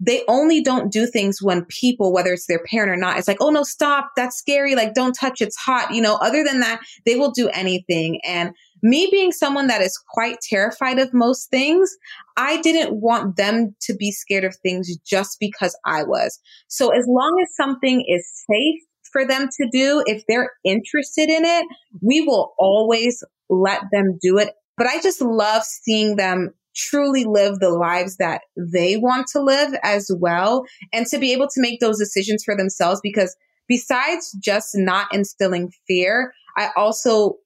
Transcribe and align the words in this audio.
they 0.00 0.22
only 0.28 0.62
don't 0.62 0.90
do 0.90 1.06
things 1.06 1.42
when 1.42 1.66
people, 1.66 2.12
whether 2.12 2.32
it's 2.32 2.46
their 2.46 2.64
parent 2.64 2.90
or 2.90 2.96
not, 2.96 3.18
it's 3.18 3.28
like, 3.28 3.40
oh 3.40 3.50
no, 3.50 3.62
stop. 3.62 4.10
That's 4.16 4.36
scary. 4.36 4.74
Like, 4.74 4.94
don't 4.94 5.12
touch. 5.12 5.40
It's 5.42 5.56
hot. 5.56 5.94
You 5.94 6.00
know, 6.00 6.16
other 6.16 6.42
than 6.42 6.60
that, 6.60 6.80
they 7.04 7.16
will 7.16 7.30
do 7.30 7.48
anything. 7.50 8.20
And 8.24 8.52
me 8.82 9.08
being 9.10 9.30
someone 9.30 9.66
that 9.66 9.82
is 9.82 10.02
quite 10.12 10.38
terrified 10.40 10.98
of 10.98 11.12
most 11.12 11.50
things, 11.50 11.94
I 12.36 12.60
didn't 12.62 12.98
want 12.98 13.36
them 13.36 13.76
to 13.82 13.94
be 13.94 14.10
scared 14.10 14.44
of 14.44 14.56
things 14.56 14.96
just 15.06 15.36
because 15.38 15.78
I 15.84 16.02
was. 16.04 16.38
So 16.68 16.88
as 16.88 17.04
long 17.06 17.38
as 17.42 17.54
something 17.54 18.02
is 18.08 18.26
safe 18.50 18.80
for 19.12 19.26
them 19.26 19.48
to 19.48 19.68
do, 19.70 20.02
if 20.06 20.24
they're 20.26 20.52
interested 20.64 21.28
in 21.28 21.44
it, 21.44 21.66
we 22.00 22.22
will 22.22 22.54
always 22.58 23.22
let 23.50 23.82
them 23.92 24.18
do 24.22 24.38
it. 24.38 24.54
But 24.78 24.86
I 24.86 25.00
just 25.02 25.20
love 25.20 25.62
seeing 25.62 26.16
them 26.16 26.54
truly 26.74 27.24
live 27.24 27.58
the 27.58 27.70
lives 27.70 28.16
that 28.16 28.42
they 28.56 28.96
want 28.96 29.26
to 29.28 29.40
live 29.40 29.74
as 29.82 30.10
well 30.18 30.64
and 30.92 31.06
to 31.06 31.18
be 31.18 31.32
able 31.32 31.48
to 31.48 31.60
make 31.60 31.80
those 31.80 31.98
decisions 31.98 32.44
for 32.44 32.56
themselves 32.56 33.00
because 33.02 33.36
besides 33.68 34.36
just 34.40 34.70
not 34.74 35.12
instilling 35.12 35.72
fear, 35.86 36.32
I 36.56 36.70
also 36.76 37.36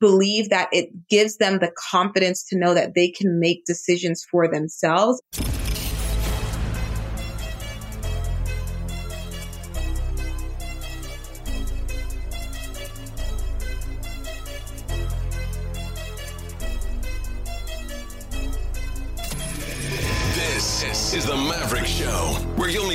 believe 0.00 0.50
that 0.50 0.68
it 0.72 0.90
gives 1.08 1.38
them 1.38 1.58
the 1.58 1.72
confidence 1.90 2.44
to 2.48 2.58
know 2.58 2.74
that 2.74 2.94
they 2.94 3.08
can 3.08 3.40
make 3.40 3.64
decisions 3.64 4.24
for 4.30 4.46
themselves. 4.48 5.20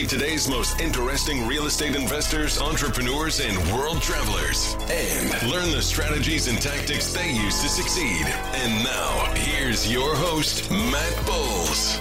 Today's 0.10 0.50
most 0.50 0.82
interesting 0.82 1.46
real 1.46 1.68
estate 1.68 1.96
investors, 1.96 2.60
entrepreneurs, 2.60 3.40
and 3.40 3.56
world 3.72 4.02
travelers, 4.02 4.76
and 4.90 5.52
learn 5.52 5.70
the 5.70 5.82
strategies 5.84 6.48
and 6.48 6.60
tactics 6.60 7.14
they 7.14 7.30
use 7.32 7.62
to 7.62 7.70
succeed. 7.70 8.26
And 8.56 8.84
now, 8.84 9.32
here's 9.36 9.92
your 9.92 10.16
host, 10.16 10.72
Matt 10.72 11.26
Bowles. 11.28 11.98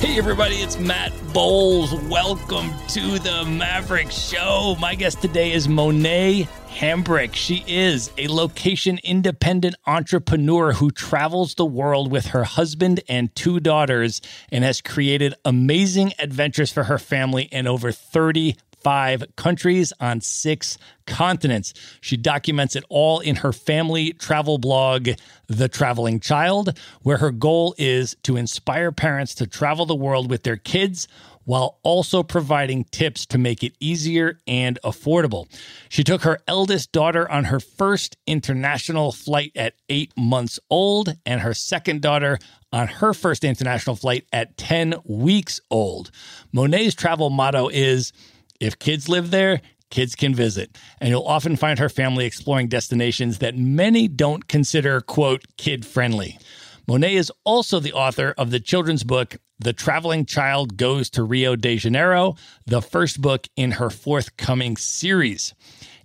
Hey, 0.00 0.16
everybody, 0.16 0.56
it's 0.56 0.78
Matt 0.78 1.12
Bowles. 1.32 1.92
Welcome 2.04 2.70
to 2.90 3.18
the 3.18 3.44
Maverick 3.44 4.12
Show. 4.12 4.76
My 4.78 4.94
guest 4.94 5.20
today 5.20 5.50
is 5.50 5.68
Monet 5.68 6.46
Hambrick. 6.68 7.34
She 7.34 7.64
is 7.66 8.10
a 8.16 8.28
location 8.28 9.00
independent 9.02 9.74
entrepreneur 9.86 10.72
who 10.72 10.90
travels 10.90 11.54
the 11.54 11.64
world 11.64 12.10
with 12.10 12.26
her 12.26 12.44
husband 12.44 13.00
and 13.08 13.34
two 13.34 13.58
daughters 13.58 14.20
and 14.52 14.62
has 14.64 14.80
created 14.80 15.34
amazing 15.44 16.12
adventures 16.18 16.70
for 16.70 16.84
her 16.84 16.98
family 16.98 17.44
in 17.44 17.66
over 17.66 17.90
35 17.90 19.24
countries 19.36 19.92
on 19.98 20.20
six 20.20 20.78
continents. 21.06 21.74
She 22.00 22.16
documents 22.16 22.76
it 22.76 22.84
all 22.88 23.20
in 23.20 23.36
her 23.36 23.52
family 23.52 24.12
travel 24.12 24.58
blog, 24.58 25.10
The 25.48 25.68
Traveling 25.68 26.20
Child, 26.20 26.78
where 27.02 27.16
her 27.16 27.32
goal 27.32 27.74
is 27.78 28.16
to 28.22 28.36
inspire 28.36 28.92
parents 28.92 29.34
to 29.36 29.46
travel 29.46 29.86
the 29.86 29.96
world 29.96 30.30
with 30.30 30.44
their 30.44 30.56
kids 30.56 31.08
while 31.48 31.78
also 31.82 32.22
providing 32.22 32.84
tips 32.84 33.24
to 33.24 33.38
make 33.38 33.64
it 33.64 33.72
easier 33.80 34.38
and 34.46 34.78
affordable. 34.84 35.48
She 35.88 36.04
took 36.04 36.20
her 36.20 36.40
eldest 36.46 36.92
daughter 36.92 37.26
on 37.30 37.44
her 37.44 37.58
first 37.58 38.18
international 38.26 39.12
flight 39.12 39.52
at 39.56 39.72
eight 39.88 40.12
months 40.14 40.60
old, 40.68 41.16
and 41.24 41.40
her 41.40 41.54
second 41.54 42.02
daughter 42.02 42.38
on 42.70 42.86
her 42.86 43.14
first 43.14 43.44
international 43.44 43.96
flight 43.96 44.26
at 44.30 44.58
10 44.58 44.96
weeks 45.06 45.58
old. 45.70 46.10
Monet's 46.52 46.94
travel 46.94 47.30
motto 47.30 47.68
is 47.68 48.12
if 48.60 48.78
kids 48.78 49.08
live 49.08 49.30
there, 49.30 49.62
kids 49.88 50.14
can 50.14 50.34
visit. 50.34 50.76
And 51.00 51.08
you'll 51.08 51.22
often 51.22 51.56
find 51.56 51.78
her 51.78 51.88
family 51.88 52.26
exploring 52.26 52.68
destinations 52.68 53.38
that 53.38 53.56
many 53.56 54.06
don't 54.06 54.48
consider, 54.48 55.00
quote, 55.00 55.46
kid 55.56 55.86
friendly. 55.86 56.38
Monet 56.86 57.14
is 57.14 57.32
also 57.44 57.80
the 57.80 57.94
author 57.94 58.34
of 58.36 58.50
the 58.50 58.60
children's 58.60 59.04
book, 59.04 59.36
The 59.60 59.72
Traveling 59.72 60.24
Child 60.24 60.76
Goes 60.76 61.10
to 61.10 61.24
Rio 61.24 61.56
de 61.56 61.78
Janeiro, 61.78 62.36
the 62.64 62.80
first 62.80 63.20
book 63.20 63.48
in 63.56 63.72
her 63.72 63.90
forthcoming 63.90 64.76
series. 64.76 65.52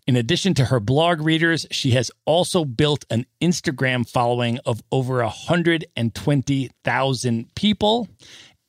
In 0.08 0.16
addition 0.16 0.56
to 0.56 0.66
her 0.66 0.80
blog 0.80 1.22
readers, 1.22 1.68
she 1.70 1.92
has 1.92 2.10
also 2.26 2.66
built 2.66 3.06
an 3.12 3.28
Instagram 3.40 4.10
following 4.10 4.58
of 4.66 4.82
over 4.92 5.22
120,000 5.22 7.56
people. 7.56 8.08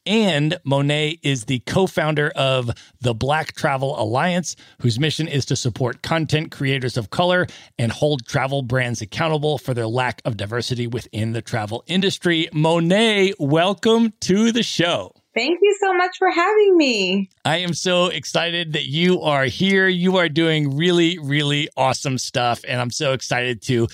And 0.06 0.58
Monet 0.64 1.18
is 1.22 1.46
the 1.46 1.60
co 1.60 1.86
founder 1.86 2.30
of 2.36 2.70
the 3.00 3.14
Black 3.14 3.54
Travel 3.54 3.98
Alliance, 3.98 4.54
whose 4.80 5.00
mission 5.00 5.26
is 5.28 5.46
to 5.46 5.56
support 5.56 6.02
content 6.02 6.50
creators 6.50 6.96
of 6.96 7.10
color 7.10 7.46
and 7.78 7.90
hold 7.90 8.26
travel 8.26 8.62
brands 8.62 9.00
accountable 9.00 9.56
for 9.56 9.72
their 9.72 9.86
lack 9.86 10.20
of 10.24 10.36
diversity 10.36 10.86
within 10.86 11.32
the 11.32 11.42
travel 11.42 11.82
industry. 11.86 12.48
Monet, 12.52 13.34
welcome 13.38 14.12
to 14.20 14.52
the 14.52 14.62
show. 14.62 15.23
Thank 15.34 15.58
you 15.62 15.76
so 15.80 15.92
much 15.92 16.16
for 16.16 16.30
having 16.30 16.76
me. 16.76 17.28
I 17.44 17.56
am 17.58 17.74
so 17.74 18.06
excited 18.06 18.74
that 18.74 18.86
you 18.86 19.20
are 19.22 19.46
here. 19.46 19.88
You 19.88 20.18
are 20.18 20.28
doing 20.28 20.76
really, 20.76 21.18
really 21.18 21.68
awesome 21.76 22.18
stuff. 22.18 22.64
And 22.68 22.80
I'm 22.80 22.92
so 22.92 23.14
excited 23.14 23.60
to 23.62 23.88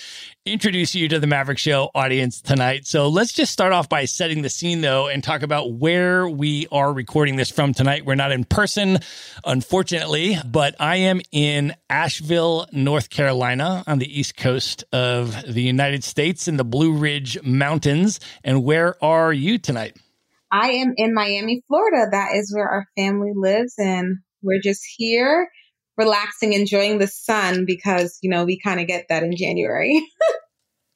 introduce 0.44 0.94
you 0.94 1.08
to 1.08 1.18
the 1.18 1.26
Maverick 1.26 1.56
Show 1.56 1.90
audience 1.94 2.42
tonight. 2.42 2.86
So 2.86 3.08
let's 3.08 3.32
just 3.32 3.54
start 3.54 3.72
off 3.72 3.88
by 3.88 4.04
setting 4.04 4.42
the 4.42 4.50
scene, 4.50 4.82
though, 4.82 5.08
and 5.08 5.24
talk 5.24 5.40
about 5.40 5.72
where 5.72 6.28
we 6.28 6.66
are 6.70 6.92
recording 6.92 7.36
this 7.36 7.50
from 7.50 7.72
tonight. 7.72 8.04
We're 8.04 8.16
not 8.16 8.32
in 8.32 8.44
person, 8.44 8.98
unfortunately, 9.42 10.36
but 10.44 10.74
I 10.78 10.96
am 10.96 11.22
in 11.32 11.74
Asheville, 11.88 12.66
North 12.70 13.08
Carolina, 13.08 13.82
on 13.86 13.98
the 13.98 14.20
east 14.20 14.36
coast 14.36 14.84
of 14.92 15.42
the 15.50 15.62
United 15.62 16.04
States 16.04 16.48
in 16.48 16.58
the 16.58 16.64
Blue 16.64 16.92
Ridge 16.92 17.42
Mountains. 17.42 18.20
And 18.44 18.62
where 18.62 19.02
are 19.02 19.32
you 19.32 19.56
tonight? 19.56 19.96
I 20.52 20.70
am 20.72 20.94
in 20.96 21.14
Miami, 21.14 21.62
Florida. 21.68 22.08
That 22.10 22.34
is 22.34 22.52
where 22.54 22.68
our 22.68 22.86
family 22.96 23.32
lives. 23.34 23.74
And 23.78 24.18
we're 24.42 24.60
just 24.60 24.82
here 24.96 25.48
relaxing, 25.96 26.54
enjoying 26.54 26.98
the 26.98 27.06
sun 27.06 27.64
because, 27.66 28.18
you 28.22 28.30
know, 28.30 28.44
we 28.44 28.58
kind 28.58 28.80
of 28.80 28.86
get 28.86 29.06
that 29.08 29.22
in 29.22 29.36
January. 29.36 30.02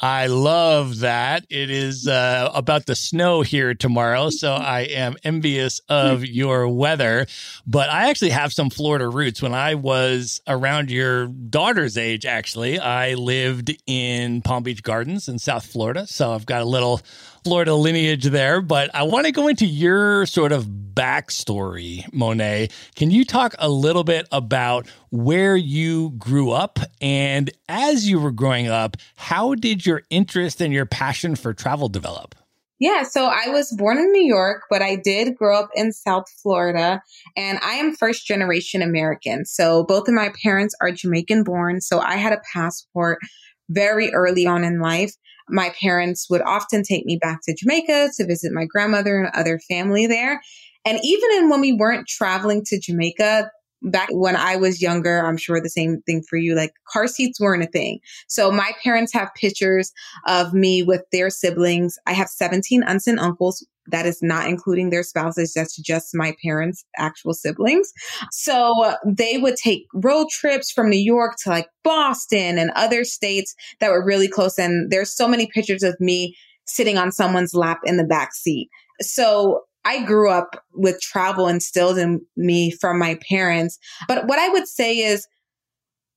I 0.00 0.26
love 0.26 0.98
that. 1.00 1.46
It 1.48 1.70
is 1.70 2.08
uh, 2.08 2.50
about 2.52 2.86
the 2.86 2.96
snow 2.96 3.42
here 3.42 3.74
tomorrow. 3.74 4.28
So 4.30 4.52
I 4.52 4.80
am 4.80 5.16
envious 5.22 5.80
of 5.88 6.24
your 6.26 6.68
weather. 6.68 7.26
But 7.66 7.90
I 7.90 8.10
actually 8.10 8.30
have 8.30 8.52
some 8.52 8.70
Florida 8.70 9.08
roots. 9.08 9.40
When 9.40 9.54
I 9.54 9.76
was 9.76 10.40
around 10.48 10.90
your 10.90 11.28
daughter's 11.28 11.96
age, 11.96 12.26
actually, 12.26 12.78
I 12.78 13.14
lived 13.14 13.74
in 13.86 14.42
Palm 14.42 14.64
Beach 14.64 14.82
Gardens 14.82 15.28
in 15.28 15.38
South 15.38 15.64
Florida. 15.64 16.06
So 16.08 16.32
I've 16.32 16.46
got 16.46 16.62
a 16.62 16.66
little 16.66 17.00
Florida 17.44 17.75
lineage 17.75 18.25
there, 18.25 18.62
but 18.62 18.91
I 18.94 19.02
want 19.02 19.26
to 19.26 19.32
go 19.32 19.49
into 19.49 19.67
your 19.67 20.25
sort 20.25 20.50
of 20.50 20.64
backstory, 20.64 22.11
Monet. 22.11 22.70
Can 22.96 23.11
you 23.11 23.26
talk 23.26 23.55
a 23.58 23.69
little 23.69 24.02
bit 24.02 24.26
about 24.32 24.87
where 25.11 25.55
you 25.55 26.11
grew 26.12 26.52
up? 26.52 26.79
And 27.02 27.50
as 27.69 28.08
you 28.08 28.19
were 28.19 28.32
growing 28.32 28.69
up, 28.69 28.96
how 29.17 29.55
did 29.55 29.85
your 29.85 30.05
interest 30.08 30.62
and 30.62 30.73
your 30.73 30.87
passion 30.87 31.37
for 31.37 31.52
travel 31.52 31.91
develop? 31.91 32.35
Yeah, 32.81 33.02
so 33.02 33.26
I 33.26 33.49
was 33.49 33.70
born 33.76 33.99
in 33.99 34.11
New 34.11 34.25
York, 34.25 34.62
but 34.70 34.81
I 34.82 34.97
did 34.97 35.37
grow 35.37 35.58
up 35.58 35.69
in 35.75 35.93
South 35.93 36.25
Florida, 36.43 37.02
and 37.37 37.58
I 37.62 37.75
am 37.75 37.94
first 37.94 38.26
generation 38.26 38.82
American. 38.82 39.44
So 39.44 39.85
both 39.85 40.08
of 40.08 40.14
my 40.14 40.32
parents 40.43 40.75
are 40.81 40.90
Jamaican 40.90 41.44
born, 41.44 41.81
so 41.81 42.00
I 42.00 42.17
had 42.17 42.32
a 42.32 42.40
passport 42.52 43.20
very 43.69 44.12
early 44.12 44.46
on 44.46 44.64
in 44.64 44.81
life. 44.81 45.12
My 45.49 45.72
parents 45.81 46.28
would 46.31 46.43
often 46.43 46.82
take 46.82 47.05
me 47.05 47.19
back 47.20 47.40
to 47.44 47.55
Jamaica 47.55 48.11
to 48.16 48.26
visit 48.26 48.52
my 48.52 48.64
grandmother 48.64 49.19
and 49.19 49.34
other 49.34 49.58
family 49.69 50.06
there. 50.06 50.40
And 50.84 50.99
even 51.02 51.31
in 51.38 51.50
when 51.50 51.61
we 51.61 51.72
weren't 51.72 52.08
traveling 52.08 52.62
to 52.66 52.78
Jamaica, 52.78 53.50
back 53.84 54.08
when 54.11 54.37
I 54.37 54.56
was 54.56 54.81
younger, 54.81 55.25
I'm 55.25 55.37
sure 55.37 55.61
the 55.61 55.69
same 55.69 56.00
thing 56.06 56.22
for 56.28 56.37
you, 56.37 56.55
like 56.55 56.72
car 56.90 57.06
seats 57.06 57.38
weren't 57.38 57.62
a 57.62 57.66
thing. 57.66 58.00
So 58.28 58.50
my 58.50 58.72
parents 58.82 59.12
have 59.12 59.31
pictures 59.34 59.93
of 60.26 60.55
me 60.55 60.82
with 60.82 61.02
their 61.12 61.31
siblings. 61.31 61.96
I 62.06 62.12
have 62.12 62.28
17 62.28 62.82
aunts 62.82 63.06
and 63.06 63.20
uncles. 63.20 63.66
That 63.88 64.06
is 64.06 64.20
not 64.22 64.48
including 64.48 64.90
their 64.90 65.02
spouses. 65.02 65.52
That's 65.54 65.76
just 65.76 66.14
my 66.14 66.34
parents' 66.42 66.84
actual 66.96 67.34
siblings. 67.34 67.92
So 68.31 68.94
they 69.06 69.38
would 69.38 69.56
take 69.56 69.86
road 69.94 70.28
trips 70.31 70.70
from 70.70 70.88
New 70.88 70.96
York 70.96 71.36
to 71.42 71.50
like 71.50 71.69
Boston 71.82 72.58
and 72.58 72.70
other 72.75 73.04
states 73.04 73.54
that 73.81 73.90
were 73.90 74.04
really 74.04 74.28
close. 74.28 74.58
And 74.58 74.90
there's 74.90 75.14
so 75.14 75.28
many 75.28 75.46
pictures 75.46 75.82
of 75.82 75.96
me 76.00 76.36
sitting 76.66 76.96
on 76.96 77.12
someone's 77.12 77.54
lap 77.54 77.81
in 77.84 77.96
the 77.96 78.04
back 78.04 78.34
seat. 78.34 78.69
So 79.00 79.62
I 79.84 80.02
grew 80.02 80.30
up 80.30 80.62
with 80.72 81.00
travel 81.00 81.46
instilled 81.46 81.98
in 81.98 82.22
me 82.37 82.70
from 82.70 82.98
my 82.98 83.19
parents. 83.28 83.78
But 84.08 84.26
what 84.26 84.38
I 84.38 84.48
would 84.48 84.66
say 84.66 84.98
is 84.98 85.26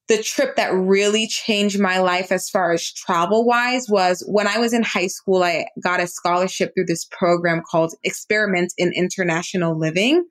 the 0.07 0.23
trip 0.23 0.55
that 0.55 0.73
really 0.73 1.27
changed 1.27 1.79
my 1.79 1.99
life 1.99 2.31
as 2.31 2.49
far 2.49 2.71
as 2.71 2.91
travel 2.93 3.45
wise 3.45 3.87
was 3.89 4.23
when 4.27 4.47
I 4.47 4.57
was 4.57 4.73
in 4.73 4.83
high 4.83 5.07
school, 5.07 5.43
I 5.43 5.65
got 5.83 5.99
a 5.99 6.07
scholarship 6.07 6.73
through 6.73 6.85
this 6.85 7.05
program 7.05 7.61
called 7.69 7.93
Experiment 8.03 8.73
in 8.77 8.93
International 8.95 9.77
Living. 9.77 10.25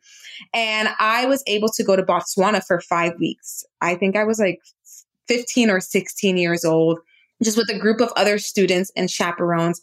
And 0.55 0.89
I 0.99 1.27
was 1.27 1.43
able 1.47 1.69
to 1.71 1.85
go 1.85 1.95
to 1.95 2.03
Botswana 2.03 2.65
for 2.65 2.81
five 2.81 3.13
weeks. 3.21 3.65
I 3.81 3.97
think 3.97 4.17
I 4.17 4.25
was 4.25 4.39
like 4.39 4.61
15 5.29 5.71
or 5.71 5.81
16 5.81 6.37
years 6.37 6.65
old 6.65 6.99
just 7.43 7.59
with 7.59 7.69
a 7.69 7.79
group 7.79 8.01
of 8.01 8.13
other 8.17 8.39
students 8.39 8.91
and 8.97 9.11
chaperones. 9.11 9.81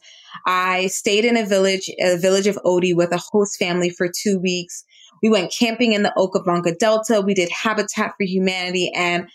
I 0.48 0.88
stayed 0.88 1.26
in 1.26 1.38
a 1.38 1.46
village, 1.46 1.90
a 2.00 2.18
village 2.18 2.48
of 2.48 2.58
Odi 2.66 2.94
with 2.94 3.12
a 3.12 3.22
host 3.32 3.60
family 3.60 3.92
for 3.92 4.08
two 4.08 4.40
weeks. 4.40 4.84
We 5.22 5.30
went 5.30 5.54
camping 5.54 5.94
in 5.94 6.04
the 6.04 6.14
Okavango 6.18 6.78
Delta. 6.78 7.22
We 7.22 7.34
did 7.34 7.50
Habitat 7.50 8.16
for 8.18 8.24
Humanity. 8.24 8.92
And 8.96 9.28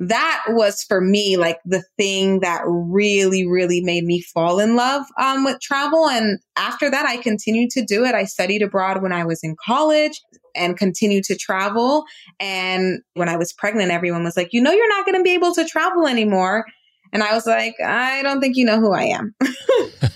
that 0.00 0.42
was 0.48 0.82
for 0.82 1.02
me 1.02 1.36
like 1.36 1.58
the 1.66 1.84
thing 1.98 2.40
that 2.40 2.62
really, 2.64 3.46
really 3.46 3.82
made 3.82 4.04
me 4.04 4.22
fall 4.22 4.58
in 4.58 4.74
love 4.74 5.04
um, 5.20 5.44
with 5.44 5.60
travel. 5.60 6.08
And 6.08 6.38
after 6.56 6.90
that, 6.90 7.04
I 7.04 7.18
continued 7.18 7.68
to 7.72 7.84
do 7.84 8.06
it. 8.06 8.14
I 8.14 8.24
studied 8.24 8.62
abroad 8.62 9.02
when 9.02 9.12
I 9.12 9.26
was 9.26 9.40
in 9.44 9.56
college 9.62 10.18
and 10.56 10.78
continued 10.78 11.24
to 11.24 11.36
travel. 11.36 12.04
And 12.40 13.00
when 13.12 13.28
I 13.28 13.36
was 13.36 13.52
pregnant, 13.52 13.92
everyone 13.92 14.24
was 14.24 14.38
like, 14.38 14.48
you 14.52 14.62
know, 14.62 14.72
you're 14.72 14.88
not 14.88 15.04
going 15.04 15.18
to 15.18 15.22
be 15.22 15.34
able 15.34 15.54
to 15.54 15.66
travel 15.66 16.06
anymore. 16.06 16.64
And 17.12 17.22
I 17.22 17.34
was 17.34 17.46
like, 17.46 17.74
I 17.84 18.22
don't 18.22 18.40
think 18.40 18.56
you 18.56 18.64
know 18.64 18.80
who 18.80 18.92
I 18.92 19.02
am. 19.02 19.34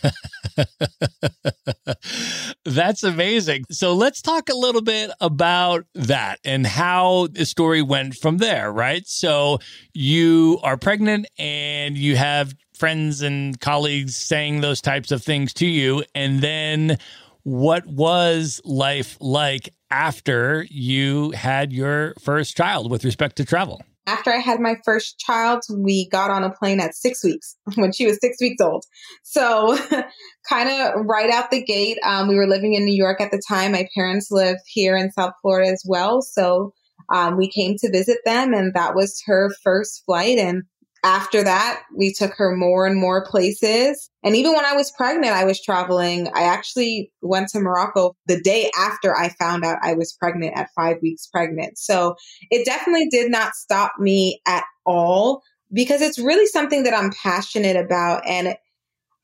That's 2.65 3.03
amazing. 3.03 3.65
So 3.71 3.95
let's 3.95 4.23
talk 4.23 4.49
a 4.49 4.55
little 4.55 4.83
bit 4.83 5.11
about 5.21 5.85
that 5.95 6.41
and 6.45 6.67
how 6.67 7.29
the 7.29 7.47
story 7.47 7.83
went 7.83 8.17
from 8.17 8.39
there, 8.39 8.73
right? 8.73 9.07
So 9.07 9.59
you 9.93 10.61
are 10.63 10.77
pregnant 10.77 11.27
and 11.39 11.97
you 11.97 12.17
have 12.17 12.55
friends 12.77 13.23
and 13.23 13.59
colleagues 13.61 14.17
saying 14.17 14.61
those 14.61 14.81
types 14.81 15.13
of 15.13 15.23
things 15.23 15.53
to 15.55 15.67
you. 15.67 16.05
And 16.15 16.41
then 16.41 16.99
what 17.43 17.87
was 17.87 18.61
life 18.65 19.17
like 19.21 19.69
after 19.91 20.67
you 20.71 21.31
had 21.33 21.73
your 21.73 22.15
first 22.21 22.57
child 22.57 22.91
with 22.91 23.05
respect 23.05 23.37
to 23.37 23.45
travel? 23.45 23.83
After 24.07 24.31
I 24.31 24.39
had 24.39 24.61
my 24.61 24.77
first 24.85 25.19
child, 25.19 25.63
we 25.71 26.09
got 26.09 26.31
on 26.31 26.45
a 26.45 26.51
plane 26.51 26.81
at 26.81 26.95
six 26.95 27.25
weeks 27.25 27.57
when 27.77 27.93
she 27.93 28.07
was 28.07 28.19
six 28.21 28.37
weeks 28.41 28.61
old. 28.61 28.85
So, 29.23 29.79
kind 30.49 30.69
of 30.69 31.07
right 31.07 31.31
out 31.31 31.51
the 31.51 31.63
gate, 31.63 31.99
um, 32.05 32.29
we 32.29 32.37
were 32.37 32.47
living 32.47 32.75
in 32.75 32.85
New 32.85 32.97
York 32.97 33.21
at 33.21 33.31
the 33.31 33.43
time. 33.49 33.73
My 33.73 33.89
parents 33.95 34.31
live 34.31 34.59
here 34.67 34.97
in 34.97 35.13
South 35.13 35.33
Florida 35.43 35.71
as 35.71 35.83
well. 35.87 36.23
So, 36.23 36.73
um, 37.13 37.37
we 37.37 37.51
came 37.51 37.77
to 37.79 37.91
visit 37.91 38.19
them, 38.25 38.55
and 38.55 38.73
that 38.75 38.95
was 38.95 39.23
her 39.27 39.51
first 39.63 40.03
flight. 40.07 40.39
And 40.39 40.63
after 41.05 41.45
that, 41.45 41.83
we 41.95 42.13
took 42.13 42.33
her 42.35 42.57
more 42.57 42.87
and 42.87 42.99
more 42.99 43.25
places. 43.27 44.11
And 44.25 44.35
even 44.35 44.55
when 44.55 44.65
I 44.65 44.73
was 44.73 44.91
pregnant, 44.97 45.35
I 45.35 45.45
was 45.45 45.61
traveling. 45.61 46.29
I 46.35 46.45
actually 46.45 47.13
went 47.21 47.49
to 47.51 47.61
Morocco 47.61 48.17
the 48.27 48.41
day 48.41 48.71
after 48.79 49.15
I 49.15 49.29
found 49.29 49.65
out 49.65 49.79
I 49.83 49.93
was 49.93 50.15
pregnant 50.15 50.57
at 50.57 50.71
five 50.75 50.97
weeks 51.03 51.27
pregnant. 51.27 51.77
So 51.77 52.17
it 52.51 52.65
definitely 52.65 53.09
did 53.11 53.31
not 53.31 53.55
stop 53.55 53.93
me 53.99 54.41
at 54.47 54.65
all 54.87 55.43
because 55.73 56.01
it's 56.01 56.19
really 56.19 56.47
something 56.47 56.85
that 56.85 56.95
I'm 56.95 57.13
passionate 57.23 57.77
about. 57.77 58.27
And 58.27 58.57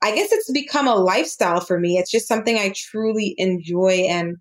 I 0.03 0.13
guess 0.13 0.31
it's 0.31 0.51
become 0.51 0.87
a 0.87 0.95
lifestyle 0.95 1.61
for 1.61 1.79
me. 1.79 1.97
It's 1.97 2.11
just 2.11 2.27
something 2.27 2.57
I 2.57 2.73
truly 2.75 3.33
enjoy 3.39 4.05
and 4.07 4.37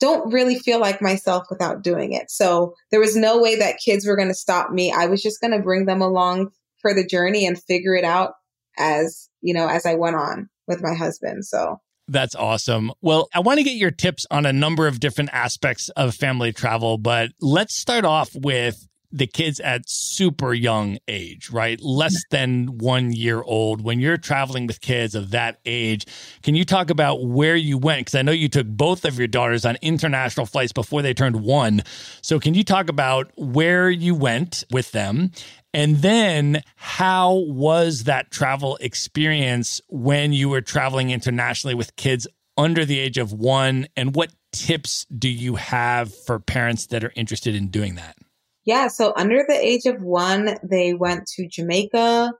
don't 0.00 0.32
really 0.32 0.58
feel 0.58 0.80
like 0.80 1.02
myself 1.02 1.46
without 1.50 1.82
doing 1.82 2.12
it. 2.12 2.30
So 2.30 2.74
there 2.90 3.00
was 3.00 3.16
no 3.16 3.40
way 3.40 3.56
that 3.56 3.80
kids 3.84 4.06
were 4.06 4.16
going 4.16 4.28
to 4.28 4.34
stop 4.34 4.70
me. 4.70 4.92
I 4.92 5.06
was 5.06 5.22
just 5.22 5.40
going 5.40 5.50
to 5.50 5.62
bring 5.62 5.86
them 5.86 6.00
along 6.00 6.50
for 6.80 6.94
the 6.94 7.06
journey 7.06 7.46
and 7.46 7.60
figure 7.62 7.94
it 7.94 8.04
out 8.04 8.32
as, 8.78 9.28
you 9.40 9.54
know, 9.54 9.68
as 9.68 9.86
I 9.86 9.94
went 9.94 10.16
on 10.16 10.48
with 10.66 10.82
my 10.82 10.94
husband. 10.94 11.44
So 11.44 11.80
that's 12.08 12.34
awesome. 12.34 12.92
Well, 13.02 13.28
I 13.34 13.40
want 13.40 13.58
to 13.58 13.64
get 13.64 13.74
your 13.74 13.90
tips 13.90 14.26
on 14.30 14.46
a 14.46 14.52
number 14.52 14.86
of 14.86 15.00
different 15.00 15.30
aspects 15.32 15.88
of 15.90 16.14
family 16.14 16.52
travel, 16.52 16.96
but 16.98 17.30
let's 17.40 17.74
start 17.74 18.04
off 18.04 18.30
with 18.34 18.88
the 19.10 19.26
kids 19.26 19.58
at 19.60 19.88
super 19.88 20.52
young 20.52 20.98
age, 21.08 21.50
right? 21.50 21.80
Less 21.80 22.14
than 22.30 22.78
one 22.78 23.12
year 23.12 23.42
old. 23.42 23.82
When 23.82 24.00
you're 24.00 24.18
traveling 24.18 24.66
with 24.66 24.80
kids 24.80 25.14
of 25.14 25.30
that 25.30 25.58
age, 25.64 26.06
can 26.42 26.54
you 26.54 26.64
talk 26.64 26.90
about 26.90 27.24
where 27.24 27.56
you 27.56 27.78
went? 27.78 28.00
Because 28.00 28.16
I 28.16 28.22
know 28.22 28.32
you 28.32 28.48
took 28.48 28.66
both 28.66 29.04
of 29.04 29.18
your 29.18 29.28
daughters 29.28 29.64
on 29.64 29.78
international 29.80 30.46
flights 30.46 30.72
before 30.72 31.00
they 31.00 31.14
turned 31.14 31.36
one. 31.36 31.82
So 32.20 32.38
can 32.38 32.54
you 32.54 32.64
talk 32.64 32.88
about 32.90 33.32
where 33.36 33.88
you 33.88 34.14
went 34.14 34.64
with 34.70 34.92
them? 34.92 35.30
And 35.74 35.98
then 35.98 36.62
how 36.76 37.34
was 37.46 38.04
that 38.04 38.30
travel 38.30 38.78
experience 38.80 39.80
when 39.88 40.32
you 40.32 40.48
were 40.48 40.60
traveling 40.60 41.10
internationally 41.10 41.74
with 41.74 41.96
kids 41.96 42.26
under 42.56 42.84
the 42.84 42.98
age 42.98 43.18
of 43.18 43.32
one? 43.32 43.86
And 43.96 44.14
what 44.14 44.32
tips 44.52 45.06
do 45.16 45.28
you 45.28 45.56
have 45.56 46.14
for 46.24 46.38
parents 46.38 46.86
that 46.86 47.04
are 47.04 47.12
interested 47.14 47.54
in 47.54 47.68
doing 47.68 47.96
that? 47.96 48.16
Yeah, 48.64 48.88
so 48.88 49.12
under 49.16 49.44
the 49.46 49.54
age 49.54 49.86
of 49.86 50.02
one, 50.02 50.58
they 50.62 50.92
went 50.94 51.26
to 51.36 51.48
Jamaica, 51.48 52.32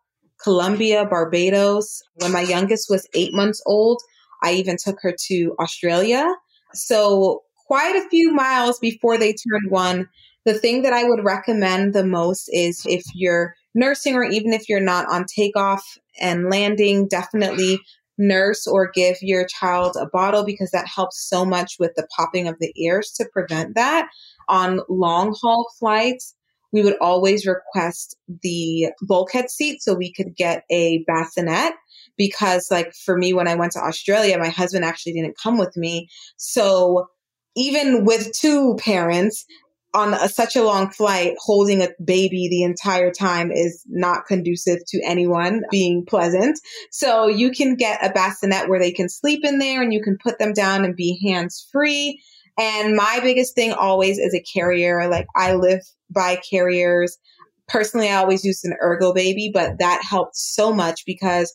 Colombia, 0.43 1.07
Barbados. 1.07 2.03
When 2.17 2.33
my 2.33 2.43
youngest 2.43 2.89
was 2.91 3.09
eight 3.15 3.33
months 3.33 3.63
old, 3.67 4.03
I 4.43 4.53
even 4.53 4.77
took 4.77 4.99
her 5.03 5.15
to 5.29 5.55
Australia. 5.59 6.27
So 6.75 7.43
quite 7.67 7.97
a 7.97 8.09
few 8.09 8.33
miles 8.33 8.79
before 8.79 9.19
they 9.19 9.33
turned 9.33 9.71
one. 9.71 10.09
The 10.49 10.59
thing 10.59 10.81
that 10.81 10.95
I 10.95 11.05
would 11.05 11.23
recommend 11.23 11.93
the 11.93 12.07
most 12.07 12.49
is 12.51 12.87
if 12.87 13.05
you're 13.13 13.55
nursing 13.75 14.15
or 14.15 14.25
even 14.25 14.55
if 14.55 14.67
you're 14.67 14.81
not 14.81 15.07
on 15.13 15.27
takeoff 15.27 15.99
and 16.19 16.49
landing, 16.49 17.07
definitely 17.07 17.81
nurse 18.17 18.67
or 18.67 18.91
give 18.91 19.19
your 19.21 19.47
child 19.47 19.99
a 20.01 20.07
bottle 20.07 20.47
because 20.47 20.71
that 20.71 20.87
helps 20.87 21.29
so 21.29 21.45
much 21.45 21.75
with 21.79 21.93
the 21.97 22.09
popping 22.17 22.49
of 22.49 22.57
the 22.61 22.73
ears 22.77 23.13
to 23.19 23.29
prevent 23.31 23.75
that 23.75 24.09
on 24.49 24.81
long 24.89 25.37
haul 25.39 25.71
flights, 25.79 26.35
we 26.73 26.81
would 26.81 26.97
always 26.99 27.47
request 27.47 28.17
the 28.43 28.87
bulkhead 29.03 29.51
seat 29.51 29.83
so 29.83 29.93
we 29.93 30.11
could 30.11 30.35
get 30.35 30.65
a 30.71 31.05
bassinet 31.07 31.75
because 32.17 32.69
like 32.71 32.95
for 32.95 33.19
me 33.19 33.35
when 33.35 33.49
I 33.49 33.55
went 33.55 33.73
to 33.73 33.81
Australia, 33.81 34.39
my 34.39 34.49
husband 34.49 34.87
actually 34.87 35.13
didn't 35.13 35.37
come 35.37 35.59
with 35.59 35.77
me. 35.77 36.09
So 36.39 37.09
even 37.55 38.07
with 38.07 38.33
two 38.33 38.77
parents 38.77 39.45
on 39.95 40.13
a, 40.15 40.29
such 40.29 40.55
a 40.55 40.63
long 40.63 40.91
flight, 40.91 41.35
holding 41.39 41.83
a 41.83 41.89
baby 42.05 42.49
the 42.49 42.63
entire 42.63 43.11
time 43.11 43.51
is 43.51 43.83
not 43.87 44.27
conducive 44.27 44.79
to 44.87 45.01
anyone 45.05 45.63
being 45.71 46.05
pleasant. 46.07 46.59
So 46.91 47.27
you 47.27 47.51
can 47.51 47.75
get 47.75 48.05
a 48.05 48.13
bassinet 48.13 48.69
where 48.69 48.79
they 48.79 48.93
can 48.93 49.09
sleep 49.09 49.45
in 49.45 49.59
there 49.59 49.83
and 49.83 49.93
you 49.93 50.03
can 50.03 50.19
put 50.23 50.39
them 50.39 50.53
down 50.53 50.85
and 50.85 50.95
be 50.95 51.19
hands 51.27 51.67
free. 51.73 52.21
And 52.59 52.97
my 52.97 53.21
biggest 53.23 53.55
thing 53.55 53.73
always 53.73 54.19
is 54.19 54.35
a 54.35 54.45
carrier. 54.59 55.09
Like 55.09 55.27
I 55.35 55.55
live 55.55 55.81
by 56.11 56.41
carriers. 56.51 57.17
Personally, 57.67 58.09
I 58.09 58.17
always 58.17 58.45
use 58.45 58.65
an 58.65 58.75
Ergo 58.83 59.13
Baby, 59.13 59.51
but 59.53 59.79
that 59.79 60.03
helped 60.09 60.37
so 60.37 60.73
much 60.73 61.03
because 61.07 61.55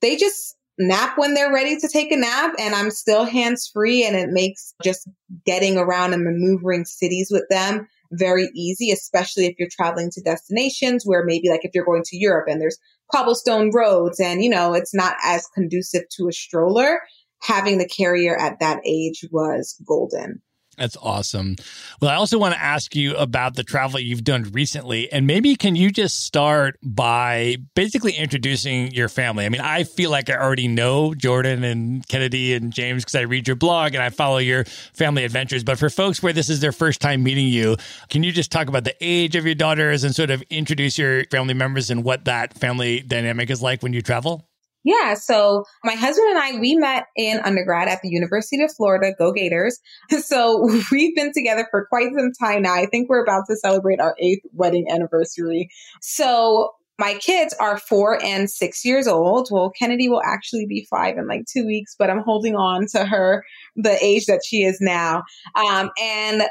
they 0.00 0.16
just 0.16 0.56
nap 0.78 1.18
when 1.18 1.34
they're 1.34 1.52
ready 1.52 1.76
to 1.78 1.88
take 1.88 2.12
a 2.12 2.16
nap 2.16 2.54
and 2.58 2.74
I'm 2.74 2.90
still 2.90 3.24
hands 3.24 3.70
free 3.72 4.04
and 4.04 4.16
it 4.16 4.30
makes 4.30 4.74
just 4.82 5.08
getting 5.44 5.76
around 5.76 6.12
and 6.12 6.24
maneuvering 6.24 6.84
cities 6.84 7.28
with 7.30 7.44
them 7.50 7.86
very 8.12 8.50
easy, 8.54 8.90
especially 8.90 9.46
if 9.46 9.54
you're 9.58 9.68
traveling 9.70 10.10
to 10.10 10.22
destinations 10.22 11.04
where 11.04 11.24
maybe 11.24 11.48
like 11.48 11.64
if 11.64 11.72
you're 11.74 11.84
going 11.84 12.04
to 12.04 12.16
Europe 12.16 12.46
and 12.48 12.60
there's 12.60 12.78
cobblestone 13.10 13.70
roads 13.74 14.20
and 14.20 14.42
you 14.42 14.50
know, 14.50 14.74
it's 14.74 14.94
not 14.94 15.16
as 15.24 15.46
conducive 15.54 16.04
to 16.16 16.28
a 16.28 16.32
stroller. 16.32 17.00
Having 17.42 17.78
the 17.78 17.88
carrier 17.88 18.36
at 18.36 18.60
that 18.60 18.80
age 18.86 19.24
was 19.32 19.76
golden. 19.86 20.40
That's 20.78 20.96
awesome. 21.02 21.56
Well, 22.00 22.10
I 22.10 22.14
also 22.14 22.38
want 22.38 22.54
to 22.54 22.60
ask 22.60 22.96
you 22.96 23.14
about 23.16 23.56
the 23.56 23.62
travel 23.62 24.00
you've 24.00 24.24
done 24.24 24.44
recently. 24.52 25.12
And 25.12 25.26
maybe 25.26 25.54
can 25.54 25.76
you 25.76 25.90
just 25.90 26.24
start 26.24 26.78
by 26.82 27.58
basically 27.74 28.12
introducing 28.12 28.90
your 28.92 29.10
family? 29.10 29.44
I 29.44 29.50
mean, 29.50 29.60
I 29.60 29.84
feel 29.84 30.10
like 30.10 30.30
I 30.30 30.34
already 30.34 30.68
know 30.68 31.14
Jordan 31.14 31.62
and 31.62 32.06
Kennedy 32.08 32.54
and 32.54 32.72
James 32.72 33.04
because 33.04 33.16
I 33.16 33.20
read 33.22 33.46
your 33.46 33.56
blog 33.56 33.92
and 33.92 34.02
I 34.02 34.08
follow 34.08 34.38
your 34.38 34.64
family 34.64 35.24
adventures. 35.24 35.62
But 35.62 35.78
for 35.78 35.90
folks 35.90 36.22
where 36.22 36.32
this 36.32 36.48
is 36.48 36.60
their 36.60 36.72
first 36.72 37.02
time 37.02 37.22
meeting 37.22 37.48
you, 37.48 37.76
can 38.08 38.22
you 38.22 38.32
just 38.32 38.50
talk 38.50 38.68
about 38.68 38.84
the 38.84 38.96
age 39.02 39.36
of 39.36 39.44
your 39.44 39.54
daughters 39.54 40.04
and 40.04 40.14
sort 40.14 40.30
of 40.30 40.42
introduce 40.48 40.96
your 40.96 41.26
family 41.26 41.54
members 41.54 41.90
and 41.90 42.02
what 42.02 42.24
that 42.24 42.54
family 42.54 43.00
dynamic 43.00 43.50
is 43.50 43.60
like 43.60 43.82
when 43.82 43.92
you 43.92 44.00
travel? 44.00 44.48
Yeah. 44.84 45.14
So 45.14 45.64
my 45.84 45.94
husband 45.94 46.30
and 46.30 46.38
I, 46.38 46.58
we 46.58 46.74
met 46.74 47.06
in 47.16 47.40
undergrad 47.40 47.88
at 47.88 48.00
the 48.02 48.08
University 48.08 48.62
of 48.62 48.72
Florida. 48.72 49.12
Go 49.16 49.32
Gators. 49.32 49.78
So 50.22 50.66
we've 50.90 51.14
been 51.14 51.32
together 51.32 51.66
for 51.70 51.86
quite 51.86 52.12
some 52.16 52.32
time 52.40 52.62
now. 52.62 52.74
I 52.74 52.86
think 52.86 53.08
we're 53.08 53.22
about 53.22 53.44
to 53.48 53.56
celebrate 53.56 54.00
our 54.00 54.14
eighth 54.18 54.42
wedding 54.52 54.86
anniversary. 54.90 55.68
So 56.00 56.70
my 56.98 57.14
kids 57.14 57.54
are 57.58 57.78
four 57.78 58.22
and 58.22 58.48
six 58.48 58.84
years 58.84 59.08
old. 59.08 59.48
Well, 59.50 59.70
Kennedy 59.70 60.08
will 60.08 60.22
actually 60.24 60.66
be 60.66 60.86
five 60.88 61.18
in 61.18 61.26
like 61.26 61.44
two 61.52 61.66
weeks, 61.66 61.96
but 61.98 62.10
I'm 62.10 62.22
holding 62.22 62.54
on 62.54 62.86
to 62.92 63.04
her, 63.04 63.44
the 63.76 64.02
age 64.02 64.26
that 64.26 64.42
she 64.46 64.62
is 64.62 64.78
now. 64.80 65.22
Um, 65.54 65.90
and 66.00 66.44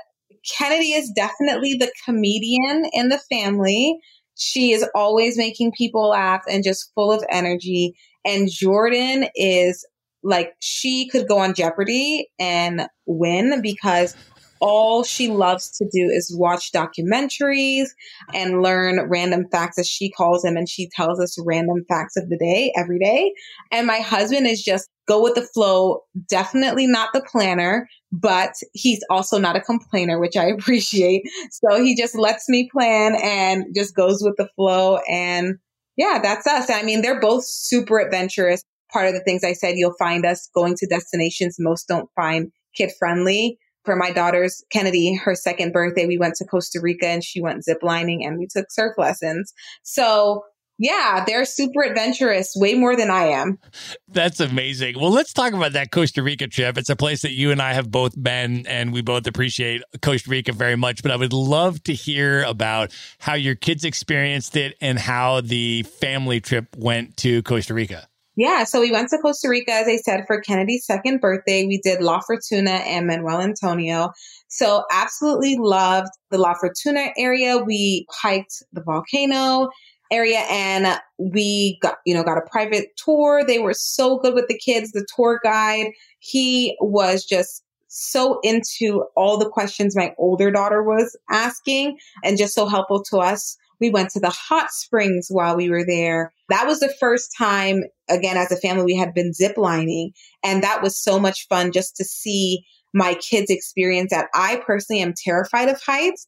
Kennedy 0.58 0.94
is 0.94 1.12
definitely 1.16 1.76
the 1.76 1.92
comedian 2.06 2.84
in 2.94 3.10
the 3.10 3.22
family. 3.32 3.98
She 4.36 4.72
is 4.72 4.86
always 4.96 5.38
making 5.38 5.74
people 5.78 6.10
laugh 6.10 6.42
and 6.50 6.64
just 6.64 6.92
full 6.96 7.12
of 7.12 7.24
energy. 7.30 7.96
And 8.25 8.50
Jordan 8.50 9.28
is 9.36 9.86
like, 10.24 10.54
she 10.60 11.08
could 11.10 11.28
go 11.28 11.40
on 11.40 11.54
Jeopardy 11.54 12.28
and 12.40 12.88
win 13.06 13.62
because 13.62 14.16
all 14.62 15.04
she 15.04 15.28
loves 15.28 15.72
to 15.78 15.86
do 15.86 16.08
is 16.10 16.34
watch 16.38 16.72
documentaries 16.72 17.88
and 18.34 18.62
learn 18.62 19.10
random 19.10 19.46
facts 19.51 19.80
as 19.80 19.88
she 19.88 20.12
calls 20.12 20.44
them. 20.44 20.56
And 20.56 20.70
she 20.70 20.88
tells 20.96 21.20
us 21.20 21.36
random 21.44 21.84
facts 21.90 22.16
of 22.16 22.30
the 22.30 22.38
day 22.38 22.72
every 22.78 23.00
day. 23.00 23.34
And 23.72 23.88
my 23.88 23.98
husband 23.98 24.46
is 24.48 24.63
just 24.63 24.88
go 25.08 25.22
with 25.22 25.34
the 25.34 25.42
flow. 25.42 26.01
Definitely 26.30 26.86
not 26.86 27.10
the 27.12 27.24
planner, 27.30 27.88
but 28.12 28.54
he's 28.74 29.04
also 29.10 29.40
not 29.40 29.56
a 29.56 29.62
complainer, 29.62 30.20
which 30.20 30.38
I 30.38 30.46
appreciate. 30.60 31.24
So 31.51 31.84
he 31.84 31.96
just 31.96 32.16
lets 32.16 32.48
me 32.48 32.70
plan 32.72 33.16
and 33.22 33.66
just 33.75 33.96
goes 33.96 34.22
with 34.22 34.36
the 34.38 34.48
flow. 34.56 35.00
And 35.10 35.56
yeah, 35.98 36.20
that's 36.22 36.48
us. 36.48 36.70
I 36.70 36.84
mean, 36.84 37.02
they're 37.02 37.20
both 37.20 37.46
super 37.46 38.00
adventurous. 38.00 38.64
Part 38.92 39.08
of 39.08 39.14
the 39.14 39.24
things 39.24 39.44
I 39.44 39.54
said, 39.54 39.76
you'll 39.78 39.96
find 39.98 40.26
us 40.26 40.50
going 40.54 40.76
to 40.78 40.88
destinations 40.88 41.58
most 41.60 41.88
don't 41.88 42.10
find 42.16 42.52
kid 42.76 42.92
friendly. 42.98 43.58
For 43.84 43.96
my 43.96 44.12
daughter's 44.12 44.64
Kennedy, 44.72 45.16
her 45.16 45.34
second 45.34 45.74
birthday, 45.74 46.06
we 46.06 46.18
went 46.18 46.36
to 46.36 46.46
Costa 46.46 46.80
Rica 46.82 47.08
and 47.08 47.24
she 47.24 47.42
went 47.42 47.64
ziplining 47.68 48.20
and 48.26 48.38
we 48.38 48.48
took 48.48 48.68
surf 48.70 48.94
lessons. 48.98 49.54
So 49.82 50.44
yeah, 50.82 51.24
they're 51.28 51.46
super 51.46 51.84
adventurous, 51.84 52.54
way 52.56 52.74
more 52.74 52.96
than 52.96 53.12
I 53.12 53.26
am. 53.26 53.60
That's 54.08 54.40
amazing. 54.40 55.00
Well, 55.00 55.12
let's 55.12 55.32
talk 55.32 55.54
about 55.54 55.74
that 55.74 55.92
Costa 55.92 56.24
Rica 56.24 56.48
trip. 56.48 56.76
It's 56.76 56.90
a 56.90 56.96
place 56.96 57.22
that 57.22 57.34
you 57.34 57.52
and 57.52 57.62
I 57.62 57.74
have 57.74 57.92
both 57.92 58.22
been, 58.22 58.66
and 58.66 58.92
we 58.92 59.04
both 59.04 59.28
appreciate 59.28 59.84
Costa 60.02 60.32
Rica 60.32 60.54
very 60.54 60.76
much. 60.76 61.04
But 61.04 61.12
I 61.12 61.18
would 61.18 61.34
love 61.34 61.84
to 61.84 61.94
hear 61.94 62.42
about 62.44 62.92
how 63.20 63.36
your 63.36 63.54
kids 63.54 63.86
experienced 63.86 64.58
it 64.58 64.76
and 64.82 64.98
how 64.98 65.42
the 65.42 65.84
family 65.84 66.42
trip 66.42 66.76
went 66.76 67.16
to 67.18 67.44
Costa 67.44 67.76
Rica. 67.76 68.08
Yeah, 68.36 68.64
so 68.64 68.82
we 68.82 68.92
went 68.92 69.10
to 69.10 69.20
Costa 69.20 69.50
Rica, 69.50 69.74
as 69.74 69.88
I 69.88 69.98
said, 69.98 70.24
for 70.26 70.42
Kennedy's 70.42 70.86
second 70.88 71.22
birthday. 71.22 71.66
We 71.66 71.80
did 71.80 72.02
La 72.02 72.22
Fortuna 72.22 72.72
and 72.72 73.06
Manuel 73.06 73.42
Antonio. 73.42 74.10
So 74.48 74.84
absolutely 74.92 75.58
loved 75.60 76.10
the 76.32 76.40
La 76.40 76.56
Fortuna 76.56 77.12
area. 77.18 77.58
We 77.58 78.08
hiked 78.10 78.64
the 78.74 78.82
volcano 78.82 79.70
area 80.12 80.39
and 80.50 81.00
we 81.18 81.80
got, 81.82 81.98
you 82.06 82.13
know, 82.13 82.24
got 82.24 82.38
a 82.38 82.50
private 82.50 82.89
tour. 82.98 83.44
They 83.46 83.60
were 83.60 83.74
so 83.74 84.18
good 84.18 84.34
with 84.34 84.48
the 84.48 84.58
kids. 84.58 84.91
The 84.91 85.08
tour 85.15 85.39
guide, 85.44 85.88
he 86.20 86.77
was 86.80 87.25
just 87.25 87.63
so 87.88 88.39
into 88.44 89.03
all 89.15 89.38
the 89.38 89.50
questions 89.50 89.96
my 89.96 90.13
older 90.18 90.50
daughter 90.51 90.82
was 90.84 91.18
asking 91.30 91.98
and 92.24 92.38
just 92.38 92.53
so 92.53 92.65
helpful 92.65 93.03
to 93.03 93.18
us. 93.18 93.58
We 93.82 93.89
went 93.89 94.12
to 94.12 94.20
the 94.20 94.30
hot 94.30 94.72
springs 94.72 95.27
while 95.30 95.58
we 95.58 95.70
were 95.70 95.86
there. 95.86 96.32
That 96.50 96.68
was 96.68 96.80
the 96.80 96.94
first 97.00 97.34
time, 97.38 97.84
again, 98.10 98.38
as 98.38 98.51
a 98.51 98.58
family, 98.58 98.84
we 98.84 98.96
had 98.96 99.13
been 99.13 99.32
ziplining. 99.32 100.12
And 100.44 100.62
that 100.63 100.84
was 100.84 101.01
so 101.01 101.20
much 101.20 101.48
fun 101.48 101.72
just 101.72 101.96
to 101.98 102.06
see 102.06 102.63
my 102.94 103.15
kids 103.15 103.50
experience 103.50 104.12
that. 104.12 104.27
I 104.36 104.62
personally 104.65 105.01
am 105.01 105.13
terrified 105.18 105.70
of 105.70 105.82
heights. 105.82 106.27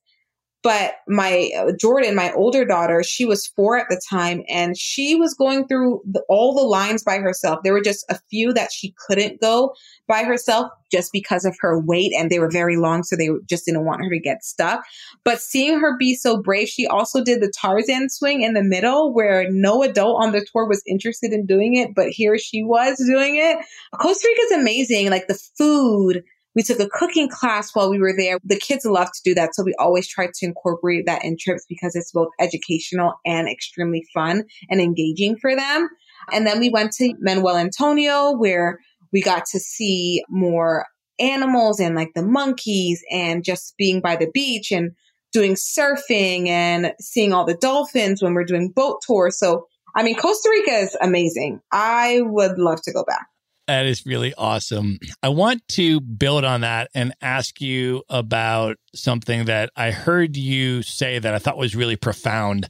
But 0.64 0.94
my 1.10 1.52
uh, 1.58 1.74
Jordan, 1.78 2.16
my 2.16 2.32
older 2.32 2.64
daughter, 2.64 3.04
she 3.04 3.26
was 3.26 3.48
four 3.48 3.78
at 3.78 3.88
the 3.90 4.02
time 4.10 4.44
and 4.48 4.78
she 4.78 5.14
was 5.16 5.34
going 5.34 5.68
through 5.68 6.02
the, 6.10 6.24
all 6.30 6.56
the 6.56 6.64
lines 6.64 7.04
by 7.04 7.18
herself. 7.18 7.60
There 7.64 7.74
were 7.74 7.82
just 7.82 8.06
a 8.10 8.18
few 8.30 8.54
that 8.54 8.72
she 8.72 8.96
couldn't 9.06 9.42
go 9.42 9.76
by 10.08 10.24
herself 10.24 10.72
just 10.90 11.12
because 11.12 11.44
of 11.44 11.58
her 11.60 11.80
weight 11.80 12.14
and 12.18 12.30
they 12.30 12.40
were 12.40 12.50
very 12.50 12.78
long. 12.78 13.04
So 13.04 13.18
they 13.18 13.30
just 13.46 13.66
didn't 13.66 13.86
want 13.86 14.04
her 14.04 14.10
to 14.10 14.20
get 14.20 14.46
stuck. 14.46 14.86
But 15.26 15.42
seeing 15.42 15.80
her 15.80 15.98
be 15.98 16.16
so 16.16 16.42
brave, 16.42 16.70
she 16.70 16.88
also 16.88 17.22
did 17.22 17.42
the 17.42 17.52
Tarzan 17.60 18.10
swing 18.10 18.42
in 18.44 18.54
the 18.54 18.64
middle 18.64 19.14
where 19.14 19.50
no 19.52 19.84
adult 19.84 20.24
on 20.24 20.32
the 20.32 20.46
tour 20.50 20.66
was 20.66 20.82
interested 20.88 21.34
in 21.34 21.46
doing 21.46 21.76
it, 21.76 21.94
but 21.94 22.08
here 22.10 22.38
she 22.38 22.64
was 22.64 23.04
doing 23.06 23.36
it. 23.36 23.58
Costa 24.00 24.28
Rica 24.30 24.42
is 24.54 24.62
amazing. 24.62 25.10
Like 25.10 25.28
the 25.28 25.40
food, 25.58 26.24
we 26.56 26.64
took 26.64 26.80
a 26.80 26.90
cooking 26.90 27.30
class 27.30 27.74
while 27.74 27.90
we 27.90 28.00
were 28.00 28.14
there. 28.16 28.40
The 28.44 28.60
kids 28.60 28.86
love 28.86 29.08
to 29.08 29.22
do 29.24 29.34
that. 29.36 29.56
So 29.56 29.64
we 29.64 29.74
always 29.80 30.08
try 30.08 30.28
to 30.28 30.46
incorporate 30.46 31.06
that 31.06 31.24
in 31.24 31.38
trips 31.40 31.66
because 31.68 31.96
it's 31.96 32.12
both 32.12 32.30
educational 32.40 33.14
and 33.26 33.50
extremely 33.50 34.06
fun 34.14 34.44
and 34.70 34.80
engaging 34.80 35.38
for 35.38 35.56
them. 35.56 35.90
And 36.32 36.46
then 36.46 36.60
we 36.60 36.70
went 36.70 36.92
to 36.94 37.14
Manuel 37.20 37.58
Antonio 37.58 38.32
where 38.32 38.80
we 39.12 39.22
got 39.22 39.46
to 39.48 39.60
see 39.60 40.24
more 40.30 40.86
animals 41.20 41.80
and 41.80 41.96
like 41.96 42.12
the 42.16 42.26
monkeys 42.26 43.04
and 43.12 43.44
just 43.44 43.76
being 43.78 44.02
by 44.02 44.16
the 44.16 44.30
beach 44.34 44.72
and 44.72 44.92
doing 45.32 45.56
surfing 45.56 46.48
and 46.48 46.94
seeing 47.00 47.34
all 47.34 47.46
the 47.46 47.56
dolphins 47.56 48.22
when 48.22 48.34
we're 48.34 48.44
doing 48.44 48.70
boat 48.70 49.02
tours. 49.06 49.38
So, 49.38 49.68
I 49.96 50.04
mean, 50.04 50.16
Costa 50.16 50.50
Rica 50.50 50.72
is 50.72 50.98
amazing. 51.02 51.60
I 51.72 52.22
would 52.22 52.58
love 52.58 52.82
to 52.84 52.94
go 52.94 53.04
back. 53.04 53.28
That 53.68 53.86
is 53.86 54.06
really 54.06 54.34
awesome. 54.34 55.00
I 55.22 55.30
want 55.30 55.66
to 55.70 56.02
build 56.02 56.44
on 56.44 56.62
that 56.62 56.90
and 56.94 57.14
ask 57.22 57.62
you 57.62 58.04
about 58.10 58.76
something 58.94 59.46
that 59.46 59.70
I 59.76 59.92
heard 59.92 60.36
you 60.36 60.82
say 60.82 61.18
that 61.18 61.34
I 61.34 61.40
thought 61.40 61.58
was 61.58 61.76
really 61.76 61.96
profound. 61.96 62.68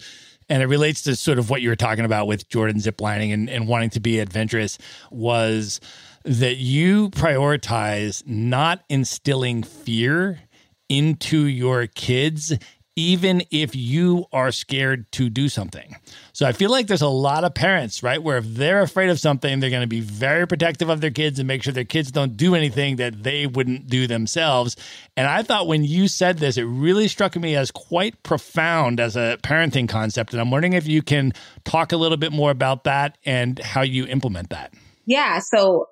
And 0.50 0.62
it 0.62 0.68
relates 0.68 1.02
to 1.04 1.16
sort 1.16 1.40
of 1.40 1.50
what 1.50 1.64
you 1.64 1.70
were 1.70 1.76
talking 1.76 2.06
about 2.06 2.28
with 2.28 2.48
Jordan 2.48 2.78
ziplining 2.78 3.34
and, 3.34 3.50
and 3.50 3.68
wanting 3.68 3.90
to 3.92 4.00
be 4.00 4.20
adventurous 4.20 4.78
was 5.10 5.80
that 6.26 6.58
you 6.58 7.10
prioritize 7.10 8.22
not 8.28 8.84
instilling 8.88 9.64
fear 9.64 10.42
into 10.90 11.46
your 11.48 11.88
kids 11.88 12.54
even 12.96 13.44
if 13.50 13.76
you 13.76 14.26
are 14.32 14.52
scared 14.52 15.12
to 15.14 15.30
do 15.30 15.50
something. 15.50 15.96
So 16.32 16.46
I 16.46 16.52
feel 16.52 16.70
like 16.70 16.88
there's 16.88 17.02
a 17.02 17.08
lot 17.08 17.44
of 17.44 17.54
parents, 17.56 18.04
right, 18.04 18.22
where 18.22 18.38
if 18.38 18.46
they're 18.46 18.82
afraid 18.82 19.10
of 19.10 19.20
something, 19.20 19.60
they're 19.60 19.72
going 19.72 19.82
to 19.82 19.88
be 19.88 20.00
very 20.00 20.48
protective 20.48 20.90
of 20.90 21.02
their 21.02 21.12
kids 21.12 21.40
and 21.40 21.48
make 21.48 21.64
sure 21.64 21.74
their 21.74 21.86
kids 21.86 22.12
don't 22.12 22.38
do 22.38 22.54
anything 22.54 22.98
that 22.98 23.24
they 23.24 23.48
wouldn't 23.48 23.88
do 23.88 24.06
themselves. 24.06 24.76
And 25.18 25.28
I 25.28 25.42
thought 25.42 25.68
when 25.68 25.84
you 25.84 26.08
said 26.08 26.38
this, 26.38 26.58
it 26.58 26.64
really 26.64 27.08
struck 27.08 27.36
me 27.36 27.56
as 27.56 27.72
quite 27.72 28.22
profound 28.22 29.00
as 29.00 29.16
a 29.16 29.40
parenting 29.42 29.90
concept. 29.90 30.34
And 30.34 30.40
I'm 30.40 30.52
wondering 30.52 30.74
if 30.74 30.88
you 30.88 31.02
can 31.02 31.34
talk 31.64 31.94
a 31.94 31.98
little 31.98 32.18
bit 32.18 32.32
more 32.32 32.52
about 32.52 32.84
that 32.84 33.18
and 33.26 33.58
how 33.58 33.82
you 33.82 34.06
implement 34.06 34.52
that. 34.52 34.74
Yeah. 35.06 35.40
So, 35.40 35.88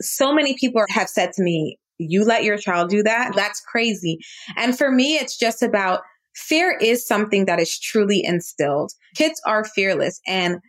so 0.00 0.32
many 0.32 0.56
people 0.58 0.82
have 0.88 1.08
said 1.08 1.32
to 1.34 1.42
me, 1.42 1.78
you 1.98 2.24
let 2.24 2.44
your 2.44 2.56
child 2.56 2.88
do 2.90 3.02
that? 3.02 3.34
That's 3.36 3.60
crazy. 3.60 4.18
And 4.56 4.76
for 4.76 4.90
me, 4.90 5.16
it's 5.16 5.36
just 5.36 5.62
about 5.62 6.00
fear 6.34 6.76
is 6.80 7.06
something 7.06 7.46
that 7.46 7.60
is 7.60 7.78
truly 7.78 8.22
instilled. 8.24 8.92
Kids 9.14 9.40
are 9.46 9.64
fearless 9.64 10.20
and 10.26 10.60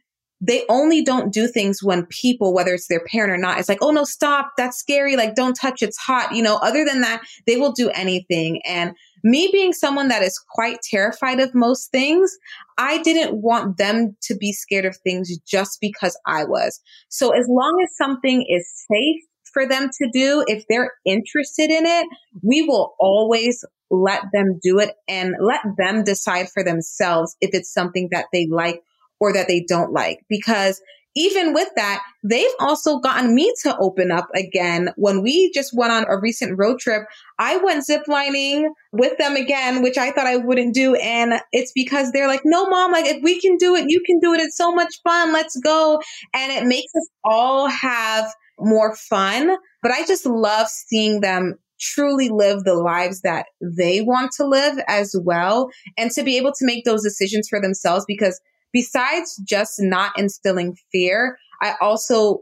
they 0.44 0.64
only 0.70 1.04
don't 1.04 1.32
do 1.32 1.48
things 1.48 1.84
when 1.84 2.08
people, 2.08 2.54
whether 2.54 2.74
it's 2.74 2.88
their 2.88 3.06
parent 3.06 3.32
or 3.32 3.38
not, 3.38 3.60
it's 3.60 3.70
like, 3.70 3.82
oh 3.82 3.92
no, 3.92 4.04
stop. 4.04 4.54
That's 4.58 4.78
scary. 4.78 5.16
Like, 5.16 5.36
don't 5.36 5.54
touch. 5.54 5.84
It's 5.84 5.98
hot. 5.98 6.36
You 6.36 6.42
know, 6.42 6.56
other 6.58 6.84
than 6.84 7.02
that, 7.02 7.22
they 7.46 7.58
will 7.58 7.72
do 7.72 7.92
anything. 7.92 8.60
And 8.66 8.94
me 9.24 9.50
being 9.52 9.72
someone 9.72 10.08
that 10.08 10.24
is 10.24 10.44
quite 10.50 10.80
terrified 10.82 11.40
of 11.40 11.54
most 11.54 11.92
things, 11.92 12.36
I 12.80 13.04
didn't 13.04 13.40
want 13.40 13.78
them 13.78 14.18
to 14.24 14.36
be 14.36 14.52
scared 14.52 14.86
of 14.86 14.98
things 14.98 15.30
just 15.48 15.78
because 15.80 16.20
I 16.26 16.44
was. 16.44 16.80
So 17.10 17.30
as 17.30 17.46
long 17.48 17.80
as 17.84 17.96
something 17.96 18.44
is 18.50 18.68
safe 18.92 19.22
for 19.54 19.68
them 19.68 19.90
to 19.90 20.10
do, 20.12 20.44
if 20.48 20.66
they're 20.68 20.94
interested 21.06 21.70
in 21.70 21.86
it, 21.86 22.08
we 22.42 22.64
will 22.64 22.96
always 23.00 23.64
let 23.92 24.24
them 24.34 24.60
do 24.64 24.80
it 24.80 24.96
and 25.08 25.36
let 25.40 25.62
them 25.78 26.04
decide 26.04 26.50
for 26.50 26.64
themselves 26.64 27.36
if 27.42 27.52
it's 27.54 27.72
something 27.72 28.10
that 28.12 28.26
they 28.34 28.48
like 28.48 28.82
or 29.20 29.34
that 29.34 29.48
they 29.48 29.64
don't 29.68 29.92
like. 29.94 30.20
Because 30.30 30.82
even 31.16 31.54
with 31.54 31.68
that, 31.76 32.02
they've 32.24 32.54
also 32.60 33.00
gotten 33.00 33.36
me 33.36 33.54
to 33.64 33.78
open 33.78 34.12
up 34.12 34.30
again. 34.34 34.92
When 34.96 35.22
we 35.22 35.52
just 35.52 35.76
went 35.76 35.92
on 35.92 36.06
a 36.08 36.18
recent 36.18 36.58
road 36.58 36.80
trip, 36.80 37.04
I 37.38 37.58
went 37.58 37.86
ziplining 37.86 38.70
with 38.94 39.18
them 39.18 39.36
again, 39.36 39.82
which 39.84 39.98
I 39.98 40.12
thought 40.12 40.28
I 40.28 40.38
wouldn't 40.38 40.74
do. 40.74 40.96
And 40.96 41.34
it's 41.52 41.74
because 41.74 42.12
they're 42.12 42.30
like, 42.30 42.42
no, 42.46 42.66
mom, 42.70 42.94
like 42.94 43.06
if 43.06 43.22
we 43.22 43.42
can 43.42 43.58
do 43.58 43.76
it, 43.76 43.86
you 43.90 44.02
can 44.06 44.20
do 44.20 44.34
it. 44.34 44.40
It's 44.40 44.56
so 44.56 44.72
much 44.72 45.02
fun. 45.04 45.34
Let's 45.34 45.60
go. 45.60 46.02
And 46.34 46.52
it 46.52 46.66
makes 46.66 46.94
us 46.96 47.10
all 47.26 47.68
have 47.68 48.34
more 48.58 48.96
fun. 48.96 49.58
But 49.84 49.92
I 49.92 50.06
just 50.06 50.26
love 50.26 50.68
seeing 50.70 51.20
them 51.20 51.58
truly 51.82 52.30
live 52.30 52.64
the 52.64 52.76
lives 52.76 53.22
that 53.22 53.48
they 53.60 54.02
want 54.02 54.32
to 54.34 54.46
live 54.46 54.78
as 54.88 55.16
well 55.24 55.70
and 55.98 56.12
to 56.12 56.24
be 56.24 56.38
able 56.38 56.52
to 56.52 56.66
make 56.66 56.86
those 56.86 57.04
decisions 57.04 57.48
for 57.50 57.60
themselves 57.60 58.06
because 58.08 58.40
besides 58.72 59.42
just 59.44 59.76
not 59.80 60.18
instilling 60.18 60.76
fear, 60.92 61.38
I 61.62 61.76
also 61.82 62.42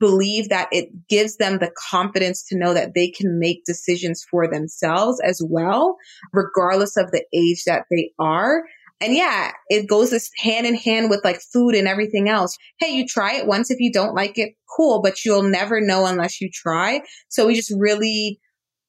believe 0.00 0.48
that 0.48 0.68
it 0.72 0.88
gives 1.08 1.36
them 1.36 1.58
the 1.58 1.70
confidence 1.90 2.42
to 2.48 2.56
know 2.56 2.72
that 2.72 2.94
they 2.94 3.08
can 3.08 3.38
make 3.38 3.64
decisions 3.64 4.24
for 4.28 4.48
themselves 4.48 5.20
as 5.20 5.42
well, 5.44 5.96
regardless 6.32 6.96
of 6.96 7.10
the 7.10 7.24
age 7.34 7.64
that 7.66 7.84
they 7.90 8.10
are. 8.18 8.64
And 9.02 9.14
yeah, 9.14 9.52
it 9.68 9.88
goes 9.88 10.10
this 10.10 10.30
hand 10.38 10.66
in 10.66 10.74
hand 10.74 11.08
with 11.08 11.20
like 11.24 11.40
food 11.52 11.74
and 11.74 11.86
everything 11.86 12.28
else. 12.28 12.56
Hey, 12.78 12.90
you 12.90 13.06
try 13.06 13.34
it 13.34 13.46
once. 13.46 13.70
If 13.70 13.78
you 13.78 13.92
don't 13.92 14.14
like 14.14 14.36
it, 14.36 14.54
cool, 14.76 15.00
but 15.00 15.24
you'll 15.24 15.42
never 15.42 15.80
know 15.80 16.06
unless 16.06 16.40
you 16.40 16.50
try. 16.52 17.02
So 17.28 17.46
we 17.46 17.54
just 17.54 17.72
really 17.76 18.40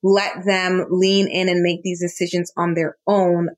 let 0.04 0.46
them 0.46 0.86
lean 0.90 1.28
in 1.28 1.50
and 1.50 1.62
make 1.62 1.82
these 1.84 2.02
decisions 2.02 2.52
on 2.58 2.74
their 2.74 2.98
own 3.08 3.50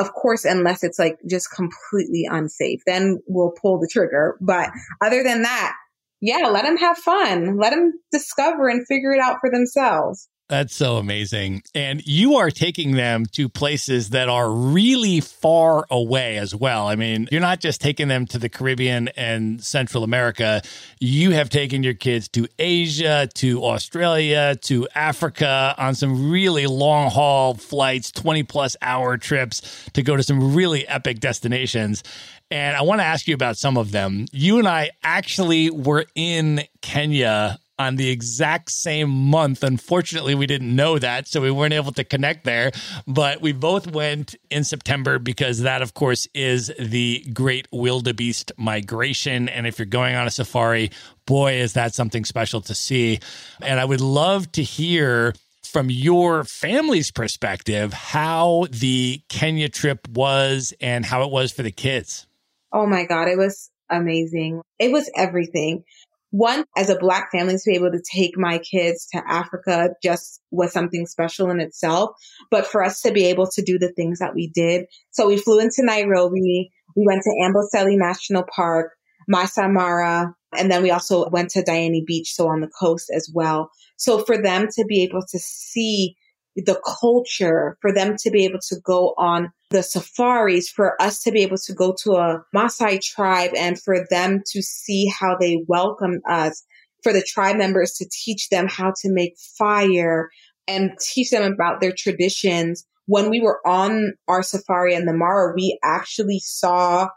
of 0.00 0.14
course, 0.14 0.46
unless 0.46 0.82
it's 0.82 0.98
like 0.98 1.18
just 1.28 1.52
completely 1.54 2.26
unsafe, 2.28 2.80
then 2.86 3.18
we'll 3.26 3.52
pull 3.60 3.78
the 3.78 3.88
trigger. 3.92 4.38
But 4.40 4.70
other 5.02 5.22
than 5.22 5.42
that, 5.42 5.76
yeah, 6.22 6.48
let 6.48 6.64
them 6.64 6.78
have 6.78 6.96
fun. 6.96 7.58
Let 7.58 7.70
them 7.70 7.92
discover 8.10 8.68
and 8.68 8.86
figure 8.86 9.12
it 9.12 9.20
out 9.20 9.38
for 9.40 9.50
themselves. 9.50 10.28
That's 10.50 10.74
so 10.74 10.96
amazing. 10.96 11.62
And 11.76 12.04
you 12.04 12.34
are 12.34 12.50
taking 12.50 12.96
them 12.96 13.24
to 13.34 13.48
places 13.48 14.10
that 14.10 14.28
are 14.28 14.50
really 14.50 15.20
far 15.20 15.86
away 15.88 16.38
as 16.38 16.56
well. 16.56 16.88
I 16.88 16.96
mean, 16.96 17.28
you're 17.30 17.40
not 17.40 17.60
just 17.60 17.80
taking 17.80 18.08
them 18.08 18.26
to 18.26 18.38
the 18.38 18.48
Caribbean 18.48 19.06
and 19.16 19.62
Central 19.62 20.02
America. 20.02 20.60
You 20.98 21.30
have 21.30 21.50
taken 21.50 21.84
your 21.84 21.94
kids 21.94 22.26
to 22.30 22.48
Asia, 22.58 23.28
to 23.34 23.64
Australia, 23.64 24.56
to 24.62 24.88
Africa 24.92 25.72
on 25.78 25.94
some 25.94 26.32
really 26.32 26.66
long 26.66 27.12
haul 27.12 27.54
flights, 27.54 28.10
20 28.10 28.42
plus 28.42 28.76
hour 28.82 29.16
trips 29.18 29.88
to 29.92 30.02
go 30.02 30.16
to 30.16 30.24
some 30.24 30.56
really 30.56 30.86
epic 30.88 31.20
destinations. 31.20 32.02
And 32.50 32.76
I 32.76 32.82
want 32.82 33.00
to 33.00 33.04
ask 33.04 33.28
you 33.28 33.34
about 33.34 33.56
some 33.56 33.76
of 33.76 33.92
them. 33.92 34.26
You 34.32 34.58
and 34.58 34.66
I 34.66 34.90
actually 35.04 35.70
were 35.70 36.06
in 36.16 36.64
Kenya 36.80 37.60
on 37.80 37.96
the 37.96 38.10
exact 38.10 38.70
same 38.70 39.08
month. 39.08 39.64
Unfortunately, 39.64 40.34
we 40.34 40.46
didn't 40.46 40.76
know 40.76 40.98
that, 40.98 41.26
so 41.26 41.40
we 41.40 41.50
weren't 41.50 41.72
able 41.72 41.92
to 41.92 42.04
connect 42.04 42.44
there. 42.44 42.72
But 43.06 43.40
we 43.40 43.52
both 43.52 43.90
went 43.90 44.34
in 44.50 44.64
September 44.64 45.18
because 45.18 45.60
that, 45.60 45.80
of 45.80 45.94
course, 45.94 46.28
is 46.34 46.70
the 46.78 47.24
great 47.32 47.68
wildebeest 47.72 48.52
migration. 48.58 49.48
And 49.48 49.66
if 49.66 49.78
you're 49.78 49.86
going 49.86 50.14
on 50.14 50.26
a 50.26 50.30
safari, 50.30 50.90
boy, 51.24 51.54
is 51.54 51.72
that 51.72 51.94
something 51.94 52.26
special 52.26 52.60
to 52.60 52.74
see. 52.74 53.18
And 53.62 53.80
I 53.80 53.86
would 53.86 54.02
love 54.02 54.52
to 54.52 54.62
hear 54.62 55.32
from 55.62 55.88
your 55.88 56.44
family's 56.44 57.10
perspective 57.10 57.94
how 57.94 58.66
the 58.70 59.22
Kenya 59.30 59.70
trip 59.70 60.06
was 60.08 60.74
and 60.82 61.06
how 61.06 61.22
it 61.22 61.30
was 61.30 61.50
for 61.50 61.62
the 61.62 61.72
kids. 61.72 62.26
Oh 62.74 62.86
my 62.86 63.06
God, 63.06 63.28
it 63.28 63.38
was 63.38 63.70
amazing. 63.88 64.60
It 64.78 64.92
was 64.92 65.10
everything 65.16 65.84
one, 66.30 66.64
as 66.76 66.90
a 66.90 66.98
black 66.98 67.30
family 67.32 67.54
to 67.54 67.62
be 67.66 67.74
able 67.74 67.90
to 67.90 68.02
take 68.14 68.38
my 68.38 68.58
kids 68.58 69.08
to 69.12 69.22
Africa 69.26 69.90
just 70.02 70.40
was 70.50 70.72
something 70.72 71.06
special 71.06 71.50
in 71.50 71.60
itself. 71.60 72.10
But 72.50 72.66
for 72.66 72.82
us 72.82 73.00
to 73.02 73.12
be 73.12 73.26
able 73.26 73.48
to 73.48 73.62
do 73.62 73.78
the 73.78 73.92
things 73.92 74.20
that 74.20 74.34
we 74.34 74.48
did. 74.48 74.86
So 75.10 75.26
we 75.26 75.36
flew 75.36 75.58
into 75.58 75.82
Nairobi. 75.82 76.70
We 76.96 77.04
went 77.06 77.22
to 77.22 77.30
Amboseli 77.42 77.96
National 77.96 78.44
Park, 78.54 78.92
Masai 79.28 79.68
Mara, 79.68 80.34
and 80.56 80.70
then 80.70 80.82
we 80.82 80.90
also 80.90 81.28
went 81.30 81.50
to 81.50 81.62
Diani 81.62 82.04
Beach. 82.06 82.32
So 82.34 82.48
on 82.48 82.60
the 82.60 82.70
coast 82.80 83.10
as 83.14 83.30
well. 83.32 83.70
So 83.96 84.24
for 84.24 84.40
them 84.40 84.68
to 84.76 84.84
be 84.84 85.02
able 85.02 85.22
to 85.30 85.38
see 85.38 86.16
the 86.56 86.80
culture, 87.00 87.76
for 87.80 87.92
them 87.92 88.16
to 88.18 88.30
be 88.30 88.44
able 88.44 88.58
to 88.68 88.76
go 88.84 89.14
on 89.16 89.52
the 89.70 89.82
safaris, 89.82 90.68
for 90.68 91.00
us 91.00 91.22
to 91.22 91.30
be 91.30 91.42
able 91.42 91.58
to 91.58 91.72
go 91.72 91.94
to 92.02 92.12
a 92.12 92.42
Maasai 92.54 93.00
tribe 93.00 93.52
and 93.56 93.80
for 93.80 94.04
them 94.10 94.42
to 94.50 94.62
see 94.62 95.06
how 95.06 95.36
they 95.38 95.64
welcome 95.68 96.20
us, 96.28 96.64
for 97.02 97.12
the 97.12 97.22
tribe 97.22 97.56
members 97.56 97.92
to 97.92 98.06
teach 98.10 98.48
them 98.48 98.66
how 98.68 98.92
to 99.02 99.12
make 99.12 99.34
fire 99.56 100.28
and 100.66 100.92
teach 101.00 101.30
them 101.30 101.52
about 101.52 101.80
their 101.80 101.92
traditions. 101.96 102.84
When 103.06 103.30
we 103.30 103.40
were 103.40 103.60
on 103.66 104.14
our 104.28 104.42
safari 104.42 104.94
in 104.94 105.06
the 105.06 105.12
Mara, 105.12 105.52
we 105.54 105.78
actually 105.82 106.40
saw 106.40 107.08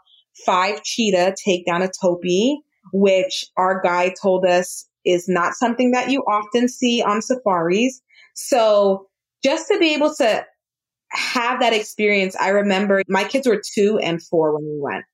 five 0.46 0.82
cheetah 0.82 1.34
take 1.44 1.66
down 1.66 1.82
a 1.82 1.90
topi, 2.00 2.60
which 2.92 3.46
our 3.56 3.80
guide 3.80 4.14
told 4.20 4.44
us 4.44 4.88
is 5.04 5.28
not 5.28 5.54
something 5.54 5.90
that 5.90 6.10
you 6.10 6.20
often 6.22 6.68
see 6.68 7.02
on 7.02 7.20
safaris. 7.20 8.00
So 8.34 9.08
just 9.44 9.68
to 9.68 9.78
be 9.78 9.94
able 9.94 10.14
to 10.14 10.46
have 11.10 11.60
that 11.60 11.72
experience, 11.72 12.34
I 12.36 12.48
remember 12.50 13.02
my 13.08 13.24
kids 13.24 13.46
were 13.46 13.62
two 13.74 13.98
and 14.02 14.22
four 14.22 14.54
when 14.54 14.64
we 14.64 14.80
went. 14.80 15.04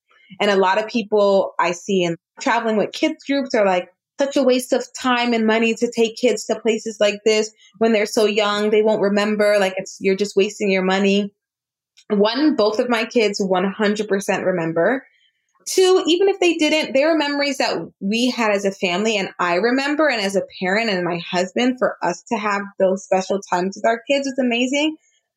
And 0.40 0.50
a 0.50 0.56
lot 0.56 0.78
of 0.78 0.88
people 0.88 1.54
I 1.58 1.72
see 1.72 2.04
in 2.04 2.16
traveling 2.40 2.76
with 2.76 2.92
kids 2.92 3.24
groups 3.24 3.54
are 3.54 3.66
like, 3.66 3.88
such 4.20 4.36
a 4.36 4.42
waste 4.42 4.74
of 4.74 4.86
time 4.92 5.32
and 5.32 5.46
money 5.46 5.72
to 5.72 5.90
take 5.90 6.14
kids 6.14 6.44
to 6.44 6.60
places 6.60 6.98
like 7.00 7.20
this 7.24 7.50
when 7.78 7.94
they're 7.94 8.04
so 8.04 8.26
young. 8.26 8.68
They 8.68 8.82
won't 8.82 9.00
remember. 9.00 9.56
Like 9.58 9.72
it's, 9.78 9.96
you're 9.98 10.14
just 10.14 10.36
wasting 10.36 10.70
your 10.70 10.82
money. 10.84 11.32
One, 12.10 12.54
both 12.54 12.80
of 12.80 12.90
my 12.90 13.06
kids 13.06 13.40
100% 13.40 14.44
remember. 14.44 15.06
Two, 15.66 16.02
even 16.06 16.28
if 16.28 16.40
they 16.40 16.54
didn't, 16.54 16.94
there 16.94 17.14
are 17.14 17.18
memories 17.18 17.58
that 17.58 17.76
we 18.00 18.30
had 18.30 18.50
as 18.50 18.64
a 18.64 18.72
family 18.72 19.16
and 19.16 19.30
I 19.38 19.56
remember 19.56 20.08
and 20.08 20.20
as 20.20 20.36
a 20.36 20.42
parent 20.60 20.90
and 20.90 21.04
my 21.04 21.20
husband 21.30 21.76
for 21.78 21.96
us 22.02 22.22
to 22.32 22.38
have 22.38 22.62
those 22.78 23.04
special 23.04 23.40
times 23.40 23.76
with 23.76 23.86
our 23.86 24.00
kids 24.10 24.26
was 24.26 24.38
amazing. 24.38 24.96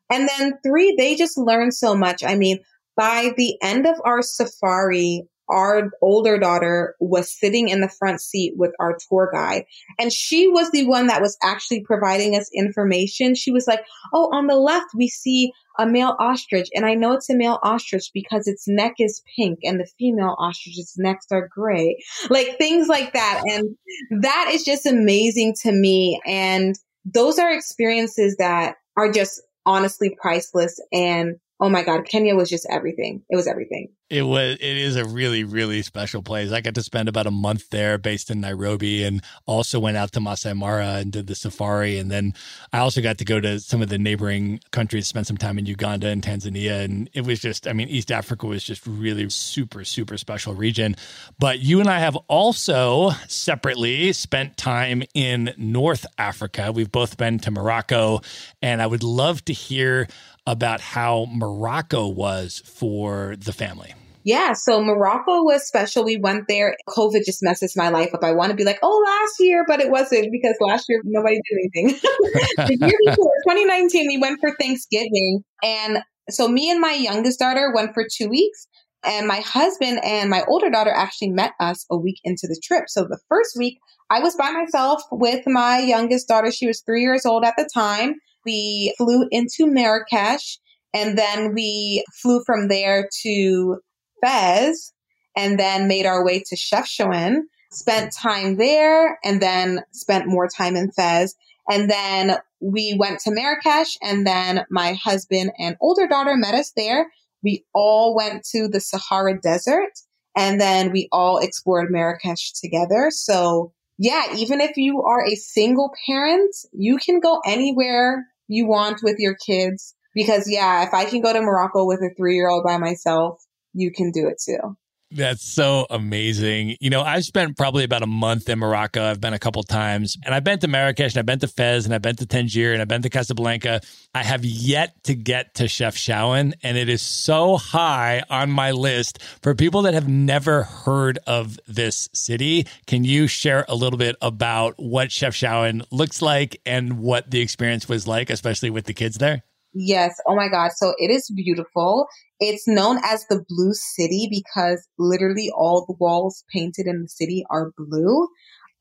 And 0.09 0.29
then 0.29 0.53
three, 0.63 0.95
they 0.97 1.15
just 1.15 1.37
learn 1.37 1.71
so 1.71 1.95
much. 1.95 2.23
I 2.23 2.35
mean, 2.35 2.59
by 2.95 3.33
the 3.37 3.57
end 3.61 3.85
of 3.85 3.95
our 4.05 4.21
safari, 4.21 5.23
our 5.49 5.91
older 6.01 6.37
daughter 6.37 6.95
was 6.99 7.37
sitting 7.37 7.69
in 7.69 7.81
the 7.81 7.89
front 7.89 8.21
seat 8.21 8.53
with 8.55 8.71
our 8.79 8.97
tour 9.09 9.29
guide 9.33 9.65
and 9.99 10.11
she 10.11 10.47
was 10.47 10.71
the 10.71 10.85
one 10.85 11.07
that 11.07 11.21
was 11.21 11.37
actually 11.43 11.81
providing 11.81 12.35
us 12.35 12.49
information. 12.55 13.35
She 13.35 13.51
was 13.51 13.67
like, 13.67 13.83
Oh, 14.13 14.29
on 14.33 14.47
the 14.47 14.55
left, 14.55 14.87
we 14.95 15.07
see 15.07 15.51
a 15.79 15.85
male 15.85 16.15
ostrich. 16.19 16.69
And 16.73 16.85
I 16.85 16.93
know 16.93 17.13
it's 17.13 17.29
a 17.29 17.35
male 17.35 17.59
ostrich 17.63 18.11
because 18.13 18.47
its 18.47 18.67
neck 18.67 18.95
is 18.99 19.23
pink 19.35 19.59
and 19.63 19.79
the 19.79 19.89
female 19.97 20.35
ostrich's 20.37 20.93
necks 20.97 21.27
are 21.31 21.47
gray. 21.47 21.97
Like 22.29 22.57
things 22.57 22.87
like 22.87 23.13
that. 23.13 23.41
And 23.45 23.75
that 24.21 24.51
is 24.53 24.63
just 24.63 24.85
amazing 24.85 25.55
to 25.63 25.71
me. 25.71 26.21
And 26.25 26.75
those 27.05 27.39
are 27.39 27.51
experiences 27.51 28.37
that 28.37 28.75
are 28.95 29.11
just 29.11 29.41
honestly 29.65 30.15
priceless. 30.21 30.79
And 30.91 31.37
oh 31.63 31.69
my 31.69 31.81
God, 31.81 32.05
Kenya 32.05 32.35
was 32.35 32.49
just 32.49 32.67
everything. 32.69 33.23
It 33.29 33.37
was 33.37 33.47
everything. 33.47 33.87
It 34.09 34.23
was. 34.23 34.55
It 34.55 34.77
is 34.77 34.97
a 34.97 35.05
really, 35.05 35.45
really 35.45 35.81
special 35.81 36.21
place. 36.21 36.51
I 36.51 36.59
got 36.59 36.75
to 36.75 36.83
spend 36.83 37.07
about 37.07 37.25
a 37.25 37.31
month 37.31 37.69
there, 37.69 37.97
based 37.97 38.29
in 38.29 38.41
Nairobi, 38.41 39.05
and 39.05 39.23
also 39.45 39.79
went 39.79 39.95
out 39.95 40.11
to 40.11 40.19
Masai 40.19 40.53
Mara 40.53 40.95
and 40.95 41.09
did 41.09 41.27
the 41.27 41.35
safari. 41.35 41.97
And 41.97 42.11
then 42.11 42.33
I 42.73 42.79
also 42.79 43.01
got 43.01 43.17
to 43.19 43.25
go 43.25 43.39
to 43.39 43.61
some 43.61 43.81
of 43.81 43.87
the 43.87 43.97
neighboring 43.97 44.59
countries, 44.71 45.07
spend 45.07 45.25
some 45.25 45.37
time 45.37 45.57
in 45.57 45.65
Uganda 45.65 46.07
and 46.07 46.21
Tanzania, 46.21 46.83
and 46.83 47.09
it 47.13 47.25
was 47.25 47.39
just. 47.39 47.65
I 47.65 47.71
mean, 47.71 47.87
East 47.87 48.11
Africa 48.11 48.45
was 48.45 48.61
just 48.61 48.85
really 48.85 49.29
super, 49.29 49.85
super 49.85 50.17
special 50.17 50.53
region. 50.53 50.97
But 51.39 51.59
you 51.59 51.79
and 51.79 51.89
I 51.89 51.99
have 51.99 52.17
also 52.27 53.11
separately 53.29 54.11
spent 54.11 54.57
time 54.57 55.03
in 55.13 55.53
North 55.57 56.05
Africa. 56.17 56.73
We've 56.73 56.91
both 56.91 57.15
been 57.15 57.39
to 57.39 57.51
Morocco, 57.51 58.19
and 58.61 58.81
I 58.81 58.85
would 58.85 59.01
love 59.01 59.45
to 59.45 59.53
hear 59.53 60.09
about 60.45 60.81
how 60.81 61.27
Morocco 61.31 62.07
was 62.07 62.61
for 62.65 63.35
the 63.37 63.53
family. 63.53 63.93
Yeah, 64.25 64.53
so 64.53 64.81
Morocco 64.81 65.43
was 65.43 65.67
special. 65.67 66.05
We 66.05 66.17
went 66.17 66.47
there. 66.47 66.77
COVID 66.87 67.25
just 67.25 67.43
messes 67.43 67.75
my 67.75 67.89
life 67.89 68.13
up. 68.13 68.23
I 68.23 68.31
want 68.31 68.51
to 68.51 68.55
be 68.55 68.63
like, 68.63 68.79
oh, 68.81 69.03
last 69.05 69.35
year, 69.39 69.65
but 69.67 69.81
it 69.81 69.89
wasn't 69.89 70.31
because 70.31 70.55
last 70.61 70.85
year 70.87 71.01
nobody 71.03 71.35
did 71.35 71.57
anything. 71.59 71.99
the 72.57 72.77
year 72.79 72.97
before, 73.05 73.31
2019, 73.49 74.07
we 74.07 74.17
went 74.17 74.39
for 74.39 74.55
Thanksgiving. 74.55 75.43
And 75.61 75.99
so 76.29 76.47
me 76.47 76.71
and 76.71 76.79
my 76.79 76.93
youngest 76.93 77.39
daughter 77.39 77.71
went 77.75 77.93
for 77.93 78.05
two 78.09 78.29
weeks. 78.29 78.67
And 79.05 79.27
my 79.27 79.41
husband 79.41 79.99
and 80.05 80.29
my 80.29 80.43
older 80.47 80.69
daughter 80.69 80.91
actually 80.91 81.31
met 81.31 81.51
us 81.59 81.85
a 81.91 81.97
week 81.97 82.21
into 82.23 82.47
the 82.47 82.59
trip. 82.63 82.85
So 82.87 83.03
the 83.03 83.19
first 83.27 83.57
week, 83.57 83.77
I 84.09 84.21
was 84.21 84.37
by 84.37 84.51
myself 84.51 85.01
with 85.11 85.43
my 85.45 85.79
youngest 85.79 86.29
daughter. 86.29 86.51
She 86.51 86.67
was 86.67 86.81
three 86.85 87.01
years 87.01 87.25
old 87.25 87.43
at 87.43 87.55
the 87.57 87.69
time. 87.73 88.15
We 88.45 88.93
flew 88.97 89.27
into 89.31 89.65
Marrakesh 89.67 90.59
and 90.93 91.17
then 91.17 91.53
we 91.53 92.03
flew 92.21 92.43
from 92.45 92.67
there 92.67 93.09
to 93.23 93.77
Fez 94.23 94.93
and 95.35 95.59
then 95.59 95.87
made 95.87 96.05
our 96.05 96.23
way 96.23 96.43
to 96.47 96.55
Chefchaouen, 96.55 97.41
spent 97.71 98.13
time 98.13 98.57
there 98.57 99.17
and 99.23 99.41
then 99.41 99.81
spent 99.91 100.27
more 100.27 100.47
time 100.47 100.75
in 100.75 100.91
Fez. 100.91 101.35
And 101.69 101.89
then 101.89 102.37
we 102.61 102.95
went 102.97 103.19
to 103.21 103.31
Marrakesh 103.31 103.97
and 104.01 104.27
then 104.27 104.65
my 104.69 104.93
husband 104.93 105.51
and 105.57 105.75
older 105.81 106.07
daughter 106.07 106.35
met 106.35 106.53
us 106.53 106.71
there. 106.75 107.11
We 107.41 107.65
all 107.73 108.15
went 108.15 108.45
to 108.51 108.67
the 108.67 108.79
Sahara 108.79 109.39
Desert 109.39 109.91
and 110.35 110.59
then 110.59 110.91
we 110.91 111.07
all 111.11 111.39
explored 111.39 111.91
Marrakesh 111.91 112.53
together. 112.53 113.09
So 113.11 113.73
yeah, 113.97 114.35
even 114.35 114.61
if 114.61 114.77
you 114.77 115.03
are 115.03 115.23
a 115.25 115.35
single 115.35 115.93
parent, 116.05 116.55
you 116.71 116.97
can 116.97 117.19
go 117.19 117.41
anywhere 117.45 118.25
you 118.47 118.67
want 118.67 119.01
with 119.03 119.17
your 119.19 119.35
kids. 119.45 119.95
Because 120.13 120.45
yeah, 120.47 120.85
if 120.85 120.93
I 120.93 121.05
can 121.05 121.21
go 121.21 121.33
to 121.33 121.41
Morocco 121.41 121.85
with 121.85 121.99
a 122.01 122.11
three 122.15 122.35
year 122.35 122.49
old 122.49 122.63
by 122.63 122.77
myself, 122.77 123.41
you 123.73 123.91
can 123.91 124.11
do 124.11 124.27
it 124.27 124.41
too. 124.43 124.77
That's 125.15 125.43
so 125.43 125.85
amazing. 125.91 126.75
You 126.79 126.89
know, 126.89 127.03
I've 127.03 127.23
spent 127.23 127.55
probably 127.55 127.83
about 127.83 128.01
a 128.01 128.07
month 128.07 128.49
in 128.49 128.57
Morocco. 128.57 129.03
I've 129.03 129.21
been 129.21 129.33
a 129.33 129.39
couple 129.39 129.61
times 129.61 130.17
and 130.25 130.33
I've 130.33 130.43
been 130.43 130.57
to 130.59 130.67
Marrakesh 130.67 131.13
and 131.13 131.19
I've 131.19 131.25
been 131.27 131.39
to 131.39 131.47
Fez 131.47 131.85
and 131.85 131.93
I've 131.93 132.01
been 132.01 132.15
to 132.15 132.25
Tangier 132.25 132.73
and 132.73 132.81
I've 132.81 132.87
been 132.87 133.03
to 133.03 133.09
Casablanca. 133.09 133.81
I 134.15 134.23
have 134.23 134.43
yet 134.43 135.03
to 135.03 135.13
get 135.13 135.53
to 135.55 135.65
Chefchaouen 135.65 136.53
and 136.63 136.77
it 136.77 136.89
is 136.89 137.03
so 137.03 137.57
high 137.57 138.23
on 138.29 138.49
my 138.49 138.71
list 138.71 139.21
for 139.43 139.53
people 139.53 139.83
that 139.83 139.93
have 139.93 140.07
never 140.07 140.63
heard 140.63 141.19
of 141.27 141.59
this 141.67 142.09
city. 142.13 142.65
Can 142.87 143.03
you 143.03 143.27
share 143.27 143.65
a 143.67 143.75
little 143.75 143.99
bit 143.99 144.15
about 144.19 144.75
what 144.77 145.09
Chefchaouen 145.09 145.83
looks 145.91 146.23
like 146.23 146.59
and 146.65 146.97
what 146.99 147.29
the 147.29 147.41
experience 147.41 147.87
was 147.87 148.07
like, 148.07 148.31
especially 148.31 148.71
with 148.71 148.85
the 148.85 148.93
kids 148.93 149.17
there? 149.17 149.43
Yes. 149.73 150.15
Oh 150.27 150.35
my 150.35 150.49
God. 150.49 150.71
So 150.75 150.93
it 150.97 151.09
is 151.09 151.29
beautiful. 151.35 152.07
It's 152.39 152.67
known 152.67 152.99
as 153.03 153.25
the 153.27 153.43
Blue 153.47 153.73
City 153.73 154.27
because 154.29 154.87
literally 154.99 155.49
all 155.55 155.85
the 155.87 155.95
walls 155.99 156.43
painted 156.51 156.85
in 156.85 157.01
the 157.01 157.07
city 157.07 157.43
are 157.49 157.71
blue. 157.77 158.27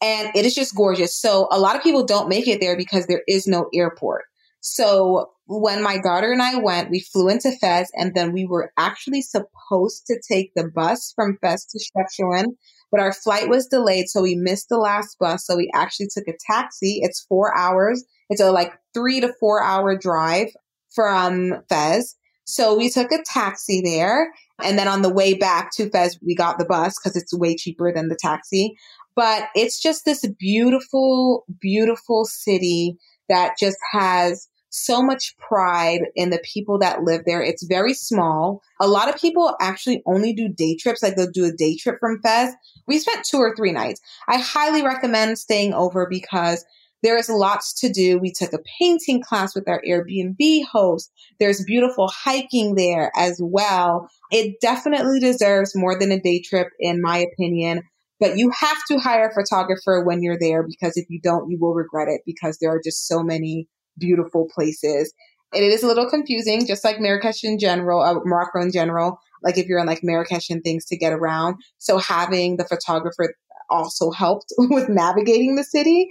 And 0.03 0.35
it 0.35 0.45
is 0.45 0.55
just 0.55 0.75
gorgeous. 0.75 1.19
So 1.19 1.49
a 1.51 1.59
lot 1.59 1.77
of 1.77 1.83
people 1.83 2.05
don't 2.05 2.29
make 2.29 2.49
it 2.49 2.61
there 2.61 2.77
because 2.77 3.07
there 3.07 3.23
is 3.29 3.47
no 3.47 3.67
airport. 3.73 4.25
So 4.61 5.31
when 5.47 5.83
my 5.83 5.99
daughter 5.99 6.31
and 6.31 6.43
I 6.43 6.57
went, 6.57 6.91
we 6.91 7.01
flew 7.01 7.29
into 7.29 7.53
Fez 7.61 7.91
and 7.95 8.15
then 8.15 8.33
we 8.33 8.47
were 8.47 8.73
actually 8.79 9.23
supposed 9.23 10.07
to 10.07 10.21
take 10.29 10.53
the 10.55 10.69
bus 10.69 11.13
from 11.15 11.39
Fez 11.41 11.67
to 11.67 11.79
Chefchaouen, 11.79 12.47
but 12.91 13.01
our 13.01 13.13
flight 13.13 13.49
was 13.49 13.67
delayed. 13.67 14.09
So 14.09 14.23
we 14.23 14.35
missed 14.35 14.69
the 14.69 14.79
last 14.79 15.17
bus. 15.19 15.47
So 15.47 15.57
we 15.57 15.71
actually 15.75 16.09
took 16.15 16.29
a 16.29 16.37
taxi. 16.47 17.01
It's 17.03 17.27
four 17.29 17.57
hours. 17.57 18.05
It's 18.29 18.41
a 18.41 18.53
like 18.53 18.73
three 18.95 19.21
to 19.21 19.33
four 19.41 19.63
hour 19.63 19.97
drive 19.97 20.49
from 20.95 21.63
Fez. 21.69 22.17
So 22.45 22.77
we 22.77 22.91
took 22.91 23.13
a 23.13 23.23
taxi 23.25 23.81
there. 23.83 24.33
And 24.63 24.79
then 24.79 24.89
on 24.89 25.03
the 25.03 25.13
way 25.13 25.35
back 25.35 25.73
to 25.73 25.91
Fez, 25.91 26.19
we 26.25 26.35
got 26.35 26.59
the 26.59 26.65
bus 26.65 26.95
because 26.99 27.17
it's 27.17 27.35
way 27.35 27.57
cheaper 27.57 27.93
than 27.93 28.09
the 28.09 28.19
taxi. 28.21 28.77
But 29.15 29.49
it's 29.55 29.81
just 29.81 30.05
this 30.05 30.27
beautiful, 30.39 31.45
beautiful 31.61 32.25
city 32.25 32.97
that 33.29 33.55
just 33.59 33.79
has 33.93 34.49
so 34.71 35.03
much 35.03 35.37
pride 35.37 36.01
in 36.17 36.31
the 36.31 36.43
people 36.43 36.79
that 36.79 37.03
live 37.03 37.23
there. 37.27 37.43
It's 37.43 37.63
very 37.63 37.93
small. 37.93 38.63
A 38.81 38.89
lot 38.89 39.11
of 39.11 39.21
people 39.21 39.55
actually 39.61 40.03
only 40.07 40.33
do 40.33 40.49
day 40.49 40.77
trips, 40.77 41.03
like 41.03 41.15
they'll 41.15 41.31
do 41.31 41.45
a 41.45 41.53
day 41.53 41.77
trip 41.77 41.99
from 42.01 42.21
Fez. 42.23 42.55
We 42.87 42.99
spent 42.99 43.25
two 43.25 43.37
or 43.37 43.55
three 43.55 43.73
nights. 43.73 44.01
I 44.29 44.39
highly 44.39 44.83
recommend 44.83 45.39
staying 45.39 45.75
over 45.75 46.07
because 46.09 46.65
there 47.03 47.17
is 47.17 47.29
lots 47.29 47.73
to 47.81 47.93
do. 47.93 48.19
We 48.19 48.33
took 48.33 48.53
a 48.53 48.61
painting 48.79 49.23
class 49.23 49.55
with 49.55 49.69
our 49.69 49.83
Airbnb 49.87 50.65
host. 50.71 51.11
There's 51.41 51.65
beautiful 51.65 52.09
hiking 52.09 52.75
there 52.77 53.11
as 53.17 53.41
well. 53.43 54.09
It 54.31 54.61
definitely 54.61 55.19
deserves 55.19 55.73
more 55.75 55.99
than 55.99 56.13
a 56.13 56.21
day 56.21 56.41
trip, 56.41 56.69
in 56.79 57.03
my 57.03 57.19
opinion. 57.19 57.83
But 58.21 58.39
you 58.39 58.51
have 58.51 58.79
to 58.89 58.99
hire 58.99 59.29
a 59.29 59.35
photographer 59.35 60.05
when 60.05 60.23
you're 60.23 60.39
there 60.39 60.63
because 60.63 60.97
if 60.97 61.07
you 61.09 61.21
don't, 61.21 61.51
you 61.51 61.59
will 61.61 61.75
regret 61.75 62.09
it 62.09 62.21
because 62.25 62.59
there 62.61 62.71
are 62.71 62.81
just 62.83 63.09
so 63.09 63.23
many 63.23 63.67
beautiful 63.99 64.49
places. 64.55 65.13
And 65.53 65.65
it 65.65 65.73
is 65.73 65.83
a 65.83 65.89
little 65.89 66.09
confusing, 66.09 66.67
just 66.67 66.85
like 66.85 67.01
Marrakesh 67.01 67.43
in 67.43 67.59
general, 67.59 68.01
uh, 68.01 68.15
Morocco 68.25 68.61
in 68.61 68.71
general. 68.71 69.19
Like 69.43 69.59
if 69.59 69.67
you're 69.67 69.81
in 69.81 69.87
like 69.87 70.05
Marrakesh 70.05 70.51
and 70.51 70.63
things 70.63 70.85
to 70.87 70.97
get 70.97 71.13
around. 71.13 71.57
So 71.79 71.99
having 71.99 72.57
the 72.57 72.65
photographer 72.65 73.35
also 73.69 74.11
helped 74.11 74.53
with 74.59 74.89
navigating 74.89 75.57
the 75.57 75.65
city 75.65 76.09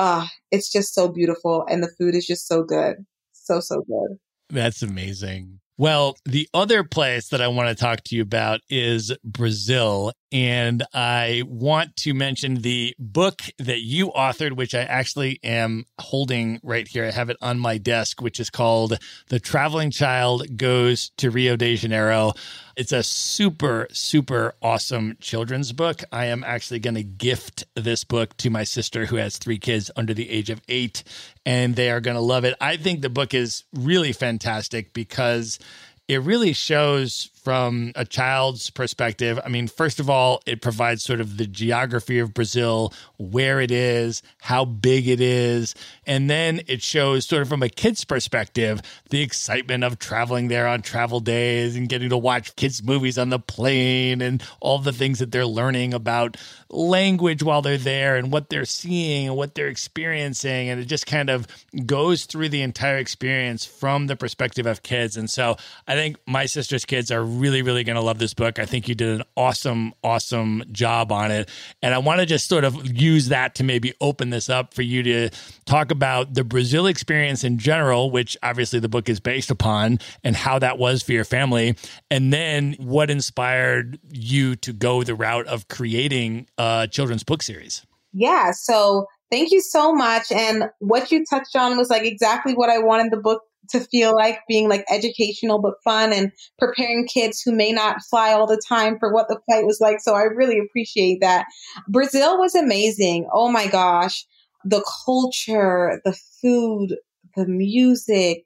uh, 0.00 0.26
it's 0.50 0.72
just 0.72 0.94
so 0.94 1.08
beautiful 1.08 1.66
and 1.68 1.82
the 1.82 1.90
food 1.98 2.14
is 2.14 2.26
just 2.26 2.48
so 2.48 2.62
good. 2.62 2.96
So, 3.32 3.60
so 3.60 3.82
good. 3.82 4.16
That's 4.48 4.80
amazing. 4.80 5.60
Well, 5.76 6.16
the 6.24 6.48
other 6.54 6.84
place 6.84 7.28
that 7.28 7.42
I 7.42 7.48
want 7.48 7.68
to 7.68 7.74
talk 7.74 8.02
to 8.04 8.16
you 8.16 8.22
about 8.22 8.60
is 8.70 9.14
Brazil. 9.22 10.12
And 10.32 10.84
I 10.94 11.42
want 11.48 11.96
to 11.96 12.14
mention 12.14 12.62
the 12.62 12.94
book 13.00 13.42
that 13.58 13.80
you 13.80 14.12
authored, 14.12 14.52
which 14.52 14.76
I 14.76 14.82
actually 14.82 15.40
am 15.42 15.86
holding 15.98 16.60
right 16.62 16.86
here. 16.86 17.04
I 17.04 17.10
have 17.10 17.30
it 17.30 17.36
on 17.40 17.58
my 17.58 17.78
desk, 17.78 18.22
which 18.22 18.38
is 18.38 18.48
called 18.48 18.96
The 19.28 19.40
Traveling 19.40 19.90
Child 19.90 20.56
Goes 20.56 21.10
to 21.16 21.30
Rio 21.30 21.56
de 21.56 21.74
Janeiro. 21.74 22.32
It's 22.76 22.92
a 22.92 23.02
super, 23.02 23.88
super 23.90 24.54
awesome 24.62 25.16
children's 25.20 25.72
book. 25.72 26.04
I 26.12 26.26
am 26.26 26.44
actually 26.44 26.78
going 26.78 26.94
to 26.94 27.02
gift 27.02 27.64
this 27.74 28.04
book 28.04 28.36
to 28.36 28.50
my 28.50 28.62
sister 28.62 29.06
who 29.06 29.16
has 29.16 29.36
three 29.36 29.58
kids 29.58 29.90
under 29.96 30.14
the 30.14 30.30
age 30.30 30.48
of 30.48 30.62
eight, 30.68 31.02
and 31.44 31.74
they 31.74 31.90
are 31.90 32.00
going 32.00 32.14
to 32.14 32.20
love 32.20 32.44
it. 32.44 32.54
I 32.60 32.76
think 32.76 33.02
the 33.02 33.10
book 33.10 33.34
is 33.34 33.64
really 33.74 34.12
fantastic 34.12 34.92
because 34.92 35.58
it 36.06 36.22
really 36.22 36.52
shows 36.52 37.30
from 37.42 37.92
a 37.94 38.04
child's 38.04 38.70
perspective. 38.70 39.40
I 39.44 39.48
mean, 39.48 39.66
first 39.68 40.00
of 40.00 40.10
all, 40.10 40.42
it 40.46 40.60
provides 40.60 41.02
sort 41.02 41.20
of 41.20 41.36
the 41.36 41.46
geography 41.46 42.18
of 42.18 42.34
Brazil, 42.34 42.92
where 43.18 43.60
it 43.60 43.70
is, 43.70 44.22
how 44.40 44.64
big 44.64 45.08
it 45.08 45.20
is. 45.20 45.74
And 46.06 46.28
then 46.28 46.60
it 46.66 46.82
shows, 46.82 47.26
sort 47.26 47.42
of 47.42 47.48
from 47.48 47.62
a 47.62 47.68
kid's 47.68 48.04
perspective, 48.04 48.82
the 49.10 49.22
excitement 49.22 49.84
of 49.84 49.98
traveling 49.98 50.48
there 50.48 50.66
on 50.66 50.82
travel 50.82 51.20
days 51.20 51.76
and 51.76 51.88
getting 51.88 52.10
to 52.10 52.18
watch 52.18 52.54
kids' 52.56 52.82
movies 52.82 53.18
on 53.18 53.30
the 53.30 53.38
plane 53.38 54.20
and 54.20 54.42
all 54.60 54.78
the 54.78 54.92
things 54.92 55.18
that 55.18 55.32
they're 55.32 55.46
learning 55.46 55.94
about 55.94 56.36
language 56.68 57.42
while 57.42 57.62
they're 57.62 57.78
there 57.78 58.16
and 58.16 58.32
what 58.32 58.48
they're 58.48 58.64
seeing 58.64 59.28
and 59.28 59.36
what 59.36 59.54
they're 59.54 59.68
experiencing. 59.68 60.68
And 60.68 60.80
it 60.80 60.84
just 60.84 61.06
kind 61.06 61.30
of 61.30 61.46
goes 61.86 62.26
through 62.26 62.50
the 62.50 62.62
entire 62.62 62.98
experience 62.98 63.64
from 63.64 64.06
the 64.06 64.16
perspective 64.16 64.66
of 64.66 64.82
kids. 64.82 65.16
And 65.16 65.28
so 65.28 65.56
I 65.86 65.94
think 65.94 66.16
my 66.26 66.46
sister's 66.46 66.84
kids 66.84 67.10
are 67.10 67.24
really, 67.38 67.62
really 67.62 67.84
going 67.84 67.96
to 67.96 68.02
love 68.02 68.18
this 68.18 68.34
book. 68.34 68.58
I 68.58 68.66
think 68.66 68.88
you 68.88 68.94
did 68.94 69.08
an 69.20 69.22
awesome, 69.36 69.92
awesome 70.02 70.62
job 70.72 71.12
on 71.12 71.30
it. 71.30 71.48
And 71.82 71.94
I 71.94 71.98
want 71.98 72.20
to 72.20 72.26
just 72.26 72.48
sort 72.48 72.64
of 72.64 72.86
use 72.86 73.28
that 73.28 73.54
to 73.56 73.64
maybe 73.64 73.94
open 74.00 74.30
this 74.30 74.48
up 74.48 74.74
for 74.74 74.82
you 74.82 75.02
to 75.02 75.30
talk 75.64 75.90
about 75.90 76.34
the 76.34 76.44
Brazil 76.44 76.86
experience 76.86 77.44
in 77.44 77.58
general, 77.58 78.10
which 78.10 78.36
obviously 78.42 78.80
the 78.80 78.88
book 78.88 79.08
is 79.08 79.20
based 79.20 79.50
upon, 79.50 79.98
and 80.24 80.36
how 80.36 80.58
that 80.58 80.78
was 80.78 81.02
for 81.02 81.12
your 81.12 81.24
family. 81.24 81.76
And 82.10 82.32
then 82.32 82.74
what 82.78 83.10
inspired 83.10 83.98
you 84.10 84.56
to 84.56 84.72
go 84.72 85.02
the 85.02 85.14
route 85.14 85.46
of 85.46 85.68
creating 85.68 86.46
a 86.58 86.88
children's 86.90 87.24
book 87.24 87.42
series? 87.42 87.86
Yeah. 88.12 88.50
So 88.52 89.06
thank 89.30 89.52
you 89.52 89.60
so 89.60 89.92
much. 89.92 90.32
And 90.32 90.70
what 90.80 91.12
you 91.12 91.24
touched 91.24 91.54
on 91.54 91.76
was 91.76 91.90
like 91.90 92.04
exactly 92.04 92.54
what 92.54 92.70
I 92.70 92.78
wanted 92.78 93.12
the 93.12 93.16
book 93.16 93.42
to 93.70 93.80
feel 93.80 94.14
like 94.14 94.40
being 94.48 94.68
like 94.68 94.84
educational 94.90 95.60
but 95.60 95.74
fun 95.84 96.12
and 96.12 96.32
preparing 96.58 97.06
kids 97.06 97.42
who 97.42 97.52
may 97.52 97.72
not 97.72 98.02
fly 98.08 98.32
all 98.32 98.46
the 98.46 98.62
time 98.68 98.98
for 98.98 99.12
what 99.12 99.28
the 99.28 99.40
flight 99.46 99.64
was 99.64 99.78
like. 99.80 100.00
So 100.00 100.14
I 100.14 100.22
really 100.22 100.58
appreciate 100.58 101.18
that. 101.20 101.46
Brazil 101.88 102.38
was 102.38 102.54
amazing. 102.54 103.28
Oh 103.32 103.50
my 103.50 103.66
gosh. 103.66 104.24
The 104.64 104.84
culture, 105.06 106.00
the 106.04 106.16
food, 106.42 106.96
the 107.36 107.46
music, 107.46 108.44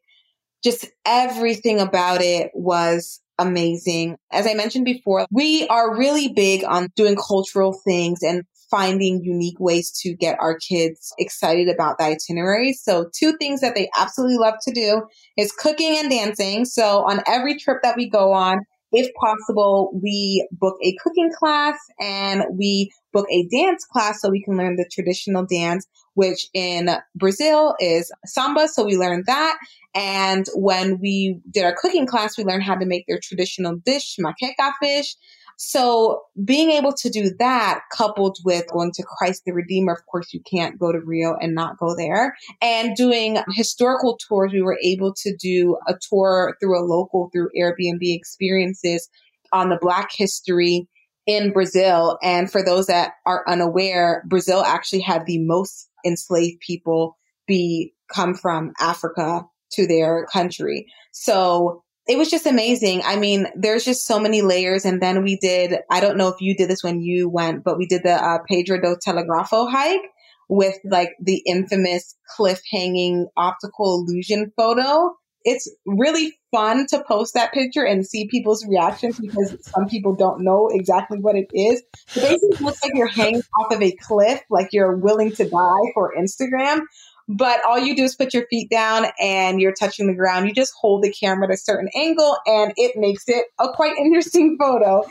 just 0.62 0.86
everything 1.04 1.80
about 1.80 2.22
it 2.22 2.50
was 2.54 3.20
amazing. 3.38 4.16
As 4.32 4.46
I 4.46 4.54
mentioned 4.54 4.84
before, 4.84 5.26
we 5.30 5.66
are 5.68 5.96
really 5.96 6.32
big 6.32 6.64
on 6.64 6.88
doing 6.96 7.16
cultural 7.16 7.72
things 7.84 8.22
and 8.22 8.44
finding 8.70 9.22
unique 9.22 9.58
ways 9.58 9.90
to 10.02 10.14
get 10.14 10.36
our 10.40 10.56
kids 10.58 11.12
excited 11.18 11.68
about 11.68 11.98
the 11.98 12.04
itinerary. 12.04 12.72
So 12.72 13.10
two 13.14 13.36
things 13.36 13.60
that 13.60 13.74
they 13.74 13.88
absolutely 13.96 14.38
love 14.38 14.54
to 14.66 14.72
do 14.72 15.02
is 15.36 15.52
cooking 15.52 15.96
and 15.98 16.10
dancing. 16.10 16.64
So 16.64 17.04
on 17.04 17.20
every 17.26 17.56
trip 17.58 17.78
that 17.82 17.96
we 17.96 18.08
go 18.08 18.32
on, 18.32 18.58
if 18.96 19.10
possible, 19.14 19.90
we 20.00 20.46
book 20.52 20.76
a 20.82 20.94
cooking 21.02 21.30
class 21.36 21.76
and 22.00 22.44
we 22.52 22.92
book 23.12 23.26
a 23.30 23.46
dance 23.48 23.84
class 23.84 24.20
so 24.20 24.30
we 24.30 24.42
can 24.42 24.56
learn 24.56 24.76
the 24.76 24.88
traditional 24.90 25.44
dance, 25.44 25.84
which 26.14 26.48
in 26.54 26.88
Brazil 27.16 27.74
is 27.80 28.12
samba. 28.24 28.68
So 28.68 28.84
we 28.84 28.96
learned 28.96 29.24
that. 29.26 29.58
And 29.96 30.46
when 30.54 31.00
we 31.00 31.40
did 31.50 31.64
our 31.64 31.74
cooking 31.74 32.06
class, 32.06 32.38
we 32.38 32.44
learned 32.44 32.62
how 32.62 32.76
to 32.76 32.86
make 32.86 33.06
their 33.08 33.18
traditional 33.20 33.76
dish, 33.76 34.16
moqueca 34.20 34.72
fish. 34.80 35.16
So 35.56 36.22
being 36.44 36.70
able 36.70 36.92
to 36.94 37.10
do 37.10 37.30
that 37.38 37.80
coupled 37.92 38.38
with 38.44 38.66
going 38.72 38.92
to 38.92 39.02
Christ 39.02 39.42
the 39.46 39.52
Redeemer, 39.52 39.92
of 39.92 40.06
course, 40.06 40.32
you 40.32 40.40
can't 40.50 40.78
go 40.78 40.92
to 40.92 41.00
Rio 41.00 41.36
and 41.40 41.54
not 41.54 41.78
go 41.78 41.94
there 41.96 42.36
and 42.60 42.96
doing 42.96 43.38
historical 43.52 44.18
tours. 44.28 44.52
We 44.52 44.62
were 44.62 44.78
able 44.82 45.14
to 45.14 45.36
do 45.36 45.76
a 45.86 45.94
tour 46.08 46.56
through 46.60 46.78
a 46.78 46.84
local 46.84 47.30
through 47.32 47.50
Airbnb 47.58 48.00
experiences 48.02 49.08
on 49.52 49.68
the 49.68 49.78
black 49.80 50.10
history 50.12 50.88
in 51.26 51.52
Brazil. 51.52 52.18
And 52.22 52.50
for 52.50 52.62
those 52.62 52.86
that 52.86 53.12
are 53.24 53.44
unaware, 53.48 54.24
Brazil 54.26 54.62
actually 54.62 55.00
had 55.00 55.26
the 55.26 55.38
most 55.38 55.88
enslaved 56.04 56.60
people 56.60 57.16
be 57.46 57.94
come 58.12 58.34
from 58.34 58.72
Africa 58.80 59.46
to 59.72 59.86
their 59.86 60.26
country. 60.26 60.86
So 61.12 61.83
it 62.06 62.18
was 62.18 62.30
just 62.30 62.46
amazing. 62.46 63.02
I 63.04 63.16
mean, 63.16 63.46
there's 63.56 63.84
just 63.84 64.06
so 64.06 64.18
many 64.18 64.42
layers. 64.42 64.84
And 64.84 65.00
then 65.00 65.22
we 65.22 65.36
did, 65.36 65.78
I 65.90 66.00
don't 66.00 66.18
know 66.18 66.28
if 66.28 66.40
you 66.40 66.54
did 66.54 66.68
this 66.68 66.82
when 66.82 67.00
you 67.00 67.28
went, 67.28 67.64
but 67.64 67.78
we 67.78 67.86
did 67.86 68.02
the 68.02 68.12
uh, 68.12 68.38
Pedra 68.50 68.82
do 68.82 68.96
Telegrafo 69.06 69.70
hike 69.70 70.02
with 70.48 70.76
like 70.84 71.10
the 71.20 71.42
infamous 71.46 72.14
cliff 72.36 72.60
hanging 72.70 73.26
optical 73.36 74.04
illusion 74.06 74.52
photo. 74.56 75.14
It's 75.46 75.70
really 75.86 76.32
fun 76.52 76.86
to 76.86 77.04
post 77.06 77.34
that 77.34 77.52
picture 77.52 77.84
and 77.84 78.06
see 78.06 78.28
people's 78.28 78.66
reactions 78.66 79.18
because 79.18 79.56
some 79.62 79.86
people 79.86 80.14
don't 80.14 80.42
know 80.42 80.70
exactly 80.72 81.18
what 81.18 81.36
it 81.36 81.48
is. 81.52 81.82
It 82.16 82.22
basically 82.22 82.64
looks 82.64 82.82
like 82.82 82.92
you're 82.94 83.08
hanging 83.08 83.42
off 83.58 83.72
of 83.72 83.82
a 83.82 83.92
cliff, 83.92 84.40
like 84.50 84.68
you're 84.72 84.96
willing 84.96 85.32
to 85.32 85.48
die 85.48 85.90
for 85.94 86.14
Instagram. 86.18 86.80
But 87.28 87.60
all 87.66 87.78
you 87.78 87.96
do 87.96 88.04
is 88.04 88.14
put 88.14 88.34
your 88.34 88.46
feet 88.48 88.70
down 88.70 89.06
and 89.20 89.60
you're 89.60 89.72
touching 89.72 90.06
the 90.06 90.14
ground. 90.14 90.46
You 90.46 90.54
just 90.54 90.74
hold 90.78 91.02
the 91.02 91.10
camera 91.10 91.48
at 91.48 91.54
a 91.54 91.56
certain 91.56 91.88
angle 91.94 92.36
and 92.46 92.72
it 92.76 92.96
makes 92.96 93.24
it 93.28 93.46
a 93.58 93.68
quite 93.70 93.96
interesting 93.98 94.56
photo. 94.58 95.04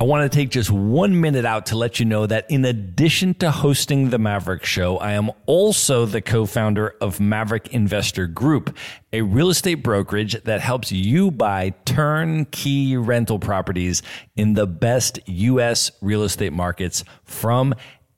I 0.00 0.06
want 0.06 0.30
to 0.30 0.36
take 0.36 0.50
just 0.50 0.70
one 0.70 1.20
minute 1.20 1.44
out 1.44 1.66
to 1.66 1.76
let 1.78 2.00
you 2.00 2.04
know 2.04 2.26
that 2.26 2.50
in 2.50 2.64
addition 2.64 3.32
to 3.34 3.50
hosting 3.50 4.10
the 4.10 4.18
Maverick 4.18 4.64
Show, 4.64 4.98
I 4.98 5.12
am 5.12 5.30
also 5.46 6.04
the 6.04 6.20
co 6.20 6.46
founder 6.46 6.94
of 7.00 7.20
Maverick 7.20 7.68
Investor 7.68 8.26
Group, 8.26 8.76
a 9.12 9.22
real 9.22 9.50
estate 9.50 9.76
brokerage 9.76 10.42
that 10.42 10.60
helps 10.60 10.90
you 10.90 11.30
buy 11.30 11.70
turnkey 11.84 12.96
rental 12.96 13.38
properties 13.38 14.02
in 14.36 14.54
the 14.54 14.66
best 14.66 15.20
U.S. 15.26 15.92
real 16.02 16.24
estate 16.24 16.52
markets 16.52 17.04
from 17.22 17.74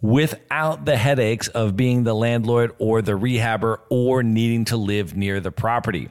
without 0.00 0.84
the 0.84 0.96
headaches 0.96 1.48
of 1.48 1.76
being 1.76 2.04
the 2.04 2.14
landlord 2.14 2.72
or 2.78 3.02
the 3.02 3.12
rehabber 3.12 3.78
or 3.90 4.22
needing 4.22 4.64
to 4.66 4.76
live 4.76 5.16
near 5.16 5.40
the 5.40 5.50
property. 5.50 6.08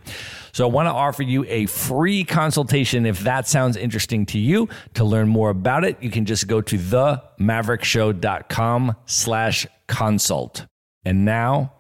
So 0.52 0.68
I 0.68 0.72
want 0.72 0.88
to 0.88 0.92
offer 0.92 1.24
you 1.24 1.46
a 1.48 1.68
free 1.68 2.24
consultation 2.24 3.06
if 3.06 3.20
that 3.22 3.48
sounds 3.48 3.78
interesting 3.78 4.26
to 4.28 4.40
you. 4.40 4.70
To 4.96 5.06
learn 5.06 5.30
more 5.30 5.50
about 5.50 5.84
it, 5.84 6.02
you 6.02 6.10
can 6.10 6.26
just 6.26 6.48
go 6.48 6.62
to 6.62 6.78
themaverickshow.com 6.78 8.96
slash 9.06 9.68
consult. 9.88 10.66
And 11.06 11.24
now 11.24 11.74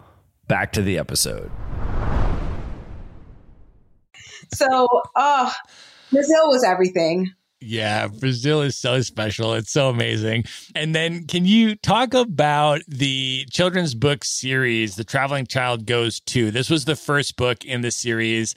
back 0.48 0.72
to 0.74 0.82
the 0.82 0.98
episode. 0.98 1.52
So, 4.54 4.88
uh, 5.15 5.52
Brazil 6.12 6.48
was 6.48 6.63
everything. 6.63 7.34
Yeah, 7.60 8.08
Brazil 8.08 8.62
is 8.62 8.78
so 8.78 9.02
special. 9.02 9.54
It's 9.54 9.72
so 9.72 9.89
amazing. 9.89 10.46
And 10.76 10.93
then, 10.93 11.26
can 11.26 11.46
you 11.46 11.76
talk 11.76 12.13
about 12.13 12.82
the 12.88 13.46
children's 13.50 13.96
book 13.96 14.24
series, 14.24 14.96
The 14.96 15.04
Traveling 15.04 15.48
Child 15.48 15.88
Goes 15.88 16.20
To? 16.22 16.52
This 16.52 16.70
was 16.70 16.86
the 16.86 16.96
first 16.96 17.36
book 17.36 17.65
in 17.65 17.82
the 17.82 17.89
series. 17.89 18.54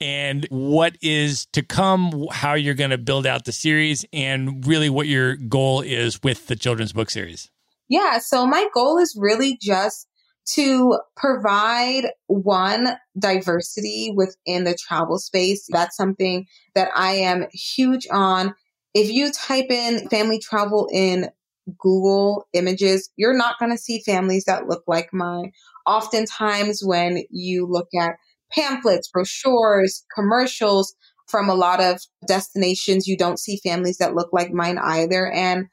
And 0.00 0.46
what 0.48 0.96
is 1.02 1.46
to 1.52 1.62
come, 1.62 2.26
how 2.30 2.54
you're 2.54 2.74
going 2.74 2.90
to 2.90 2.98
build 2.98 3.26
out 3.26 3.44
the 3.44 3.52
series, 3.52 4.06
and 4.14 4.66
really 4.66 4.88
what 4.88 5.08
your 5.08 5.36
goal 5.36 5.82
is 5.82 6.22
with 6.22 6.46
the 6.46 6.56
children's 6.56 6.94
book 6.94 7.10
series? 7.10 7.50
Yeah, 7.88 8.18
so 8.18 8.46
my 8.46 8.66
goal 8.72 8.98
is 8.98 9.14
really 9.18 9.58
just 9.60 10.06
to 10.54 10.98
provide 11.16 12.06
one 12.26 12.96
diversity 13.18 14.12
within 14.14 14.64
the 14.64 14.74
travel 14.74 15.18
space. 15.18 15.66
That's 15.68 15.96
something 15.96 16.46
that 16.74 16.90
I 16.94 17.12
am 17.12 17.46
huge 17.52 18.06
on. 18.10 18.54
If 18.94 19.10
you 19.10 19.30
type 19.30 19.70
in 19.70 20.08
family 20.08 20.38
travel 20.38 20.88
in 20.92 21.30
Google 21.78 22.46
images, 22.52 23.10
you're 23.16 23.36
not 23.36 23.58
going 23.58 23.70
to 23.70 23.78
see 23.78 24.00
families 24.00 24.44
that 24.44 24.66
look 24.66 24.84
like 24.86 25.12
mine. 25.12 25.52
Oftentimes, 25.86 26.82
when 26.82 27.24
you 27.30 27.66
look 27.66 27.88
at 27.98 28.16
pamphlets, 28.50 29.08
brochures, 29.08 30.04
commercials 30.14 30.94
from 31.26 31.50
a 31.50 31.54
lot 31.54 31.80
of 31.80 32.00
destinations, 32.26 33.06
you 33.06 33.16
don't 33.16 33.38
see 33.38 33.60
families 33.62 33.98
that 33.98 34.14
look 34.14 34.30
like 34.32 34.50
mine 34.50 34.78
either. 34.78 35.30
And 35.30 35.66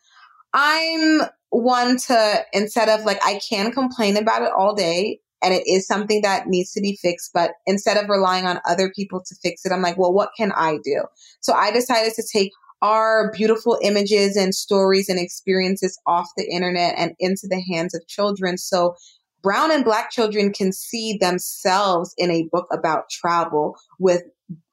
I'm 0.53 1.21
one 1.55 1.97
to 1.97 2.45
instead 2.53 2.89
of 2.89 3.05
like 3.05 3.19
I 3.23 3.39
can 3.47 3.71
complain 3.71 4.17
about 4.17 4.41
it 4.41 4.51
all 4.55 4.75
day 4.75 5.19
and 5.41 5.53
it 5.53 5.63
is 5.67 5.87
something 5.87 6.21
that 6.21 6.47
needs 6.47 6.71
to 6.73 6.81
be 6.81 6.97
fixed, 7.01 7.31
but 7.33 7.51
instead 7.65 7.97
of 7.97 8.09
relying 8.09 8.45
on 8.45 8.59
other 8.67 8.91
people 8.95 9.21
to 9.25 9.35
fix 9.43 9.65
it, 9.65 9.71
I'm 9.71 9.81
like, 9.81 9.97
well, 9.97 10.13
what 10.13 10.31
can 10.35 10.51
I 10.53 10.79
do? 10.83 11.03
So 11.41 11.53
I 11.53 11.71
decided 11.71 12.13
to 12.15 12.23
take 12.31 12.51
our 12.81 13.31
beautiful 13.31 13.79
images 13.81 14.35
and 14.35 14.53
stories 14.53 15.07
and 15.07 15.19
experiences 15.19 15.99
off 16.05 16.29
the 16.35 16.49
internet 16.49 16.95
and 16.97 17.13
into 17.19 17.47
the 17.47 17.61
hands 17.61 17.93
of 17.93 18.07
children. 18.07 18.57
So 18.57 18.95
brown 19.41 19.71
and 19.71 19.85
black 19.85 20.11
children 20.11 20.51
can 20.51 20.73
see 20.73 21.17
themselves 21.19 22.13
in 22.17 22.31
a 22.31 22.49
book 22.51 22.67
about 22.71 23.09
travel 23.09 23.75
with 23.99 24.23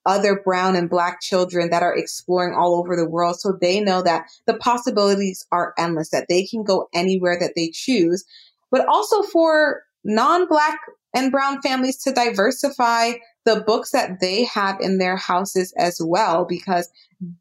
other 0.04 0.40
brown 0.44 0.76
and 0.76 0.90
black 0.90 1.20
children 1.20 1.70
that 1.70 1.82
are 1.82 1.96
exploring 1.96 2.54
all 2.54 2.74
over 2.74 2.96
the 2.96 3.08
world. 3.08 3.38
So 3.38 3.56
they 3.60 3.80
know 3.80 4.02
that 4.02 4.26
the 4.46 4.54
possibilities 4.54 5.46
are 5.52 5.74
endless, 5.78 6.10
that 6.10 6.26
they 6.28 6.44
can 6.46 6.64
go 6.64 6.88
anywhere 6.92 7.38
that 7.38 7.52
they 7.54 7.70
choose, 7.72 8.24
but 8.70 8.86
also 8.86 9.22
for 9.22 9.82
non-black 10.04 10.78
and 11.14 11.30
brown 11.30 11.60
families 11.62 12.02
to 12.02 12.12
diversify 12.12 13.12
the 13.44 13.62
books 13.66 13.90
that 13.90 14.20
they 14.20 14.44
have 14.44 14.80
in 14.80 14.98
their 14.98 15.16
houses 15.16 15.72
as 15.76 16.00
well, 16.02 16.44
because 16.44 16.88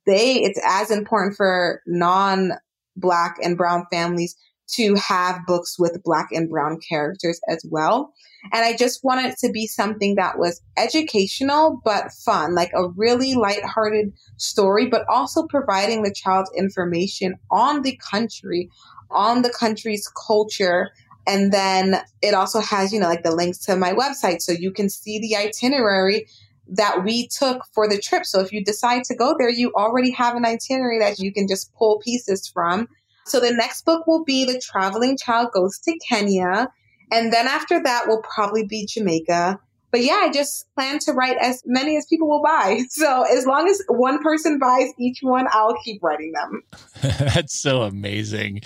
they, 0.06 0.36
it's 0.36 0.60
as 0.66 0.92
important 0.92 1.36
for 1.36 1.82
non-black 1.88 3.38
and 3.44 3.58
brown 3.58 3.86
families 3.92 4.36
to 4.74 4.96
have 4.96 5.46
books 5.46 5.78
with 5.78 6.04
black 6.04 6.30
and 6.32 6.50
brown 6.50 6.80
characters 6.88 7.40
as 7.48 7.66
well. 7.70 8.14
And 8.52 8.66
I 8.66 8.76
just 8.76 9.04
wanted 9.04 9.38
to 9.38 9.52
be 9.52 9.68
something 9.68 10.16
that 10.16 10.40
was 10.40 10.62
educational, 10.78 11.80
but 11.84 12.12
fun, 12.12 12.56
like 12.56 12.72
a 12.74 12.90
really 12.90 13.36
lighthearted 13.36 14.14
story, 14.38 14.88
but 14.88 15.06
also 15.08 15.46
providing 15.46 16.04
the 16.04 16.14
child 16.14 16.48
information 16.56 17.36
on 17.52 17.84
the 17.84 18.00
country, 18.10 18.70
on 19.12 19.44
the 19.44 19.52
country's 19.52 20.08
culture. 20.26 20.90
And 21.28 21.52
then 21.52 22.02
it 22.22 22.34
also 22.34 22.62
has, 22.62 22.92
you 22.92 23.00
know, 23.00 23.08
like 23.08 23.24
the 23.24 23.36
links 23.36 23.60
to 23.66 23.76
my 23.76 23.94
website. 23.94 24.42
So 24.42 24.54
you 24.54 24.72
can 24.72 24.90
see 24.90 25.20
the 25.20 25.36
itinerary 25.36 26.28
that 26.68 27.04
we 27.04 27.28
took 27.28 27.64
for 27.74 27.88
the 27.88 28.00
trip. 28.00 28.26
So 28.26 28.40
if 28.40 28.52
you 28.52 28.64
decide 28.64 29.04
to 29.06 29.16
go 29.16 29.36
there, 29.38 29.50
you 29.50 29.72
already 29.76 30.12
have 30.12 30.36
an 30.36 30.46
itinerary 30.46 31.00
that 31.00 31.20
you 31.20 31.32
can 31.32 31.48
just 31.48 31.74
pull 31.76 32.00
pieces 32.00 32.48
from 32.48 32.88
so 33.26 33.40
the 33.40 33.54
next 33.54 33.86
book 33.86 34.08
will 34.08 34.24
be 34.24 34.46
The 34.46 34.60
Traveling 34.60 35.18
Child 35.18 35.52
Goes 35.54 35.80
to 35.80 35.98
Kenya. 36.08 36.70
And 37.12 37.32
then 37.32 37.48
after 37.48 37.82
that 37.84 38.08
will 38.08 38.22
probably 38.22 38.66
be 38.66 38.86
Jamaica 38.86 39.60
but 39.92 40.04
yeah, 40.04 40.22
I 40.22 40.32
just 40.32 40.66
plan 40.76 41.00
to 41.00 41.14
write 41.14 41.38
as 41.38 41.62
many 41.66 41.98
as 41.98 42.06
people 42.06 42.30
will 42.30 42.44
buy. 42.44 42.82
So 42.92 43.24
as 43.24 43.46
long 43.46 43.68
as 43.68 43.82
one 43.88 44.22
person 44.22 44.60
buys 44.60 44.92
each 45.00 45.20
one, 45.22 45.48
I'll 45.52 45.76
keep 45.84 46.04
writing 46.04 46.34
them. 46.34 46.62
That's 47.34 47.54
so 47.54 47.82
amazing. 47.82 48.62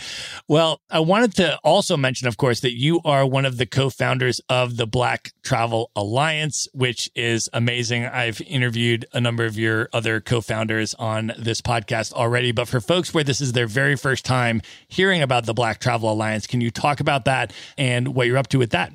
Well, 0.48 0.82
I 0.90 1.00
wanted 1.00 1.36
to 1.36 1.58
also 1.64 1.96
mention, 1.96 2.28
of 2.28 2.38
course, 2.38 2.60
that 2.62 2.78
you 2.78 3.00
are 3.06 3.26
one 3.26 3.46
of 3.46 3.58
the 3.58 3.66
co 3.66 3.90
founders 3.90 4.42
of 4.50 4.78
the 4.78 4.88
Black 4.88 5.32
Travel 5.44 5.92
Alliance, 5.96 6.68
which 6.74 7.10
is 7.16 7.50
amazing. 7.54 8.06
I've 8.06 8.42
interviewed 8.42 9.06
a 9.14 9.22
number 9.22 9.46
of 9.46 9.58
your 9.58 9.90
other 9.94 10.20
co 10.20 10.42
founders 10.42 10.94
on 10.96 11.32
this 11.38 11.62
podcast 11.62 12.12
already. 12.14 12.52
But 12.52 12.68
for 12.68 12.82
folks 12.82 13.14
where 13.14 13.24
this 13.24 13.40
is 13.40 13.54
their 13.54 13.68
very 13.68 13.96
first 13.96 14.26
time 14.26 14.62
hearing 14.88 15.22
about 15.22 15.46
the 15.46 15.54
Black 15.54 15.80
Travel 15.80 16.12
Alliance, 16.12 16.48
can 16.48 16.62
you 16.62 16.72
talk 16.72 17.00
about 17.00 17.26
that 17.26 17.54
and 17.78 18.16
what 18.16 18.28
you're 18.28 18.38
up 18.38 18.48
to 18.48 18.60
with 18.60 18.72
that? 18.72 18.92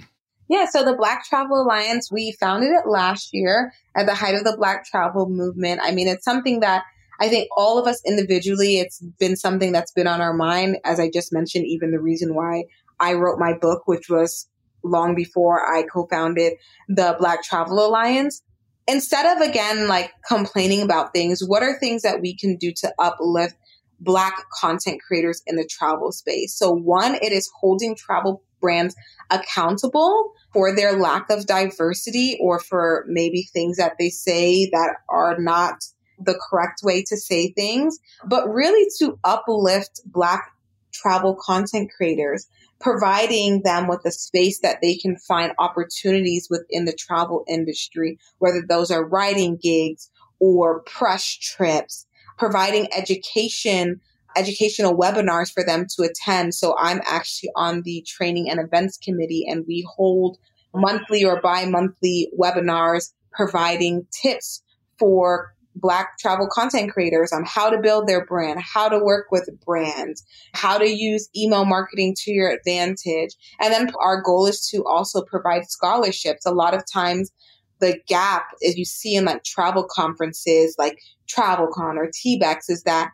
Yeah, 0.50 0.66
so 0.68 0.84
the 0.84 0.96
Black 0.96 1.24
Travel 1.24 1.62
Alliance, 1.62 2.10
we 2.10 2.32
founded 2.32 2.70
it 2.72 2.88
last 2.88 3.28
year 3.32 3.72
at 3.94 4.06
the 4.06 4.16
height 4.16 4.34
of 4.34 4.42
the 4.42 4.56
Black 4.56 4.84
travel 4.84 5.28
movement. 5.28 5.80
I 5.80 5.92
mean, 5.92 6.08
it's 6.08 6.24
something 6.24 6.58
that 6.58 6.82
I 7.20 7.28
think 7.28 7.48
all 7.56 7.78
of 7.78 7.86
us 7.86 8.02
individually, 8.04 8.80
it's 8.80 8.98
been 9.20 9.36
something 9.36 9.70
that's 9.70 9.92
been 9.92 10.08
on 10.08 10.20
our 10.20 10.32
mind. 10.32 10.78
As 10.84 10.98
I 10.98 11.08
just 11.08 11.32
mentioned, 11.32 11.66
even 11.66 11.92
the 11.92 12.00
reason 12.00 12.34
why 12.34 12.64
I 12.98 13.14
wrote 13.14 13.38
my 13.38 13.52
book, 13.56 13.86
which 13.86 14.10
was 14.10 14.48
long 14.82 15.14
before 15.14 15.72
I 15.72 15.84
co-founded 15.84 16.54
the 16.88 17.14
Black 17.16 17.44
Travel 17.44 17.86
Alliance. 17.86 18.42
Instead 18.88 19.36
of 19.36 19.48
again, 19.48 19.86
like 19.86 20.10
complaining 20.26 20.82
about 20.82 21.12
things, 21.14 21.44
what 21.46 21.62
are 21.62 21.78
things 21.78 22.02
that 22.02 22.20
we 22.20 22.34
can 22.34 22.56
do 22.56 22.72
to 22.78 22.92
uplift 22.98 23.54
Black 24.00 24.34
content 24.60 25.00
creators 25.00 25.42
in 25.46 25.54
the 25.54 25.64
travel 25.64 26.10
space? 26.10 26.58
So 26.58 26.72
one, 26.72 27.14
it 27.14 27.30
is 27.30 27.48
holding 27.60 27.94
travel 27.94 28.42
brands 28.60 28.94
accountable 29.30 30.32
for 30.52 30.74
their 30.74 30.98
lack 30.98 31.30
of 31.30 31.46
diversity 31.46 32.38
or 32.40 32.58
for 32.58 33.04
maybe 33.08 33.42
things 33.42 33.76
that 33.76 33.94
they 33.98 34.10
say 34.10 34.68
that 34.70 34.96
are 35.08 35.38
not 35.38 35.84
the 36.18 36.38
correct 36.50 36.80
way 36.82 37.02
to 37.02 37.16
say 37.16 37.52
things, 37.52 37.98
but 38.26 38.48
really 38.48 38.88
to 38.98 39.18
uplift 39.24 40.00
Black 40.04 40.52
travel 40.92 41.36
content 41.40 41.90
creators, 41.96 42.46
providing 42.80 43.62
them 43.62 43.88
with 43.88 44.00
a 44.04 44.10
space 44.10 44.60
that 44.60 44.78
they 44.82 44.96
can 44.96 45.16
find 45.16 45.52
opportunities 45.58 46.48
within 46.50 46.84
the 46.84 46.92
travel 46.92 47.44
industry, 47.48 48.18
whether 48.38 48.62
those 48.68 48.90
are 48.90 49.06
writing 49.06 49.58
gigs 49.60 50.10
or 50.40 50.80
press 50.80 51.24
trips, 51.24 52.06
providing 52.38 52.88
education 52.96 54.00
educational 54.36 54.96
webinars 54.96 55.52
for 55.52 55.64
them 55.64 55.86
to 55.96 56.02
attend. 56.02 56.54
So 56.54 56.76
I'm 56.78 57.00
actually 57.06 57.50
on 57.56 57.82
the 57.82 58.04
training 58.06 58.50
and 58.50 58.60
events 58.60 58.98
committee 58.98 59.46
and 59.48 59.64
we 59.66 59.86
hold 59.96 60.38
monthly 60.74 61.24
or 61.24 61.40
bi-monthly 61.40 62.30
webinars 62.38 63.12
providing 63.32 64.06
tips 64.10 64.62
for 64.98 65.54
Black 65.76 66.18
travel 66.18 66.48
content 66.50 66.92
creators 66.92 67.32
on 67.32 67.44
how 67.46 67.70
to 67.70 67.78
build 67.78 68.08
their 68.08 68.26
brand, 68.26 68.60
how 68.60 68.88
to 68.88 68.98
work 68.98 69.26
with 69.30 69.48
brands, 69.64 70.24
how 70.52 70.76
to 70.76 70.88
use 70.88 71.28
email 71.36 71.64
marketing 71.64 72.14
to 72.18 72.32
your 72.32 72.50
advantage. 72.50 73.36
And 73.60 73.72
then 73.72 73.90
our 74.00 74.20
goal 74.20 74.46
is 74.46 74.68
to 74.70 74.84
also 74.84 75.22
provide 75.22 75.70
scholarships. 75.70 76.44
A 76.44 76.50
lot 76.50 76.74
of 76.74 76.82
times 76.92 77.30
the 77.78 77.98
gap, 78.08 78.46
as 78.66 78.76
you 78.76 78.84
see 78.84 79.14
in 79.14 79.24
like 79.24 79.44
travel 79.44 79.86
conferences 79.88 80.74
like 80.76 80.98
TravelCon 81.28 81.96
or 81.96 82.10
TBEX, 82.10 82.68
is 82.68 82.82
that 82.82 83.12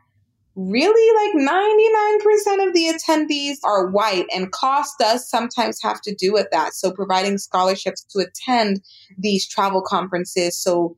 really 0.57 1.37
like 1.37 1.47
99% 1.47 2.67
of 2.67 2.73
the 2.73 2.91
attendees 2.91 3.59
are 3.63 3.89
white 3.89 4.27
and 4.35 4.51
cost 4.51 4.95
does 4.99 5.29
sometimes 5.29 5.81
have 5.83 6.01
to 6.01 6.15
do 6.15 6.33
with 6.33 6.49
that. 6.51 6.73
So 6.75 6.91
providing 6.91 7.37
scholarships 7.37 8.05
to 8.11 8.21
attend 8.21 8.81
these 9.19 9.47
travel 9.47 9.83
conferences 9.83 10.57
so 10.57 10.97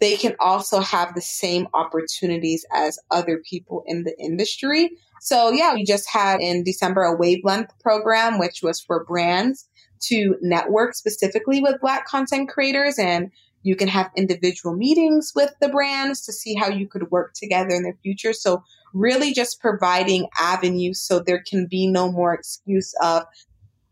they 0.00 0.16
can 0.16 0.34
also 0.40 0.80
have 0.80 1.14
the 1.14 1.22
same 1.22 1.68
opportunities 1.72 2.66
as 2.72 2.98
other 3.10 3.40
people 3.48 3.84
in 3.86 4.02
the 4.02 4.18
industry. 4.18 4.90
So 5.20 5.52
yeah, 5.52 5.72
we 5.72 5.84
just 5.84 6.08
had 6.10 6.40
in 6.40 6.64
December 6.64 7.02
a 7.02 7.16
wavelength 7.16 7.78
program, 7.80 8.38
which 8.38 8.60
was 8.62 8.80
for 8.80 9.04
brands 9.04 9.68
to 10.00 10.36
network 10.42 10.94
specifically 10.94 11.62
with 11.62 11.80
black 11.80 12.06
content 12.06 12.48
creators 12.48 12.98
and 12.98 13.30
you 13.62 13.74
can 13.74 13.88
have 13.88 14.10
individual 14.16 14.76
meetings 14.76 15.32
with 15.34 15.52
the 15.60 15.68
brands 15.68 16.24
to 16.26 16.32
see 16.32 16.54
how 16.54 16.68
you 16.68 16.86
could 16.86 17.10
work 17.10 17.32
together 17.34 17.70
in 17.70 17.82
the 17.82 17.94
future. 18.02 18.32
So 18.32 18.62
really 18.96 19.32
just 19.32 19.60
providing 19.60 20.28
avenues 20.40 21.00
so 21.00 21.20
there 21.20 21.42
can 21.46 21.66
be 21.66 21.86
no 21.86 22.10
more 22.10 22.34
excuse 22.34 22.94
of, 23.02 23.24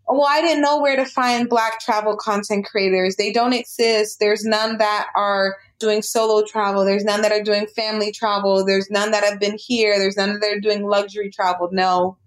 oh, 0.08 0.22
I 0.22 0.40
didn't 0.40 0.62
know 0.62 0.80
where 0.80 0.96
to 0.96 1.04
find 1.04 1.48
Black 1.48 1.80
travel 1.80 2.16
content 2.16 2.66
creators. 2.66 3.16
They 3.16 3.32
don't 3.32 3.52
exist. 3.52 4.18
There's 4.20 4.44
none 4.44 4.78
that 4.78 5.08
are 5.14 5.56
doing 5.78 6.02
solo 6.02 6.44
travel. 6.44 6.84
There's 6.84 7.04
none 7.04 7.22
that 7.22 7.32
are 7.32 7.42
doing 7.42 7.66
family 7.66 8.12
travel. 8.12 8.64
There's 8.64 8.90
none 8.90 9.10
that 9.10 9.24
have 9.24 9.40
been 9.40 9.56
here. 9.58 9.98
There's 9.98 10.16
none 10.16 10.40
that 10.40 10.52
are 10.56 10.60
doing 10.60 10.86
luxury 10.86 11.30
travel. 11.30 11.68
No, 11.72 12.18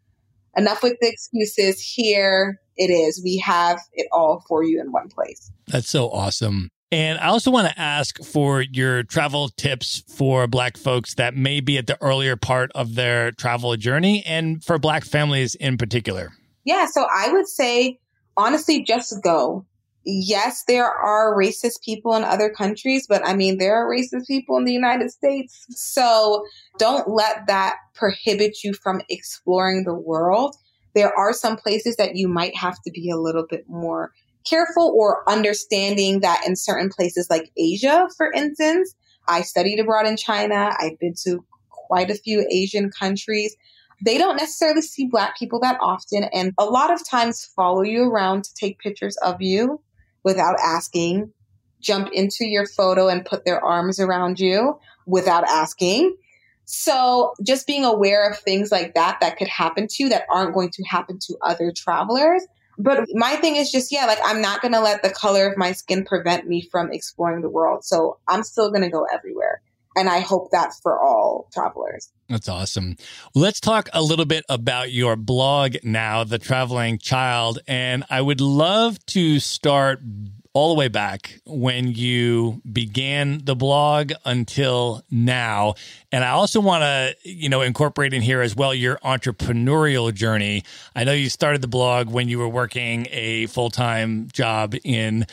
enough 0.55 0.83
with 0.83 0.97
the 1.01 1.09
excuses. 1.09 1.81
Here 1.81 2.59
it 2.75 2.91
is. 2.91 3.21
We 3.23 3.37
have 3.39 3.79
it 3.93 4.07
all 4.11 4.43
for 4.47 4.63
you 4.63 4.79
in 4.79 4.91
one 4.91 5.09
place. 5.09 5.51
That's 5.67 5.89
so 5.89 6.09
awesome. 6.09 6.69
And 6.91 7.19
I 7.19 7.27
also 7.27 7.51
want 7.51 7.67
to 7.67 7.77
ask 7.79 8.23
for 8.23 8.61
your 8.61 9.03
travel 9.03 9.49
tips 9.49 10.03
for 10.07 10.47
Black 10.47 10.77
folks 10.77 11.15
that 11.15 11.35
may 11.35 11.59
be 11.59 11.77
at 11.77 11.87
the 11.87 12.01
earlier 12.01 12.37
part 12.37 12.71
of 12.75 12.95
their 12.95 13.31
travel 13.31 13.75
journey 13.75 14.23
and 14.25 14.63
for 14.63 14.79
Black 14.79 15.03
families 15.03 15.53
in 15.55 15.77
particular. 15.77 16.31
Yeah, 16.63 16.85
so 16.89 17.05
I 17.13 17.31
would 17.31 17.47
say, 17.47 17.99
honestly, 18.37 18.83
just 18.83 19.21
go. 19.21 19.65
Yes, 20.05 20.63
there 20.65 20.85
are 20.85 21.35
racist 21.37 21.83
people 21.83 22.15
in 22.15 22.23
other 22.23 22.49
countries, 22.49 23.05
but 23.07 23.25
I 23.27 23.35
mean, 23.35 23.57
there 23.57 23.75
are 23.75 23.89
racist 23.89 24.25
people 24.25 24.55
in 24.55 24.63
the 24.63 24.71
United 24.71 25.11
States. 25.11 25.65
So 25.69 26.45
don't 26.77 27.09
let 27.09 27.47
that 27.47 27.75
prohibit 27.95 28.63
you 28.63 28.73
from 28.73 29.01
exploring 29.09 29.83
the 29.83 29.93
world. 29.93 30.55
There 30.95 31.13
are 31.13 31.33
some 31.33 31.57
places 31.57 31.97
that 31.97 32.15
you 32.15 32.29
might 32.29 32.55
have 32.55 32.81
to 32.83 32.91
be 32.91 33.09
a 33.09 33.17
little 33.17 33.45
bit 33.45 33.65
more 33.67 34.13
careful 34.49 34.93
or 34.95 35.29
understanding 35.29 36.21
that 36.21 36.43
in 36.45 36.55
certain 36.55 36.89
places 36.89 37.27
like 37.29 37.51
Asia, 37.57 38.07
for 38.17 38.31
instance, 38.31 38.95
I 39.27 39.41
studied 39.41 39.79
abroad 39.79 40.07
in 40.07 40.17
China. 40.17 40.73
I've 40.79 40.99
been 40.99 41.15
to 41.23 41.43
quite 41.69 42.09
a 42.09 42.15
few 42.15 42.45
Asian 42.49 42.91
countries. 42.91 43.55
They 44.03 44.17
don't 44.17 44.37
necessarily 44.37 44.81
see 44.81 45.07
black 45.07 45.37
people 45.37 45.59
that 45.61 45.77
often 45.81 46.25
and 46.25 46.53
a 46.57 46.65
lot 46.65 46.93
of 46.93 47.07
times 47.07 47.49
follow 47.55 47.81
you 47.81 48.03
around 48.03 48.43
to 48.43 48.53
take 48.53 48.79
pictures 48.79 49.17
of 49.17 49.41
you 49.41 49.81
without 50.23 50.55
asking, 50.63 51.33
jump 51.81 52.09
into 52.13 52.45
your 52.45 52.67
photo 52.67 53.07
and 53.07 53.25
put 53.25 53.45
their 53.45 53.63
arms 53.63 53.99
around 53.99 54.39
you 54.39 54.79
without 55.05 55.45
asking. 55.45 56.15
So 56.65 57.33
just 57.43 57.65
being 57.65 57.85
aware 57.85 58.29
of 58.29 58.37
things 58.37 58.71
like 58.71 58.93
that 58.95 59.19
that 59.21 59.37
could 59.37 59.47
happen 59.47 59.87
to 59.87 60.03
you 60.03 60.09
that 60.09 60.25
aren't 60.29 60.53
going 60.53 60.69
to 60.71 60.83
happen 60.83 61.17
to 61.27 61.37
other 61.41 61.71
travelers 61.75 62.45
but 62.77 63.07
my 63.13 63.35
thing 63.35 63.55
is 63.55 63.71
just, 63.71 63.91
yeah, 63.91 64.05
like 64.05 64.19
I'm 64.23 64.41
not 64.41 64.61
going 64.61 64.73
to 64.73 64.79
let 64.79 65.01
the 65.03 65.09
color 65.09 65.47
of 65.47 65.57
my 65.57 65.71
skin 65.71 66.05
prevent 66.05 66.47
me 66.47 66.61
from 66.61 66.91
exploring 66.91 67.41
the 67.41 67.49
world. 67.49 67.83
So 67.83 68.19
I'm 68.27 68.43
still 68.43 68.69
going 68.69 68.83
to 68.83 68.89
go 68.89 69.05
everywhere. 69.11 69.61
And 69.95 70.07
I 70.07 70.19
hope 70.19 70.49
that's 70.51 70.79
for 70.79 71.01
all 71.01 71.49
travelers. 71.51 72.11
That's 72.29 72.47
awesome. 72.47 72.97
Let's 73.33 73.59
talk 73.59 73.89
a 73.93 74.01
little 74.03 74.25
bit 74.25 74.45
about 74.47 74.91
your 74.91 75.15
blog 75.15 75.77
now, 75.83 76.23
The 76.23 76.37
Traveling 76.37 76.99
Child. 76.99 77.59
And 77.67 78.03
I 78.07 78.21
would 78.21 78.39
love 78.39 79.03
to 79.07 79.39
start 79.39 80.01
all 80.53 80.73
the 80.73 80.79
way 80.79 80.87
back 80.87 81.39
when 81.45 81.91
you 81.91 82.61
began 82.71 83.41
the 83.43 83.55
blog 83.55 84.11
until 84.25 85.03
now. 85.09 85.75
And 86.11 86.23
I 86.23 86.29
also 86.29 86.61
want 86.61 86.83
to, 86.83 87.15
you 87.29 87.49
know, 87.49 87.61
incorporate 87.61 88.13
in 88.13 88.21
here 88.21 88.41
as 88.41 88.55
well 88.55 88.73
your 88.73 88.97
entrepreneurial 88.99 90.13
journey. 90.13 90.63
I 90.95 91.03
know 91.03 91.11
you 91.11 91.29
started 91.29 91.61
the 91.61 91.67
blog 91.67 92.09
when 92.09 92.29
you 92.29 92.39
were 92.39 92.47
working 92.47 93.07
a 93.11 93.47
full 93.47 93.69
time 93.69 94.29
job 94.31 94.73
in 94.85 95.25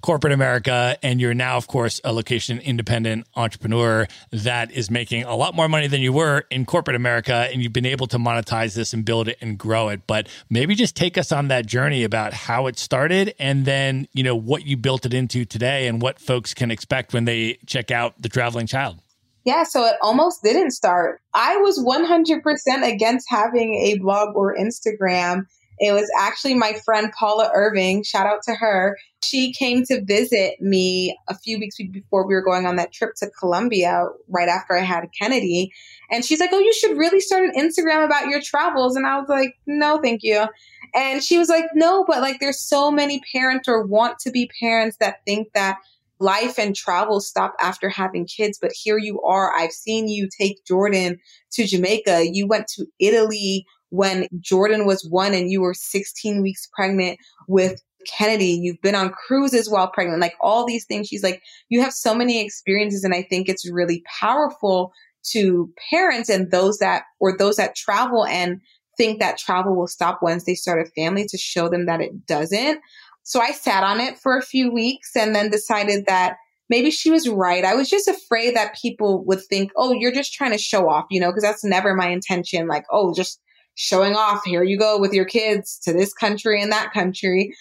corporate 0.00 0.32
America, 0.32 0.96
and 1.02 1.20
you're 1.20 1.34
now, 1.34 1.56
of 1.58 1.68
course, 1.68 2.00
a 2.02 2.12
location 2.12 2.58
independent 2.58 3.26
entrepreneur 3.36 4.06
that 4.32 4.72
is 4.72 4.90
making 4.90 5.22
a 5.24 5.36
lot 5.36 5.54
more 5.54 5.68
money 5.68 5.86
than 5.86 6.00
you 6.00 6.12
were 6.12 6.44
in 6.50 6.64
corporate 6.64 6.96
America, 6.96 7.48
and 7.52 7.62
you've 7.62 7.72
been 7.72 7.86
able 7.86 8.06
to 8.08 8.18
monetize 8.18 8.74
this 8.74 8.92
and 8.92 9.04
build 9.04 9.28
it 9.28 9.36
and 9.40 9.58
grow 9.58 9.90
it. 9.90 10.06
But 10.06 10.28
maybe 10.48 10.74
just 10.74 10.96
take 10.96 11.18
us 11.18 11.30
on 11.30 11.48
that 11.48 11.66
journey 11.66 12.04
about 12.04 12.32
how 12.32 12.66
it 12.66 12.78
started 12.78 13.34
and 13.38 13.64
then, 13.66 14.08
you 14.12 14.24
know, 14.24 14.34
what 14.34 14.66
you 14.66 14.78
built 14.78 15.04
it 15.04 15.12
into 15.12 15.44
today 15.44 15.86
and 15.86 16.00
what 16.00 16.18
folks 16.18 16.54
can 16.54 16.70
expect 16.70 17.12
when 17.12 17.26
they 17.26 17.58
check 17.66 17.90
out 17.90 18.20
The 18.20 18.30
Traveling 18.30 18.66
Child. 18.66 19.01
Yeah, 19.44 19.64
so 19.64 19.84
it 19.84 19.96
almost 20.00 20.42
didn't 20.42 20.70
start. 20.70 21.20
I 21.34 21.56
was 21.56 21.78
100% 21.78 22.92
against 22.92 23.26
having 23.28 23.74
a 23.74 23.98
blog 23.98 24.36
or 24.36 24.56
Instagram 24.56 25.46
it 25.82 25.92
was 25.92 26.08
actually 26.16 26.54
my 26.54 26.74
friend 26.84 27.12
Paula 27.18 27.50
Irving, 27.52 28.04
shout 28.04 28.24
out 28.24 28.42
to 28.44 28.54
her. 28.54 28.96
She 29.22 29.52
came 29.52 29.84
to 29.86 30.04
visit 30.04 30.60
me 30.60 31.18
a 31.28 31.36
few 31.36 31.58
weeks 31.58 31.76
before 31.76 32.24
we 32.24 32.34
were 32.34 32.42
going 32.42 32.66
on 32.66 32.76
that 32.76 32.92
trip 32.92 33.16
to 33.16 33.30
Colombia, 33.30 34.06
right 34.28 34.48
after 34.48 34.78
I 34.78 34.82
had 34.82 35.08
Kennedy. 35.18 35.72
And 36.08 36.24
she's 36.24 36.38
like, 36.38 36.50
Oh, 36.52 36.60
you 36.60 36.72
should 36.72 36.96
really 36.96 37.18
start 37.18 37.44
an 37.44 37.54
Instagram 37.58 38.04
about 38.04 38.28
your 38.28 38.40
travels. 38.40 38.94
And 38.94 39.06
I 39.06 39.18
was 39.18 39.28
like, 39.28 39.56
No, 39.66 39.98
thank 40.00 40.22
you. 40.22 40.46
And 40.94 41.20
she 41.20 41.36
was 41.36 41.48
like, 41.48 41.64
No, 41.74 42.04
but 42.06 42.20
like 42.20 42.38
there's 42.38 42.60
so 42.60 42.92
many 42.92 43.20
parents 43.32 43.66
or 43.66 43.84
want 43.84 44.20
to 44.20 44.30
be 44.30 44.50
parents 44.60 44.98
that 44.98 45.24
think 45.26 45.52
that 45.54 45.78
life 46.22 46.58
and 46.58 46.74
travel 46.74 47.20
stop 47.20 47.54
after 47.60 47.88
having 47.88 48.26
kids. 48.26 48.58
But 48.60 48.72
here 48.72 48.98
you 48.98 49.20
are. 49.22 49.52
I've 49.54 49.72
seen 49.72 50.08
you 50.08 50.28
take 50.40 50.64
Jordan 50.64 51.18
to 51.52 51.66
Jamaica. 51.66 52.28
You 52.32 52.46
went 52.46 52.68
to 52.76 52.86
Italy 52.98 53.66
when 53.90 54.26
Jordan 54.40 54.86
was 54.86 55.06
one 55.10 55.34
and 55.34 55.50
you 55.50 55.60
were 55.60 55.74
16 55.74 56.40
weeks 56.40 56.66
pregnant 56.74 57.18
with 57.46 57.82
Kennedy, 58.06 58.58
you've 58.60 58.80
been 58.80 58.94
on 58.94 59.10
cruises 59.10 59.70
while 59.70 59.88
pregnant, 59.88 60.20
like 60.20 60.34
all 60.40 60.66
these 60.66 60.84
things. 60.86 61.08
She's 61.08 61.22
like, 61.22 61.42
you 61.68 61.80
have 61.82 61.92
so 61.92 62.14
many 62.14 62.40
experiences. 62.40 63.04
And 63.04 63.14
I 63.14 63.22
think 63.22 63.48
it's 63.48 63.70
really 63.70 64.02
powerful 64.20 64.92
to 65.32 65.70
parents 65.90 66.28
and 66.28 66.50
those 66.50 66.78
that, 66.78 67.04
or 67.20 67.36
those 67.36 67.56
that 67.56 67.76
travel 67.76 68.26
and 68.26 68.60
think 68.96 69.20
that 69.20 69.38
travel 69.38 69.76
will 69.76 69.86
stop 69.86 70.20
once 70.22 70.44
they 70.44 70.54
start 70.54 70.86
a 70.86 70.90
family 70.90 71.26
to 71.28 71.38
show 71.38 71.68
them 71.68 71.86
that 71.86 72.00
it 72.00 72.26
doesn't. 72.26 72.80
So 73.22 73.40
I 73.40 73.52
sat 73.52 73.84
on 73.84 74.00
it 74.00 74.18
for 74.18 74.36
a 74.36 74.42
few 74.42 74.72
weeks 74.72 75.14
and 75.16 75.34
then 75.34 75.50
decided 75.50 76.06
that 76.06 76.36
maybe 76.68 76.90
she 76.90 77.10
was 77.10 77.28
right. 77.28 77.64
I 77.64 77.74
was 77.74 77.88
just 77.88 78.08
afraid 78.08 78.56
that 78.56 78.76
people 78.80 79.24
would 79.26 79.42
think, 79.42 79.70
oh, 79.76 79.92
you're 79.92 80.12
just 80.12 80.32
trying 80.32 80.52
to 80.52 80.58
show 80.58 80.88
off, 80.88 81.06
you 81.10 81.20
know, 81.20 81.28
because 81.28 81.42
that's 81.42 81.64
never 81.64 81.94
my 81.94 82.08
intention. 82.08 82.66
Like, 82.66 82.84
oh, 82.90 83.14
just 83.14 83.40
showing 83.74 84.14
off. 84.14 84.42
Here 84.44 84.62
you 84.62 84.78
go 84.78 84.98
with 84.98 85.12
your 85.12 85.24
kids 85.24 85.78
to 85.84 85.92
this 85.92 86.12
country 86.12 86.62
and 86.62 86.72
that 86.72 86.92
country. 86.92 87.54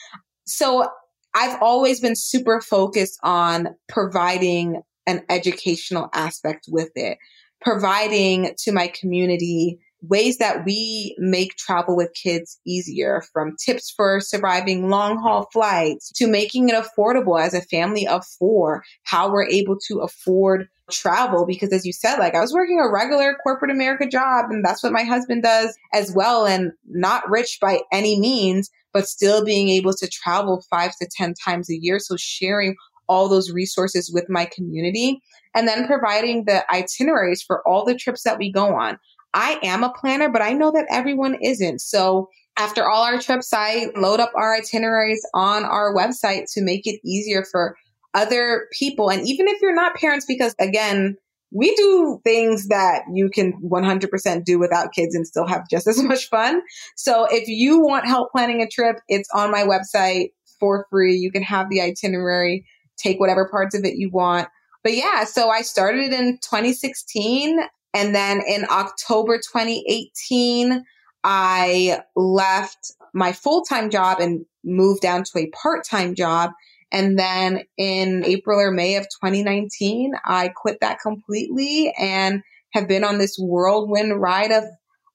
So 0.45 0.87
I've 1.33 1.61
always 1.61 1.99
been 1.99 2.15
super 2.15 2.61
focused 2.61 3.19
on 3.23 3.69
providing 3.87 4.81
an 5.07 5.23
educational 5.29 6.09
aspect 6.13 6.65
with 6.69 6.91
it, 6.95 7.17
providing 7.61 8.53
to 8.59 8.71
my 8.71 8.87
community 8.87 9.79
ways 10.01 10.37
that 10.37 10.65
we 10.65 11.15
make 11.19 11.55
travel 11.55 11.95
with 11.95 12.13
kids 12.13 12.59
easier 12.65 13.21
from 13.33 13.55
tips 13.63 13.91
for 13.95 14.19
surviving 14.19 14.89
long 14.89 15.17
haul 15.17 15.47
flights 15.53 16.11
to 16.13 16.27
making 16.27 16.69
it 16.69 16.75
affordable 16.75 17.39
as 17.39 17.53
a 17.53 17.61
family 17.61 18.07
of 18.07 18.25
four, 18.25 18.83
how 19.03 19.31
we're 19.31 19.47
able 19.47 19.77
to 19.87 19.99
afford 19.99 20.67
travel. 20.91 21.45
Because 21.45 21.71
as 21.71 21.85
you 21.85 21.93
said, 21.93 22.17
like 22.17 22.35
I 22.35 22.41
was 22.41 22.53
working 22.53 22.79
a 22.79 22.91
regular 22.91 23.35
corporate 23.43 23.71
America 23.71 24.07
job 24.07 24.45
and 24.49 24.65
that's 24.65 24.83
what 24.83 24.91
my 24.91 25.03
husband 25.03 25.43
does 25.43 25.77
as 25.93 26.11
well. 26.13 26.45
And 26.45 26.71
not 26.89 27.29
rich 27.29 27.59
by 27.61 27.81
any 27.91 28.19
means, 28.19 28.69
but 28.93 29.07
still 29.07 29.45
being 29.45 29.69
able 29.69 29.93
to 29.93 30.07
travel 30.07 30.63
five 30.69 30.95
to 30.97 31.07
10 31.09 31.35
times 31.35 31.69
a 31.69 31.77
year. 31.77 31.99
So 31.99 32.15
sharing 32.17 32.75
all 33.07 33.27
those 33.27 33.51
resources 33.51 34.11
with 34.13 34.29
my 34.29 34.45
community 34.45 35.21
and 35.53 35.67
then 35.67 35.85
providing 35.85 36.45
the 36.45 36.63
itineraries 36.73 37.41
for 37.41 37.65
all 37.67 37.83
the 37.83 37.95
trips 37.95 38.23
that 38.23 38.37
we 38.37 38.51
go 38.51 38.73
on. 38.73 38.97
I 39.33 39.59
am 39.63 39.83
a 39.83 39.93
planner, 39.93 40.29
but 40.29 40.41
I 40.41 40.53
know 40.53 40.71
that 40.71 40.87
everyone 40.89 41.37
isn't. 41.41 41.79
So 41.79 42.29
after 42.57 42.89
all 42.89 43.03
our 43.03 43.19
trips, 43.19 43.53
I 43.53 43.87
load 43.95 44.19
up 44.19 44.31
our 44.35 44.55
itineraries 44.55 45.25
on 45.33 45.63
our 45.63 45.95
website 45.95 46.51
to 46.53 46.61
make 46.61 46.85
it 46.85 46.99
easier 47.05 47.43
for 47.49 47.75
other 48.13 48.67
people. 48.77 49.09
And 49.09 49.25
even 49.27 49.47
if 49.47 49.61
you're 49.61 49.75
not 49.75 49.95
parents, 49.95 50.25
because 50.25 50.53
again, 50.59 51.15
we 51.53 51.73
do 51.75 52.19
things 52.23 52.67
that 52.67 53.03
you 53.13 53.29
can 53.29 53.53
100% 53.61 54.43
do 54.45 54.59
without 54.59 54.93
kids 54.93 55.15
and 55.15 55.27
still 55.27 55.47
have 55.47 55.67
just 55.69 55.87
as 55.87 56.01
much 56.01 56.29
fun. 56.29 56.61
So 56.95 57.27
if 57.29 57.47
you 57.47 57.81
want 57.81 58.05
help 58.07 58.31
planning 58.31 58.61
a 58.61 58.67
trip, 58.67 58.97
it's 59.07 59.29
on 59.33 59.51
my 59.51 59.63
website 59.63 60.29
for 60.59 60.85
free. 60.89 61.15
You 61.15 61.31
can 61.31 61.43
have 61.43 61.69
the 61.69 61.81
itinerary, 61.81 62.65
take 62.97 63.19
whatever 63.19 63.49
parts 63.49 63.75
of 63.75 63.83
it 63.83 63.95
you 63.95 64.09
want. 64.11 64.47
But 64.83 64.93
yeah, 64.93 65.25
so 65.25 65.49
I 65.49 65.61
started 65.61 66.11
in 66.11 66.39
2016 66.41 67.59
and 67.93 68.15
then 68.15 68.41
in 68.47 68.65
October 68.69 69.37
2018, 69.37 70.83
I 71.23 72.01
left 72.15 72.93
my 73.13 73.31
full 73.31 73.63
time 73.63 73.89
job 73.89 74.19
and 74.19 74.45
moved 74.63 75.01
down 75.01 75.23
to 75.23 75.39
a 75.39 75.49
part 75.49 75.85
time 75.85 76.15
job. 76.15 76.51
And 76.91 77.17
then 77.17 77.63
in 77.77 78.23
April 78.25 78.59
or 78.59 78.71
May 78.71 78.95
of 78.95 79.03
2019, 79.03 80.13
I 80.25 80.49
quit 80.49 80.79
that 80.81 80.99
completely 80.99 81.93
and 81.97 82.43
have 82.73 82.87
been 82.87 83.03
on 83.03 83.17
this 83.17 83.37
whirlwind 83.37 84.19
ride 84.19 84.51
of 84.51 84.63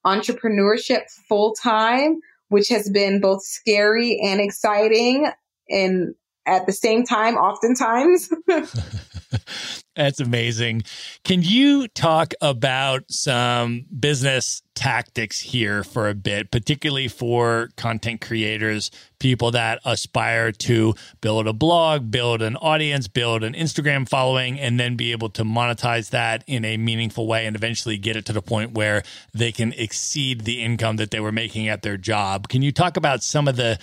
entrepreneurship 0.07 1.03
full 1.29 1.55
time, 1.55 2.21
which 2.49 2.69
has 2.69 2.89
been 2.89 3.21
both 3.21 3.43
scary 3.45 4.21
and 4.23 4.41
exciting 4.41 5.27
and 5.69 6.15
at 6.47 6.65
the 6.67 6.73
same 6.73 7.05
time, 7.05 7.35
oftentimes. 7.35 8.31
That's 9.97 10.21
amazing. 10.21 10.83
Can 11.25 11.43
you 11.43 11.89
talk 11.89 12.35
about 12.41 13.05
some 13.09 13.87
business 13.99 14.63
tactics 14.75 15.41
here 15.41 15.83
for 15.83 16.09
a 16.09 16.15
bit, 16.15 16.51
particularly 16.51 17.09
for 17.09 17.71
content 17.77 18.21
creators, 18.21 18.91
people 19.19 19.51
that 19.53 19.81
aspire 19.87 20.53
to 20.53 20.95
build 21.23 21.47
a 21.47 21.55
blog, 21.55 22.11
build 22.11 22.43
an 22.43 22.57
audience, 22.57 23.09
build 23.09 23.43
an 23.43 23.55
Instagram 23.55 24.07
following, 24.07 24.61
and 24.61 24.79
then 24.79 24.97
be 24.97 25.13
able 25.13 25.31
to 25.31 25.45
monetize 25.45 26.11
that 26.11 26.45
in 26.47 26.65
a 26.65 26.77
meaningful 26.77 27.27
way 27.27 27.47
and 27.47 27.57
eventually 27.57 27.97
get 27.97 28.17
it 28.17 28.27
to 28.27 28.35
the 28.35 28.43
point 28.43 28.73
where 28.73 29.03
they 29.33 29.51
can 29.51 29.73
exceed 29.73 30.43
the 30.43 30.63
income 30.63 30.97
that 30.97 31.11
they 31.11 31.21
were 31.21 31.33
making 31.33 31.69
at 31.69 31.81
their 31.81 31.97
job? 31.97 32.49
Can 32.49 32.61
you 32.61 32.71
talk 32.71 32.99
about 32.99 33.23
some 33.23 33.49
of 33.49 33.57
the 33.57 33.79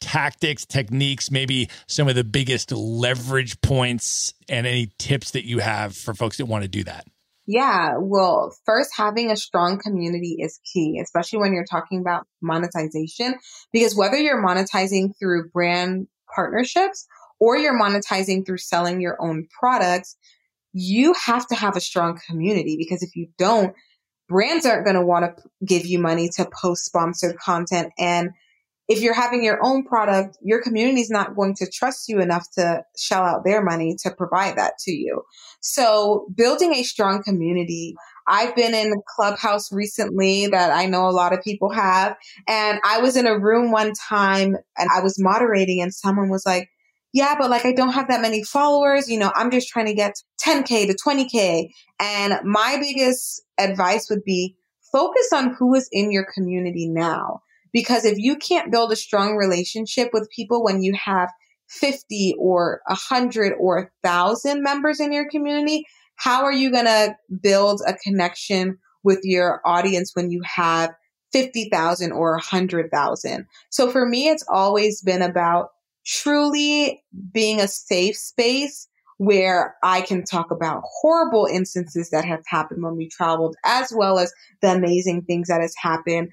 tactics, 0.00 0.64
techniques, 0.64 1.30
maybe 1.30 1.68
some 1.86 2.08
of 2.08 2.14
the 2.14 2.24
biggest 2.24 2.72
leverage 2.72 3.60
points 3.60 4.34
and 4.48 4.66
any 4.66 4.90
tips 4.98 5.32
that 5.32 5.44
you 5.46 5.58
have 5.58 5.96
for 5.96 6.14
folks 6.14 6.36
that 6.38 6.46
want 6.46 6.62
to 6.62 6.68
do 6.68 6.84
that? 6.84 7.06
Yeah, 7.50 7.94
well, 7.98 8.54
first, 8.66 8.90
having 8.94 9.30
a 9.30 9.36
strong 9.36 9.80
community 9.80 10.36
is 10.38 10.60
key, 10.70 11.00
especially 11.02 11.38
when 11.38 11.54
you're 11.54 11.64
talking 11.64 11.98
about 12.00 12.26
monetization, 12.42 13.36
because 13.72 13.96
whether 13.96 14.18
you're 14.18 14.44
monetizing 14.44 15.12
through 15.18 15.48
brand 15.48 16.08
partnerships 16.34 17.06
or 17.40 17.56
you're 17.56 17.78
monetizing 17.78 18.44
through 18.44 18.58
selling 18.58 19.00
your 19.00 19.16
own 19.18 19.46
products, 19.58 20.16
you 20.74 21.14
have 21.14 21.46
to 21.46 21.54
have 21.54 21.74
a 21.74 21.80
strong 21.80 22.20
community 22.28 22.76
because 22.78 23.02
if 23.02 23.16
you 23.16 23.28
don't, 23.38 23.74
brands 24.28 24.66
aren't 24.66 24.84
going 24.84 24.96
to 24.96 25.04
want 25.04 25.24
to 25.24 25.42
give 25.64 25.86
you 25.86 25.98
money 25.98 26.28
to 26.36 26.46
post 26.60 26.84
sponsored 26.84 27.38
content 27.38 27.92
and 27.98 28.30
if 28.88 29.02
you're 29.02 29.14
having 29.14 29.44
your 29.44 29.58
own 29.62 29.84
product, 29.84 30.38
your 30.42 30.62
community 30.62 31.00
is 31.02 31.10
not 31.10 31.36
going 31.36 31.54
to 31.56 31.70
trust 31.70 32.08
you 32.08 32.20
enough 32.20 32.50
to 32.52 32.82
shell 32.96 33.22
out 33.22 33.44
their 33.44 33.62
money 33.62 33.94
to 34.02 34.10
provide 34.10 34.56
that 34.56 34.78
to 34.80 34.92
you. 34.92 35.22
So 35.60 36.26
building 36.34 36.74
a 36.74 36.82
strong 36.82 37.22
community. 37.22 37.94
I've 38.26 38.56
been 38.56 38.74
in 38.74 38.94
Clubhouse 39.16 39.70
recently 39.72 40.46
that 40.48 40.70
I 40.70 40.86
know 40.86 41.08
a 41.08 41.10
lot 41.10 41.32
of 41.32 41.42
people 41.42 41.70
have. 41.70 42.16
And 42.46 42.80
I 42.84 43.00
was 43.00 43.16
in 43.16 43.26
a 43.26 43.38
room 43.38 43.70
one 43.70 43.92
time 43.92 44.56
and 44.78 44.88
I 44.94 45.00
was 45.00 45.18
moderating 45.18 45.82
and 45.82 45.94
someone 45.94 46.30
was 46.30 46.44
like, 46.46 46.68
yeah, 47.12 47.36
but 47.38 47.50
like 47.50 47.64
I 47.64 47.72
don't 47.72 47.92
have 47.92 48.08
that 48.08 48.22
many 48.22 48.42
followers. 48.42 49.10
You 49.10 49.18
know, 49.18 49.32
I'm 49.34 49.50
just 49.50 49.68
trying 49.68 49.86
to 49.86 49.94
get 49.94 50.14
10K 50.42 50.86
to 50.86 50.94
20K. 50.94 51.70
And 52.00 52.34
my 52.44 52.76
biggest 52.80 53.42
advice 53.58 54.08
would 54.10 54.24
be 54.24 54.56
focus 54.92 55.30
on 55.34 55.54
who 55.58 55.74
is 55.74 55.88
in 55.92 56.10
your 56.10 56.26
community 56.34 56.88
now 56.88 57.42
because 57.72 58.04
if 58.04 58.18
you 58.18 58.36
can't 58.36 58.72
build 58.72 58.92
a 58.92 58.96
strong 58.96 59.36
relationship 59.36 60.10
with 60.12 60.30
people 60.34 60.64
when 60.64 60.82
you 60.82 60.94
have 60.94 61.30
50 61.68 62.34
or 62.38 62.80
100 62.86 63.54
or 63.58 63.92
1,000 64.02 64.62
members 64.62 65.00
in 65.00 65.12
your 65.12 65.28
community, 65.28 65.84
how 66.16 66.44
are 66.44 66.52
you 66.52 66.70
going 66.70 66.86
to 66.86 67.14
build 67.40 67.82
a 67.86 67.94
connection 67.94 68.78
with 69.04 69.20
your 69.22 69.60
audience 69.64 70.12
when 70.14 70.30
you 70.30 70.42
have 70.44 70.90
50,000 71.32 72.12
or 72.12 72.32
100,000? 72.32 73.46
So 73.70 73.90
for 73.90 74.06
me, 74.06 74.28
it's 74.28 74.44
always 74.48 75.02
been 75.02 75.22
about 75.22 75.68
truly 76.06 77.02
being 77.32 77.60
a 77.60 77.68
safe 77.68 78.16
space 78.16 78.88
where 79.18 79.76
I 79.82 80.00
can 80.00 80.24
talk 80.24 80.50
about 80.50 80.82
horrible 80.84 81.46
instances 81.46 82.10
that 82.10 82.24
have 82.24 82.42
happened 82.46 82.82
when 82.82 82.96
we 82.96 83.08
traveled, 83.08 83.56
as 83.64 83.92
well 83.94 84.18
as 84.18 84.32
the 84.62 84.72
amazing 84.72 85.22
things 85.22 85.48
that 85.48 85.60
has 85.60 85.74
happened 85.76 86.30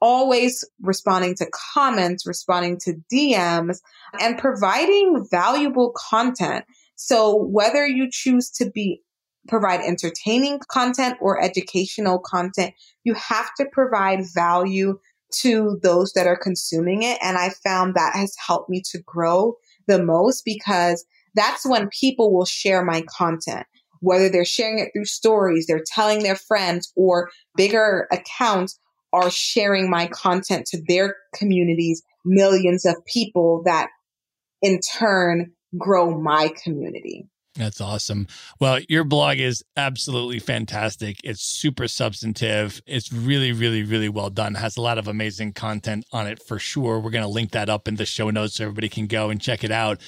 always 0.00 0.64
responding 0.80 1.34
to 1.36 1.46
comments, 1.74 2.26
responding 2.26 2.78
to 2.84 2.94
DMs, 3.12 3.78
and 4.20 4.38
providing 4.38 5.26
valuable 5.30 5.92
content. 5.96 6.64
So 6.96 7.36
whether 7.36 7.86
you 7.86 8.08
choose 8.10 8.50
to 8.52 8.70
be 8.70 9.02
provide 9.48 9.80
entertaining 9.80 10.60
content 10.68 11.16
or 11.20 11.42
educational 11.42 12.18
content, 12.18 12.74
you 13.04 13.14
have 13.14 13.54
to 13.54 13.66
provide 13.72 14.24
value 14.34 14.98
to 15.32 15.78
those 15.82 16.12
that 16.12 16.26
are 16.26 16.36
consuming 16.36 17.02
it. 17.02 17.18
And 17.22 17.36
I 17.36 17.50
found 17.50 17.94
that 17.94 18.14
has 18.14 18.34
helped 18.44 18.70
me 18.70 18.82
to 18.90 18.98
grow 18.98 19.54
the 19.86 20.02
most 20.02 20.44
because 20.44 21.04
that's 21.34 21.66
when 21.66 21.88
people 21.88 22.32
will 22.32 22.44
share 22.44 22.84
my 22.84 23.04
content. 23.08 23.66
Whether 24.00 24.28
they're 24.28 24.44
sharing 24.44 24.78
it 24.78 24.90
through 24.92 25.06
stories, 25.06 25.66
they're 25.66 25.84
telling 25.86 26.22
their 26.22 26.36
friends 26.36 26.92
or 26.96 27.30
bigger 27.56 28.06
accounts, 28.12 28.78
are 29.16 29.30
sharing 29.30 29.90
my 29.90 30.06
content 30.06 30.66
to 30.66 30.82
their 30.86 31.16
communities, 31.34 32.02
millions 32.24 32.84
of 32.84 32.94
people 33.06 33.62
that 33.64 33.88
in 34.62 34.80
turn 34.98 35.52
grow 35.78 36.18
my 36.18 36.52
community. 36.62 37.26
That's 37.54 37.80
awesome. 37.80 38.26
Well, 38.60 38.80
your 38.88 39.04
blog 39.04 39.38
is 39.38 39.64
absolutely 39.78 40.40
fantastic. 40.40 41.16
It's 41.24 41.42
super 41.42 41.88
substantive. 41.88 42.82
It's 42.86 43.10
really, 43.10 43.52
really, 43.52 43.82
really 43.82 44.10
well 44.10 44.28
done. 44.28 44.56
It 44.56 44.58
has 44.58 44.76
a 44.76 44.82
lot 44.82 44.98
of 44.98 45.08
amazing 45.08 45.54
content 45.54 46.04
on 46.12 46.26
it 46.26 46.42
for 46.42 46.58
sure. 46.58 47.00
We're 47.00 47.10
going 47.10 47.24
to 47.24 47.30
link 47.30 47.52
that 47.52 47.70
up 47.70 47.88
in 47.88 47.96
the 47.96 48.04
show 48.04 48.28
notes 48.28 48.56
so 48.56 48.64
everybody 48.64 48.90
can 48.90 49.06
go 49.06 49.30
and 49.30 49.40
check 49.40 49.64
it 49.64 49.70
out. 49.70 50.02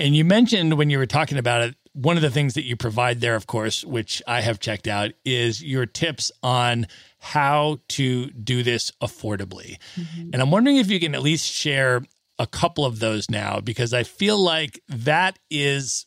And 0.00 0.14
you 0.14 0.24
mentioned 0.24 0.76
when 0.76 0.90
you 0.90 0.98
were 0.98 1.06
talking 1.06 1.38
about 1.38 1.62
it, 1.62 1.74
one 1.92 2.16
of 2.16 2.22
the 2.22 2.30
things 2.30 2.54
that 2.54 2.64
you 2.64 2.76
provide 2.76 3.20
there, 3.20 3.34
of 3.34 3.46
course, 3.46 3.84
which 3.84 4.22
I 4.26 4.40
have 4.40 4.60
checked 4.60 4.86
out, 4.86 5.12
is 5.24 5.62
your 5.62 5.86
tips 5.86 6.30
on 6.42 6.86
how 7.18 7.78
to 7.88 8.30
do 8.30 8.62
this 8.62 8.92
affordably. 9.02 9.78
Mm-hmm. 9.96 10.30
And 10.32 10.42
I'm 10.42 10.50
wondering 10.50 10.76
if 10.76 10.90
you 10.90 11.00
can 11.00 11.14
at 11.14 11.22
least 11.22 11.50
share 11.50 12.02
a 12.38 12.46
couple 12.46 12.84
of 12.84 13.00
those 13.00 13.28
now, 13.28 13.60
because 13.60 13.92
I 13.92 14.04
feel 14.04 14.38
like 14.38 14.80
that 14.88 15.38
is 15.50 16.06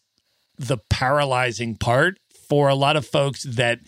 the 0.57 0.77
paralyzing 0.89 1.75
part 1.75 2.19
for 2.47 2.69
a 2.69 2.75
lot 2.75 2.95
of 2.95 3.05
folks 3.05 3.43
that 3.43 3.79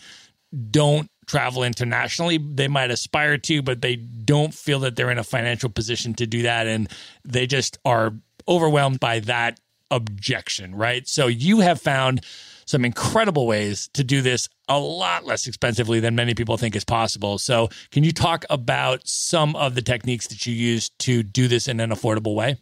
don't 0.70 1.10
travel 1.26 1.62
internationally. 1.62 2.38
They 2.38 2.68
might 2.68 2.90
aspire 2.90 3.38
to, 3.38 3.62
but 3.62 3.80
they 3.80 3.96
don't 3.96 4.52
feel 4.52 4.80
that 4.80 4.94
they're 4.96 5.10
in 5.10 5.18
a 5.18 5.24
financial 5.24 5.70
position 5.70 6.12
to 6.14 6.26
do 6.26 6.42
that. 6.42 6.66
And 6.66 6.88
they 7.24 7.46
just 7.46 7.78
are 7.84 8.12
overwhelmed 8.46 9.00
by 9.00 9.20
that 9.20 9.58
objection, 9.94 10.74
right? 10.74 11.06
So 11.06 11.26
you 11.26 11.60
have 11.60 11.80
found 11.80 12.24
some 12.66 12.84
incredible 12.84 13.46
ways 13.46 13.88
to 13.94 14.04
do 14.04 14.22
this 14.22 14.48
a 14.68 14.78
lot 14.78 15.24
less 15.24 15.46
expensively 15.46 16.00
than 16.00 16.14
many 16.14 16.34
people 16.34 16.56
think 16.56 16.74
is 16.74 16.84
possible. 16.84 17.38
So, 17.38 17.68
can 17.90 18.04
you 18.04 18.12
talk 18.12 18.44
about 18.50 19.06
some 19.06 19.54
of 19.56 19.74
the 19.74 19.82
techniques 19.82 20.26
that 20.28 20.46
you 20.46 20.54
use 20.54 20.90
to 21.00 21.22
do 21.22 21.48
this 21.48 21.68
in 21.68 21.80
an 21.80 21.90
affordable 21.90 22.34
way? 22.34 22.56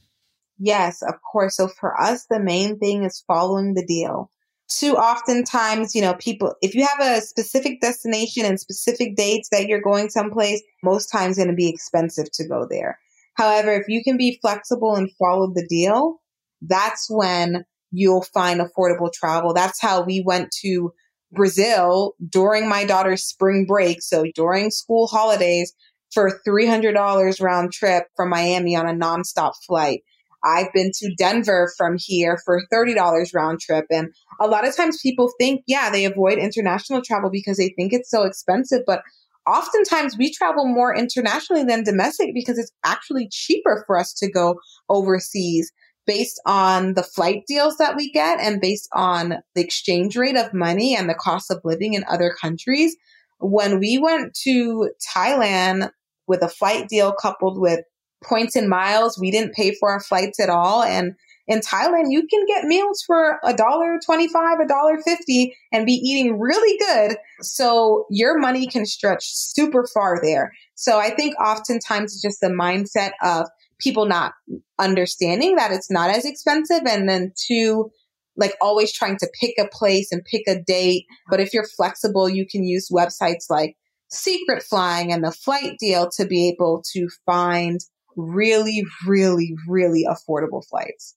Yes, 0.58 1.02
of 1.02 1.14
course. 1.30 1.56
So, 1.56 1.68
for 1.68 2.00
us, 2.00 2.26
the 2.28 2.40
main 2.40 2.78
thing 2.78 3.04
is 3.04 3.22
following 3.26 3.74
the 3.74 3.86
deal. 3.86 4.30
Too 4.68 4.96
oftentimes, 4.96 5.94
you 5.94 6.00
know, 6.00 6.14
people, 6.14 6.54
if 6.62 6.74
you 6.74 6.86
have 6.86 7.00
a 7.00 7.20
specific 7.20 7.80
destination 7.80 8.44
and 8.46 8.58
specific 8.58 9.16
dates 9.16 9.50
that 9.52 9.66
you're 9.66 9.82
going 9.82 10.08
someplace, 10.08 10.62
most 10.82 11.08
times 11.08 11.36
going 11.36 11.48
to 11.48 11.54
be 11.54 11.68
expensive 11.68 12.30
to 12.32 12.48
go 12.48 12.66
there. 12.68 12.98
However, 13.34 13.72
if 13.72 13.88
you 13.88 14.02
can 14.02 14.16
be 14.16 14.38
flexible 14.40 14.94
and 14.94 15.10
follow 15.18 15.52
the 15.54 15.66
deal, 15.66 16.21
that's 16.62 17.08
when 17.10 17.64
you'll 17.90 18.22
find 18.22 18.60
affordable 18.60 19.12
travel. 19.12 19.52
That's 19.52 19.80
how 19.80 20.02
we 20.02 20.22
went 20.24 20.50
to 20.62 20.92
Brazil 21.32 22.14
during 22.26 22.68
my 22.68 22.84
daughter's 22.84 23.24
spring 23.24 23.66
break. 23.66 24.02
So 24.02 24.24
during 24.34 24.70
school 24.70 25.06
holidays 25.06 25.74
for 26.12 26.40
$300 26.46 27.42
round 27.42 27.72
trip 27.72 28.04
from 28.16 28.30
Miami 28.30 28.76
on 28.76 28.86
a 28.86 28.92
nonstop 28.92 29.52
flight. 29.66 30.02
I've 30.44 30.72
been 30.72 30.90
to 30.94 31.14
Denver 31.16 31.72
from 31.76 31.96
here 31.98 32.38
for 32.44 32.62
$30 32.72 33.34
round 33.34 33.60
trip. 33.60 33.86
And 33.90 34.12
a 34.40 34.48
lot 34.48 34.66
of 34.66 34.74
times 34.74 35.00
people 35.00 35.30
think, 35.38 35.62
yeah, 35.66 35.90
they 35.90 36.04
avoid 36.04 36.38
international 36.38 37.00
travel 37.02 37.30
because 37.30 37.58
they 37.58 37.72
think 37.76 37.92
it's 37.92 38.10
so 38.10 38.24
expensive. 38.24 38.80
But 38.86 39.02
oftentimes 39.46 40.16
we 40.18 40.32
travel 40.32 40.66
more 40.66 40.94
internationally 40.94 41.64
than 41.64 41.84
domestic 41.84 42.34
because 42.34 42.58
it's 42.58 42.72
actually 42.84 43.28
cheaper 43.30 43.84
for 43.86 43.98
us 43.98 44.12
to 44.14 44.30
go 44.30 44.56
overseas 44.88 45.70
based 46.06 46.40
on 46.46 46.94
the 46.94 47.02
flight 47.02 47.44
deals 47.46 47.76
that 47.76 47.96
we 47.96 48.10
get 48.10 48.40
and 48.40 48.60
based 48.60 48.88
on 48.92 49.36
the 49.54 49.62
exchange 49.62 50.16
rate 50.16 50.36
of 50.36 50.52
money 50.52 50.96
and 50.96 51.08
the 51.08 51.14
cost 51.14 51.50
of 51.50 51.60
living 51.64 51.94
in 51.94 52.04
other 52.08 52.34
countries. 52.40 52.96
When 53.38 53.78
we 53.78 53.98
went 53.98 54.34
to 54.42 54.90
Thailand 55.14 55.90
with 56.26 56.42
a 56.42 56.48
flight 56.48 56.88
deal 56.88 57.12
coupled 57.12 57.60
with 57.60 57.80
points 58.24 58.54
and 58.56 58.68
miles, 58.68 59.18
we 59.18 59.30
didn't 59.30 59.54
pay 59.54 59.74
for 59.74 59.90
our 59.90 60.00
flights 60.00 60.38
at 60.38 60.48
all. 60.48 60.82
And 60.82 61.14
in 61.48 61.58
Thailand, 61.58 62.10
you 62.10 62.26
can 62.28 62.46
get 62.46 62.66
meals 62.66 63.02
for 63.04 63.40
a 63.42 63.52
dollar 63.52 63.98
twenty-five, 64.06 64.60
a 64.60 64.68
dollar 64.68 64.98
fifty, 65.04 65.56
and 65.72 65.84
be 65.84 65.94
eating 65.94 66.38
really 66.38 66.78
good. 66.78 67.16
So 67.40 68.06
your 68.10 68.38
money 68.38 68.68
can 68.68 68.86
stretch 68.86 69.24
super 69.24 69.88
far 69.92 70.20
there. 70.22 70.52
So 70.76 70.98
I 70.98 71.10
think 71.10 71.34
oftentimes 71.40 72.12
it's 72.12 72.22
just 72.22 72.40
the 72.40 72.46
mindset 72.46 73.10
of 73.22 73.48
people 73.82 74.06
not 74.06 74.32
understanding 74.78 75.56
that 75.56 75.72
it's 75.72 75.90
not 75.90 76.10
as 76.10 76.24
expensive. 76.24 76.82
And 76.86 77.08
then 77.08 77.32
two, 77.36 77.90
like 78.36 78.54
always 78.60 78.92
trying 78.92 79.16
to 79.18 79.28
pick 79.40 79.54
a 79.58 79.68
place 79.68 80.12
and 80.12 80.24
pick 80.24 80.42
a 80.46 80.60
date. 80.60 81.04
But 81.30 81.40
if 81.40 81.52
you're 81.52 81.66
flexible, 81.76 82.28
you 82.28 82.46
can 82.46 82.64
use 82.64 82.88
websites 82.90 83.46
like 83.50 83.76
Secret 84.10 84.62
Flying 84.62 85.12
and 85.12 85.24
the 85.24 85.32
flight 85.32 85.76
deal 85.78 86.10
to 86.16 86.26
be 86.26 86.48
able 86.48 86.82
to 86.92 87.08
find 87.26 87.80
really, 88.16 88.84
really, 89.06 89.54
really 89.68 90.06
affordable 90.08 90.62
flights. 90.68 91.16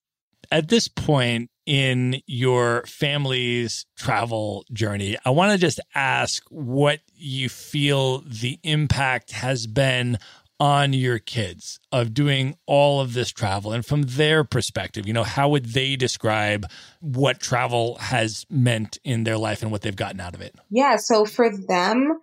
At 0.51 0.69
this 0.69 0.87
point 0.87 1.49
in 1.65 2.21
your 2.27 2.83
family's 2.85 3.85
travel 3.97 4.63
journey, 4.71 5.17
I 5.25 5.31
want 5.31 5.51
to 5.51 5.57
just 5.57 5.79
ask 5.93 6.43
what 6.49 6.99
you 7.15 7.49
feel 7.49 8.19
the 8.19 8.59
impact 8.63 9.31
has 9.31 9.65
been 9.65 10.19
on 10.59 10.93
your 10.93 11.19
kids 11.19 11.79
of 11.91 12.13
doing 12.13 12.55
all 12.65 13.01
of 13.01 13.13
this 13.13 13.31
travel 13.31 13.73
and 13.73 13.85
from 13.85 14.03
their 14.03 14.43
perspective 14.45 15.05
you 15.05 15.11
know 15.11 15.23
how 15.23 15.49
would 15.49 15.65
they 15.65 15.95
describe 15.97 16.65
what 17.01 17.39
travel 17.41 17.95
has 17.95 18.45
meant 18.49 18.97
in 19.03 19.25
their 19.25 19.37
life 19.37 19.61
and 19.61 19.71
what 19.71 19.81
they've 19.81 19.95
gotten 19.95 20.19
out 20.19 20.33
of 20.33 20.41
it? 20.41 20.55
Yeah 20.69 20.95
so 20.95 21.25
for 21.25 21.49
them 21.49 22.19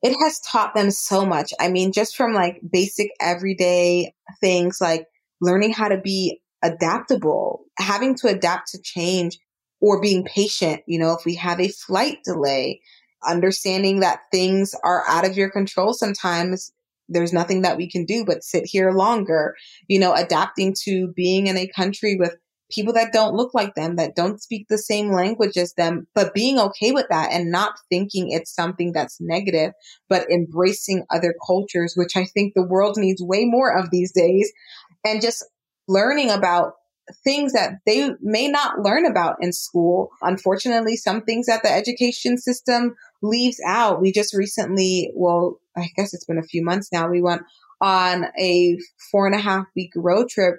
it 0.00 0.16
has 0.22 0.38
taught 0.40 0.76
them 0.76 0.92
so 0.92 1.26
much. 1.26 1.52
I 1.58 1.68
mean 1.68 1.90
just 1.90 2.16
from 2.16 2.32
like 2.32 2.60
basic 2.70 3.10
everyday 3.20 4.14
things 4.40 4.78
like 4.80 5.06
learning 5.40 5.72
how 5.72 5.88
to 5.88 6.00
be 6.00 6.40
adaptable 6.62 7.64
having 7.78 8.14
to 8.16 8.28
adapt 8.28 8.68
to 8.72 8.80
change 8.80 9.38
or 9.80 10.00
being 10.00 10.24
patient 10.24 10.82
you 10.86 10.98
know 10.98 11.12
if 11.12 11.24
we 11.24 11.34
have 11.36 11.60
a 11.60 11.68
flight 11.68 12.18
delay 12.24 12.80
understanding 13.26 14.00
that 14.00 14.20
things 14.32 14.74
are 14.84 15.04
out 15.08 15.26
of 15.26 15.36
your 15.36 15.50
control 15.50 15.92
sometimes 15.92 16.72
there's 17.08 17.32
nothing 17.32 17.62
that 17.62 17.76
we 17.76 17.90
can 17.90 18.04
do 18.04 18.24
but 18.24 18.44
sit 18.44 18.64
here 18.66 18.90
longer, 18.92 19.54
you 19.88 19.98
know, 19.98 20.14
adapting 20.14 20.74
to 20.84 21.12
being 21.14 21.46
in 21.46 21.56
a 21.56 21.68
country 21.68 22.16
with 22.18 22.36
people 22.70 22.92
that 22.92 23.12
don't 23.12 23.34
look 23.34 23.54
like 23.54 23.74
them, 23.74 23.96
that 23.96 24.14
don't 24.14 24.42
speak 24.42 24.66
the 24.68 24.78
same 24.78 25.10
language 25.10 25.56
as 25.56 25.72
them, 25.74 26.06
but 26.14 26.34
being 26.34 26.58
okay 26.58 26.92
with 26.92 27.06
that 27.08 27.32
and 27.32 27.50
not 27.50 27.72
thinking 27.88 28.30
it's 28.30 28.54
something 28.54 28.92
that's 28.92 29.18
negative, 29.20 29.72
but 30.08 30.30
embracing 30.30 31.04
other 31.10 31.34
cultures, 31.46 31.94
which 31.96 32.16
I 32.16 32.24
think 32.26 32.52
the 32.54 32.66
world 32.66 32.96
needs 32.98 33.22
way 33.22 33.44
more 33.46 33.76
of 33.76 33.90
these 33.90 34.12
days. 34.12 34.52
And 35.04 35.22
just 35.22 35.44
learning 35.86 36.30
about 36.30 36.74
things 37.24 37.52
that 37.52 37.78
they 37.86 38.10
may 38.20 38.48
not 38.48 38.80
learn 38.80 39.06
about 39.06 39.36
in 39.40 39.52
school. 39.52 40.10
Unfortunately, 40.20 40.96
some 40.96 41.22
things 41.22 41.46
that 41.46 41.62
the 41.62 41.72
education 41.72 42.36
system 42.36 42.96
leaves 43.22 43.60
out. 43.66 44.00
We 44.00 44.12
just 44.12 44.34
recently, 44.34 45.10
well, 45.14 45.60
I 45.76 45.88
guess 45.96 46.14
it's 46.14 46.24
been 46.24 46.38
a 46.38 46.42
few 46.42 46.64
months 46.64 46.90
now, 46.92 47.08
we 47.08 47.22
went 47.22 47.42
on 47.80 48.26
a 48.40 48.76
four 49.10 49.26
and 49.26 49.34
a 49.34 49.40
half 49.40 49.66
week 49.76 49.92
road 49.96 50.28
trip 50.28 50.56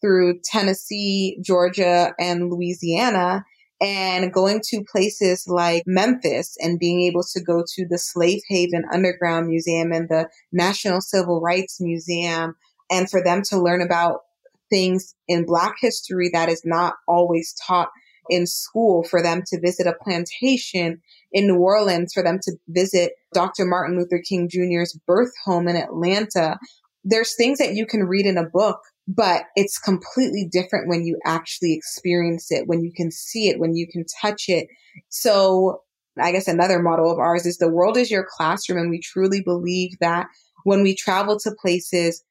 through 0.00 0.40
Tennessee, 0.44 1.38
Georgia, 1.42 2.14
and 2.18 2.50
Louisiana 2.50 3.44
and 3.80 4.32
going 4.32 4.60
to 4.64 4.84
places 4.90 5.46
like 5.46 5.84
Memphis 5.86 6.56
and 6.60 6.80
being 6.80 7.02
able 7.02 7.22
to 7.32 7.40
go 7.40 7.62
to 7.74 7.86
the 7.88 7.98
Slave 7.98 8.40
Haven 8.48 8.84
Underground 8.92 9.46
Museum 9.46 9.92
and 9.92 10.08
the 10.08 10.28
National 10.52 11.00
Civil 11.00 11.40
Rights 11.40 11.80
Museum 11.80 12.56
and 12.90 13.08
for 13.08 13.22
them 13.22 13.42
to 13.50 13.60
learn 13.60 13.80
about 13.80 14.20
things 14.68 15.14
in 15.28 15.46
Black 15.46 15.76
history 15.80 16.30
that 16.32 16.48
is 16.48 16.62
not 16.64 16.94
always 17.06 17.54
taught 17.66 17.90
in 18.28 18.46
school, 18.46 19.02
for 19.02 19.22
them 19.22 19.42
to 19.46 19.60
visit 19.60 19.86
a 19.86 19.94
plantation 20.02 21.00
in 21.32 21.46
New 21.46 21.58
Orleans, 21.58 22.12
for 22.12 22.22
them 22.22 22.38
to 22.42 22.52
visit 22.68 23.12
Dr. 23.32 23.64
Martin 23.64 23.98
Luther 23.98 24.22
King 24.26 24.48
Jr.'s 24.48 24.98
birth 25.06 25.32
home 25.44 25.68
in 25.68 25.76
Atlanta. 25.76 26.58
There's 27.04 27.36
things 27.36 27.58
that 27.58 27.74
you 27.74 27.86
can 27.86 28.04
read 28.04 28.26
in 28.26 28.38
a 28.38 28.48
book, 28.48 28.80
but 29.06 29.44
it's 29.56 29.78
completely 29.78 30.48
different 30.50 30.88
when 30.88 31.04
you 31.04 31.18
actually 31.24 31.74
experience 31.74 32.50
it, 32.50 32.66
when 32.66 32.82
you 32.82 32.92
can 32.94 33.10
see 33.10 33.48
it, 33.48 33.58
when 33.58 33.74
you 33.74 33.86
can 33.86 34.04
touch 34.20 34.44
it. 34.48 34.68
So 35.08 35.82
I 36.20 36.32
guess 36.32 36.48
another 36.48 36.80
model 36.80 37.10
of 37.10 37.18
ours 37.18 37.46
is 37.46 37.58
the 37.58 37.70
world 37.70 37.96
is 37.96 38.10
your 38.10 38.26
classroom. 38.28 38.78
And 38.78 38.90
we 38.90 39.00
truly 39.00 39.42
believe 39.42 39.92
that 40.00 40.26
when 40.64 40.82
we 40.82 40.94
travel 40.94 41.38
to 41.40 41.54
places, 41.60 42.22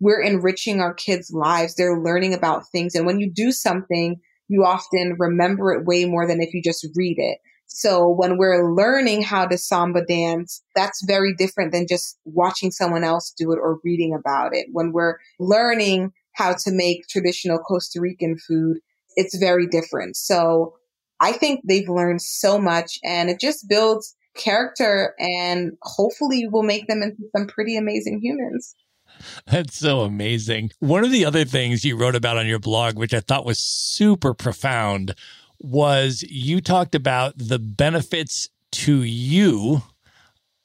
we're 0.00 0.22
enriching 0.22 0.80
our 0.80 0.94
kids' 0.94 1.32
lives. 1.32 1.74
They're 1.74 2.00
learning 2.00 2.34
about 2.34 2.68
things. 2.70 2.94
And 2.94 3.06
when 3.06 3.20
you 3.20 3.30
do 3.30 3.52
something, 3.52 4.20
you 4.48 4.64
often 4.64 5.16
remember 5.18 5.72
it 5.72 5.86
way 5.86 6.04
more 6.04 6.26
than 6.26 6.40
if 6.40 6.52
you 6.54 6.62
just 6.62 6.86
read 6.94 7.16
it. 7.18 7.38
So 7.66 8.08
when 8.08 8.38
we're 8.38 8.74
learning 8.74 9.22
how 9.22 9.46
to 9.46 9.58
samba 9.58 10.04
dance, 10.04 10.62
that's 10.74 11.04
very 11.06 11.34
different 11.34 11.72
than 11.72 11.86
just 11.86 12.18
watching 12.24 12.70
someone 12.70 13.04
else 13.04 13.32
do 13.36 13.52
it 13.52 13.58
or 13.60 13.78
reading 13.84 14.16
about 14.18 14.54
it. 14.54 14.66
When 14.72 14.92
we're 14.92 15.18
learning 15.38 16.12
how 16.34 16.54
to 16.64 16.72
make 16.72 17.06
traditional 17.08 17.58
Costa 17.58 18.00
Rican 18.00 18.36
food, 18.38 18.78
it's 19.16 19.36
very 19.36 19.66
different. 19.66 20.16
So 20.16 20.74
I 21.20 21.32
think 21.32 21.60
they've 21.68 21.88
learned 21.88 22.22
so 22.22 22.58
much 22.58 22.98
and 23.04 23.28
it 23.28 23.38
just 23.38 23.68
builds 23.68 24.16
character 24.34 25.14
and 25.18 25.72
hopefully 25.82 26.46
will 26.50 26.62
make 26.62 26.86
them 26.86 27.02
into 27.02 27.24
some 27.36 27.48
pretty 27.48 27.76
amazing 27.76 28.20
humans. 28.22 28.74
That's 29.46 29.76
so 29.76 30.00
amazing. 30.00 30.70
One 30.78 31.04
of 31.04 31.10
the 31.10 31.24
other 31.24 31.44
things 31.44 31.84
you 31.84 31.96
wrote 31.96 32.14
about 32.14 32.36
on 32.36 32.46
your 32.46 32.58
blog, 32.58 32.98
which 32.98 33.14
I 33.14 33.20
thought 33.20 33.46
was 33.46 33.58
super 33.58 34.34
profound, 34.34 35.14
was 35.60 36.24
you 36.28 36.60
talked 36.60 36.94
about 36.94 37.34
the 37.36 37.58
benefits 37.58 38.48
to 38.70 39.02
you 39.02 39.82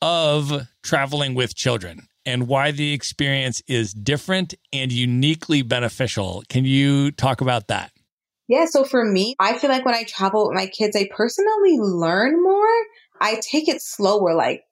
of 0.01 0.68
traveling 0.84 1.34
with 1.34 1.56
children 1.56 2.08
and 2.26 2.47
why 2.47 2.72
the 2.72 2.93
experience 2.93 3.62
is 3.68 3.93
different 3.93 4.54
and 4.72 4.91
uniquely 4.91 5.62
beneficial. 5.62 6.43
Can 6.49 6.66
you 6.66 7.12
talk 7.12 7.41
about 7.41 7.68
that? 7.68 7.91
Yeah, 8.47 8.66
so 8.66 8.84
for 8.84 9.04
me, 9.06 9.36
I 9.39 9.58
feel 9.58 9.70
like 9.70 9.86
when 9.86 9.95
I 9.95 10.04
travel 10.04 10.47
with 10.47 10.56
my 10.56 10.68
kids, 10.68 10.95
I 10.95 11.08
personally 11.10 11.78
learn 11.80 12.41
more. 12.43 12.68
I 13.20 13.39
take 13.41 13.70
it 13.70 13.82
slower. 13.82 14.34
Like 14.34 14.64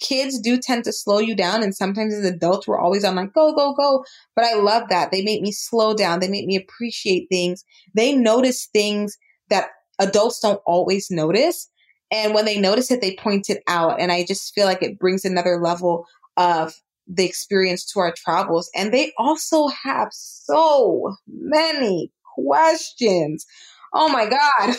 kids 0.00 0.40
do 0.40 0.58
tend 0.58 0.84
to 0.84 0.92
slow 0.92 1.18
you 1.18 1.34
down. 1.34 1.62
And 1.62 1.74
sometimes 1.74 2.14
as 2.14 2.24
adults, 2.24 2.66
we're 2.66 2.80
always 2.80 3.04
on 3.04 3.16
like, 3.16 3.32
go, 3.32 3.54
go, 3.54 3.74
go. 3.74 4.04
But 4.34 4.44
I 4.44 4.54
love 4.54 4.88
that. 4.88 5.10
They 5.10 5.22
make 5.22 5.42
me 5.42 5.52
slow 5.52 5.94
down. 5.94 6.20
They 6.20 6.28
make 6.28 6.46
me 6.46 6.56
appreciate 6.56 7.28
things. 7.30 7.64
They 7.94 8.14
notice 8.14 8.68
things 8.72 9.16
that 9.50 9.68
adults 9.98 10.40
don't 10.40 10.62
always 10.66 11.10
notice. 11.10 11.68
And 12.10 12.34
when 12.34 12.44
they 12.44 12.58
notice 12.58 12.90
it, 12.90 13.00
they 13.00 13.14
point 13.16 13.48
it 13.50 13.62
out. 13.68 14.00
And 14.00 14.10
I 14.10 14.24
just 14.24 14.52
feel 14.54 14.66
like 14.66 14.82
it 14.82 14.98
brings 14.98 15.24
another 15.24 15.60
level 15.60 16.06
of 16.36 16.74
the 17.06 17.24
experience 17.24 17.84
to 17.92 18.00
our 18.00 18.12
travels. 18.12 18.70
And 18.74 18.92
they 18.92 19.12
also 19.18 19.68
have 19.68 20.08
so 20.12 21.14
many 21.28 22.10
questions. 22.34 23.46
Oh 23.94 24.08
my 24.08 24.26
God. 24.26 24.76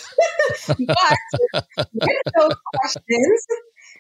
but 0.78 1.66
with 1.94 2.18
those 2.38 2.56
questions, 2.76 3.46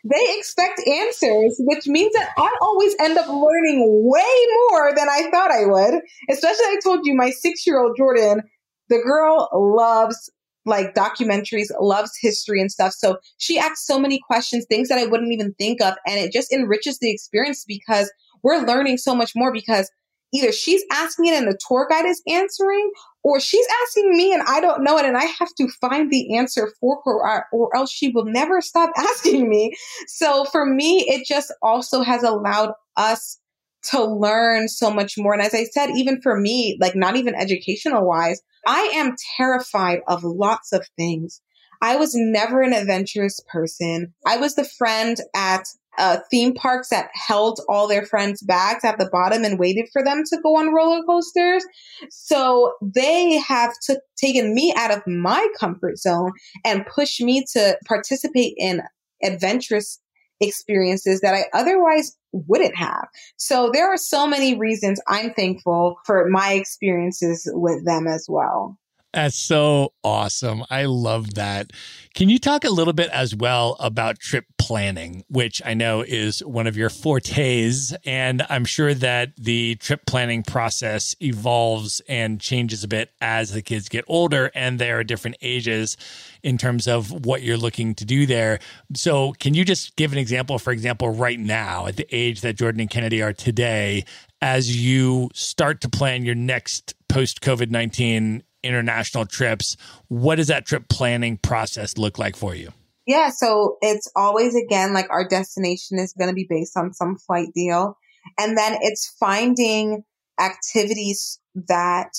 they 0.04 0.38
expect 0.38 0.82
answers, 0.88 1.56
which 1.60 1.88
means 1.88 2.14
that 2.14 2.30
I 2.38 2.52
always 2.62 2.96
end 3.00 3.18
up 3.18 3.28
learning 3.28 4.02
way 4.04 4.48
more 4.70 4.96
than 4.96 5.08
I 5.10 5.30
thought 5.30 5.52
I 5.52 5.66
would. 5.66 6.02
Especially, 6.30 6.66
I 6.66 6.80
told 6.84 7.06
you, 7.06 7.16
my 7.16 7.30
six 7.30 7.66
year 7.68 7.80
old 7.80 7.96
Jordan, 7.98 8.42
the 8.90 9.00
girl 9.00 9.50
loves 9.54 10.32
like 10.66 10.94
documentaries, 10.94 11.68
loves 11.80 12.12
history 12.22 12.62
and 12.62 12.72
stuff. 12.72 12.94
So 12.94 13.18
she 13.38 13.58
asks 13.58 13.86
so 13.86 14.00
many 14.00 14.20
questions, 14.28 14.66
things 14.70 14.90
that 14.90 15.00
I 15.00 15.06
wouldn't 15.06 15.32
even 15.32 15.54
think 15.56 15.82
of. 15.82 15.96
And 16.06 16.20
it 16.20 16.32
just 16.32 16.52
enriches 16.52 17.00
the 17.00 17.12
experience 17.12 17.66
because 17.68 18.12
we're 18.44 18.66
learning 18.66 18.98
so 18.98 19.16
much 19.16 19.34
more 19.36 19.52
because 19.52 19.90
either 20.34 20.52
she's 20.52 20.84
asking 20.92 21.28
it 21.28 21.34
and 21.34 21.48
the 21.48 21.60
tour 21.68 21.88
guide 21.90 22.06
is 22.06 22.22
answering, 22.28 22.92
or 23.24 23.40
she's 23.40 23.66
asking 23.84 24.16
me 24.16 24.34
and 24.34 24.42
I 24.48 24.60
don't 24.60 24.84
know 24.84 24.98
it 24.98 25.06
and 25.06 25.18
I 25.18 25.26
have 25.26 25.54
to 25.58 25.68
find 25.80 26.12
the 26.12 26.38
answer 26.38 26.72
for 26.80 27.02
her 27.06 27.46
or 27.52 27.76
else 27.76 27.92
she 27.92 28.10
will 28.10 28.26
never 28.26 28.62
stop 28.62 28.92
asking 28.98 29.48
me. 29.50 29.74
So 30.08 30.46
for 30.46 30.66
me, 30.66 31.06
it 31.08 31.26
just 31.26 31.54
also 31.62 32.02
has 32.02 32.24
allowed 32.24 32.74
us 32.98 33.40
to 33.84 34.04
learn 34.04 34.68
so 34.68 34.92
much 34.92 35.16
more. 35.18 35.34
And 35.34 35.42
as 35.42 35.54
I 35.54 35.66
said, 35.66 35.90
even 35.96 36.22
for 36.22 36.40
me, 36.40 36.78
like 36.80 36.96
not 36.96 37.16
even 37.16 37.36
educational 37.36 38.06
wise, 38.08 38.42
I 38.68 38.92
am 38.94 39.16
terrified 39.38 40.02
of 40.08 40.24
lots 40.24 40.72
of 40.72 40.86
things. 40.98 41.42
I 41.82 41.96
was 41.96 42.12
never 42.14 42.62
an 42.62 42.74
adventurous 42.74 43.40
person. 43.52 44.14
I 44.26 44.38
was 44.38 44.54
the 44.54 44.64
friend 44.64 45.18
at 45.36 45.64
uh, 45.98 46.18
theme 46.30 46.54
parks 46.54 46.90
that 46.90 47.10
held 47.14 47.60
all 47.68 47.88
their 47.88 48.06
friends' 48.06 48.42
bags 48.42 48.84
at 48.84 48.98
the 48.98 49.10
bottom 49.12 49.44
and 49.44 49.60
waited 49.60 49.88
for 49.92 50.04
them 50.04 50.24
to 50.26 50.40
go 50.42 50.56
on 50.58 50.74
roller 50.74 51.04
coasters. 51.04 51.66
So 52.10 52.74
they 52.82 53.38
have 53.38 53.74
t- 53.86 53.98
taken 54.18 54.54
me 54.54 54.74
out 54.76 54.92
of 54.92 55.06
my 55.06 55.48
comfort 55.60 55.98
zone 55.98 56.32
and 56.66 56.86
pushed 56.86 57.22
me 57.22 57.46
to 57.54 57.78
participate 57.88 58.54
in 58.58 58.82
adventurous 59.24 60.00
experiences 60.40 61.22
that 61.22 61.36
I 61.36 61.46
otherwise 61.54 62.18
wouldn't 62.32 62.76
have. 62.76 63.08
So 63.38 63.70
there 63.72 63.88
are 63.88 63.98
so 63.98 64.28
many 64.28 64.58
reasons 64.58 65.00
I'm 65.08 65.34
thankful 65.34 65.98
for 66.06 66.28
my 66.30 66.54
experiences 66.54 67.48
with 67.54 67.86
them 67.86 68.08
as 68.08 68.26
well. 68.28 68.78
That's 69.14 69.36
so 69.36 69.92
awesome. 70.06 70.64
I 70.70 70.86
love 70.86 71.34
that. 71.34 71.72
Can 72.14 72.30
you 72.30 72.40
talk 72.40 72.64
a 72.64 72.70
little 72.70 72.94
bit 72.94 73.10
as 73.10 73.36
well 73.36 73.76
about 73.80 74.20
trip 74.20 74.46
planning, 74.58 75.26
which 75.28 75.62
I 75.66 75.74
know 75.74 76.02
is 76.02 76.40
one 76.46 76.66
of 76.66 76.78
your 76.78 76.90
fortes? 76.90 77.94
And 78.06 78.46
I'm 78.50 78.64
sure 78.64 78.94
that 78.94 79.36
the 79.36 79.76
trip 79.76 80.06
planning 80.06 80.44
process 80.44 81.14
evolves 81.22 82.02
and 82.08 82.40
changes 82.40 82.86
a 82.86 82.88
bit 82.88 83.12
as 83.20 83.52
the 83.52 83.62
kids 83.62 83.90
get 83.90 84.06
older 84.08 84.50
and 84.56 84.80
there 84.80 85.00
are 85.00 85.04
different 85.04 85.36
ages 85.42 85.98
in 86.42 86.58
terms 86.58 86.88
of 86.88 87.26
what 87.26 87.42
you're 87.42 87.58
looking 87.58 87.94
to 87.96 88.06
do 88.06 88.26
there. 88.26 88.60
So, 88.96 89.34
can 89.34 89.54
you 89.54 89.66
just 89.66 89.98
give 89.98 90.14
an 90.14 90.20
example, 90.20 90.58
for 90.58 90.72
example, 90.72 91.10
right 91.10 91.40
now 91.40 91.88
at 91.88 91.98
the 91.98 92.08
age 92.16 92.42
that 92.42 92.56
Jordan 92.56 92.80
and 92.80 92.90
Kennedy 92.90 93.22
are 93.22 93.34
today, 93.34 94.06
as 94.42 94.84
you 94.84 95.30
start 95.34 95.82
to 95.82 95.90
plan 95.90 96.24
your 96.24 96.36
next 96.36 96.96
post 97.10 97.42
COVID 97.42 97.70
19 97.70 98.44
international 98.64 99.26
trips. 99.26 99.78
What 100.08 100.36
does 100.36 100.48
that 100.48 100.66
trip 100.66 100.88
planning 100.90 101.38
process 101.38 101.98
look 101.98 102.18
like 102.20 102.36
for 102.36 102.56
you? 102.56 102.72
Yeah, 103.08 103.30
so 103.30 103.78
it's 103.82 104.10
always 104.16 104.56
again 104.56 104.94
like 104.94 105.08
our 105.10 105.28
destination 105.28 106.00
is 106.00 106.14
going 106.14 106.30
to 106.30 106.36
be 106.36 106.48
based 106.50 106.78
on 106.78 106.94
some 106.94 107.18
flight 107.18 107.50
deal. 107.54 107.98
And 108.40 108.58
then 108.58 108.78
it's 108.82 109.16
finding 109.20 110.04
activities 110.40 111.40
that, 111.68 112.10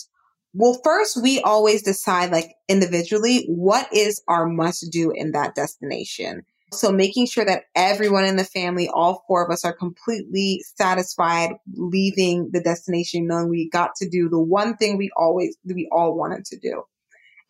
well, 0.53 0.81
first 0.85 1.23
we 1.23 1.41
always 1.41 1.83
decide 1.83 2.31
like 2.31 2.53
individually 2.69 3.45
what 3.49 3.89
is 3.93 4.23
our 4.29 4.47
must 4.47 4.91
do 4.91 5.13
in 5.15 5.33
that 5.33 5.55
destination. 5.55 6.43
So 6.73 6.91
making 6.91 7.27
sure 7.27 7.45
that 7.45 7.65
everyone 7.75 8.25
in 8.25 8.37
the 8.37 8.45
family, 8.45 8.89
all 8.89 9.25
four 9.27 9.45
of 9.45 9.53
us 9.53 9.65
are 9.65 9.75
completely 9.75 10.65
satisfied 10.77 11.53
leaving 11.75 12.51
the 12.53 12.63
destination, 12.63 13.27
knowing 13.27 13.49
we 13.49 13.69
got 13.69 13.91
to 13.97 14.09
do 14.09 14.29
the 14.29 14.41
one 14.41 14.77
thing 14.77 14.97
we 14.97 15.11
always, 15.17 15.57
we 15.65 15.89
all 15.93 16.17
wanted 16.17 16.45
to 16.47 16.59
do. 16.59 16.83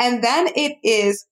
And 0.01 0.25
then 0.25 0.49
it 0.57 0.77
is 0.83 1.25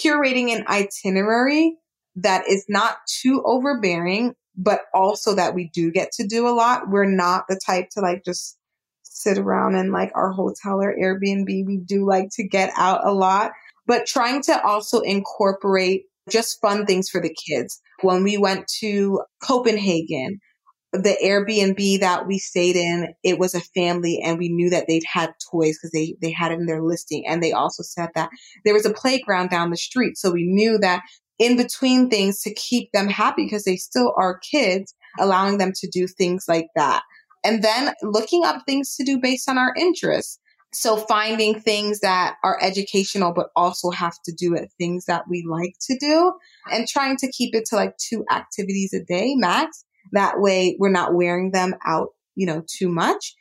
curating 0.00 0.54
an 0.56 0.64
itinerary 0.68 1.76
that 2.16 2.48
is 2.48 2.64
not 2.68 2.98
too 3.08 3.42
overbearing, 3.44 4.34
but 4.56 4.82
also 4.94 5.34
that 5.34 5.54
we 5.54 5.70
do 5.74 5.90
get 5.90 6.12
to 6.12 6.26
do 6.26 6.46
a 6.46 6.50
lot. 6.50 6.88
We're 6.88 7.10
not 7.10 7.44
the 7.48 7.60
type 7.64 7.88
to 7.90 8.00
like 8.00 8.24
just 8.24 8.56
sit 9.02 9.38
around 9.38 9.74
in 9.74 9.90
like 9.90 10.12
our 10.14 10.30
hotel 10.30 10.80
or 10.80 10.94
Airbnb. 10.94 11.46
We 11.46 11.80
do 11.84 12.06
like 12.06 12.28
to 12.34 12.46
get 12.46 12.72
out 12.76 13.06
a 13.06 13.12
lot, 13.12 13.52
but 13.86 14.06
trying 14.06 14.42
to 14.42 14.64
also 14.64 15.00
incorporate 15.00 16.04
just 16.30 16.60
fun 16.60 16.86
things 16.86 17.08
for 17.08 17.20
the 17.20 17.34
kids. 17.46 17.80
When 18.02 18.22
we 18.22 18.36
went 18.38 18.66
to 18.80 19.22
Copenhagen, 19.42 20.40
the 20.92 21.16
Airbnb 21.24 22.00
that 22.00 22.26
we 22.26 22.38
stayed 22.38 22.76
in, 22.76 23.14
it 23.24 23.38
was 23.38 23.54
a 23.54 23.60
family 23.60 24.20
and 24.22 24.38
we 24.38 24.50
knew 24.50 24.68
that 24.70 24.84
they'd 24.86 25.04
had 25.10 25.32
toys 25.50 25.78
because 25.78 25.90
they, 25.92 26.16
they 26.20 26.30
had 26.30 26.52
it 26.52 26.58
in 26.58 26.66
their 26.66 26.82
listing. 26.82 27.26
And 27.26 27.42
they 27.42 27.52
also 27.52 27.82
said 27.82 28.10
that 28.14 28.28
there 28.64 28.74
was 28.74 28.84
a 28.84 28.92
playground 28.92 29.48
down 29.50 29.70
the 29.70 29.76
street. 29.76 30.18
So 30.18 30.30
we 30.30 30.46
knew 30.46 30.78
that 30.78 31.02
in 31.38 31.56
between 31.56 32.10
things 32.10 32.42
to 32.42 32.52
keep 32.54 32.92
them 32.92 33.08
happy 33.08 33.44
because 33.44 33.64
they 33.64 33.76
still 33.76 34.12
are 34.16 34.38
kids, 34.38 34.94
allowing 35.18 35.58
them 35.58 35.72
to 35.76 35.88
do 35.88 36.06
things 36.06 36.44
like 36.46 36.66
that. 36.76 37.02
And 37.42 37.64
then 37.64 37.94
looking 38.02 38.44
up 38.44 38.62
things 38.66 38.94
to 38.96 39.04
do 39.04 39.18
based 39.18 39.48
on 39.48 39.58
our 39.58 39.74
interests. 39.76 40.38
So 40.74 40.96
finding 40.96 41.60
things 41.60 42.00
that 42.00 42.36
are 42.42 42.58
educational, 42.62 43.34
but 43.34 43.50
also 43.54 43.90
have 43.90 44.16
to 44.24 44.32
do 44.32 44.54
it, 44.54 44.72
things 44.78 45.04
that 45.04 45.28
we 45.28 45.44
like 45.46 45.74
to 45.82 45.98
do 45.98 46.32
and 46.70 46.88
trying 46.88 47.16
to 47.18 47.30
keep 47.30 47.54
it 47.54 47.66
to 47.66 47.76
like 47.76 47.96
two 47.98 48.24
activities 48.30 48.94
a 48.94 49.04
day 49.04 49.34
max. 49.34 49.84
That 50.12 50.40
way 50.40 50.76
we're 50.78 50.90
not 50.90 51.14
wearing 51.14 51.50
them 51.50 51.74
out, 51.84 52.08
you 52.34 52.46
know, 52.46 52.64
too 52.66 52.88
much. 52.88 53.34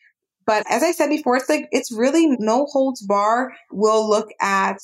But 0.45 0.65
as 0.69 0.83
I 0.83 0.91
said 0.91 1.09
before, 1.09 1.37
it's 1.37 1.47
like, 1.47 1.69
it's 1.71 1.91
really 1.91 2.35
no 2.39 2.65
holds 2.65 3.01
bar. 3.01 3.53
We'll 3.71 4.09
look 4.09 4.27
at 4.41 4.79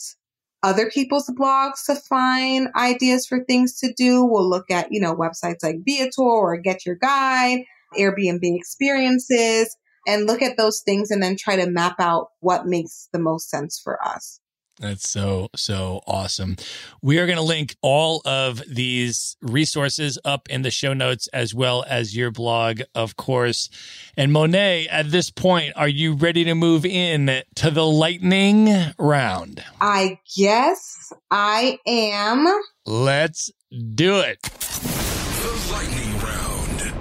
other 0.64 0.90
people's 0.90 1.30
blogs 1.38 1.86
to 1.88 1.96
find 1.96 2.70
ideas 2.76 3.28
for 3.28 3.44
things 3.44 3.78
to 3.80 3.92
do. 3.92 4.24
We'll 4.24 4.50
look 4.50 4.72
at, 4.72 4.88
you 4.92 5.02
know, 5.02 5.14
websites 5.14 5.64
like 5.64 5.78
Viator 5.86 6.22
or 6.22 6.58
Get 6.58 6.86
Your 6.86 6.96
Guide, 6.96 7.66
Airbnb 7.98 8.40
experiences 8.42 9.76
and 10.08 10.26
look 10.26 10.42
at 10.42 10.58
those 10.58 10.82
things 10.82 11.12
and 11.12 11.22
then 11.22 11.36
try 11.36 11.58
to 11.58 11.70
map 11.70 12.00
out 12.00 12.30
what 12.40 12.66
makes 12.66 13.10
the 13.14 13.20
most 13.20 13.50
sense 13.50 13.80
for 13.84 14.04
us. 14.04 14.40
That's 14.80 15.10
so, 15.10 15.50
so 15.56 16.02
awesome. 16.06 16.56
We 17.02 17.18
are 17.18 17.26
going 17.26 17.38
to 17.38 17.44
link 17.44 17.76
all 17.82 18.22
of 18.26 18.62
these 18.68 19.36
resources 19.42 20.20
up 20.24 20.48
in 20.50 20.62
the 20.62 20.70
show 20.70 20.94
notes 20.94 21.28
as 21.34 21.54
well 21.54 21.84
as 21.90 22.16
your 22.16 22.30
blog, 22.30 22.82
of 22.94 23.18
course. 23.18 23.72
And 24.16 24.32
Monet, 24.32 24.88
at 24.90 25.10
this 25.10 25.32
point, 25.32 25.74
are 25.76 25.88
you 25.88 26.14
ready 26.14 26.44
to 26.44 26.54
move 26.54 26.86
in 26.86 27.42
to 27.56 27.72
the 27.72 27.86
lightning 27.88 28.70
round? 29.00 29.64
I 29.82 30.20
guess 30.38 31.12
I 31.32 31.80
am. 31.88 32.48
Let's 32.86 33.52
do 33.96 34.20
it. 34.20 34.44
The 34.44 35.70
lightning 35.72 36.20
round. 36.20 36.94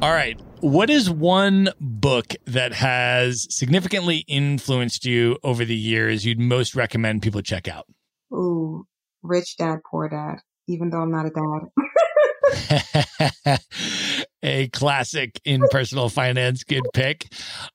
All 0.00 0.12
right. 0.12 0.40
What 0.64 0.88
is 0.88 1.10
one 1.10 1.68
book 1.78 2.32
that 2.46 2.72
has 2.72 3.46
significantly 3.54 4.24
influenced 4.26 5.04
you 5.04 5.36
over 5.42 5.62
the 5.62 5.76
years 5.76 6.24
you'd 6.24 6.40
most 6.40 6.74
recommend 6.74 7.20
people 7.20 7.42
check 7.42 7.68
out? 7.68 7.84
Ooh, 8.32 8.86
Rich 9.22 9.58
Dad, 9.58 9.80
Poor 9.84 10.08
Dad, 10.08 10.36
even 10.66 10.88
though 10.88 11.02
I'm 11.02 11.10
not 11.10 11.26
a 11.26 11.32
dad. 13.46 13.58
a 14.42 14.68
classic 14.68 15.38
in 15.44 15.60
personal 15.70 16.08
finance. 16.08 16.64
Good 16.64 16.84
pick. 16.94 17.30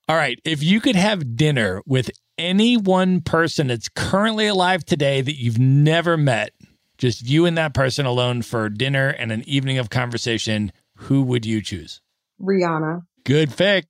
All 0.07 0.15
right. 0.15 0.39
If 0.43 0.63
you 0.63 0.81
could 0.81 0.95
have 0.95 1.35
dinner 1.35 1.83
with 1.85 2.09
any 2.39 2.75
one 2.75 3.21
person 3.21 3.67
that's 3.67 3.87
currently 3.89 4.47
alive 4.47 4.83
today 4.83 5.21
that 5.21 5.39
you've 5.39 5.59
never 5.59 6.17
met, 6.17 6.53
just 6.97 7.29
you 7.29 7.45
and 7.45 7.55
that 7.55 7.75
person 7.75 8.07
alone 8.07 8.41
for 8.41 8.67
dinner 8.67 9.09
and 9.09 9.31
an 9.31 9.43
evening 9.47 9.77
of 9.77 9.91
conversation, 9.91 10.71
who 10.95 11.21
would 11.21 11.45
you 11.45 11.61
choose? 11.61 12.01
Rihanna. 12.41 13.01
Good 13.25 13.55
pick. 13.55 13.85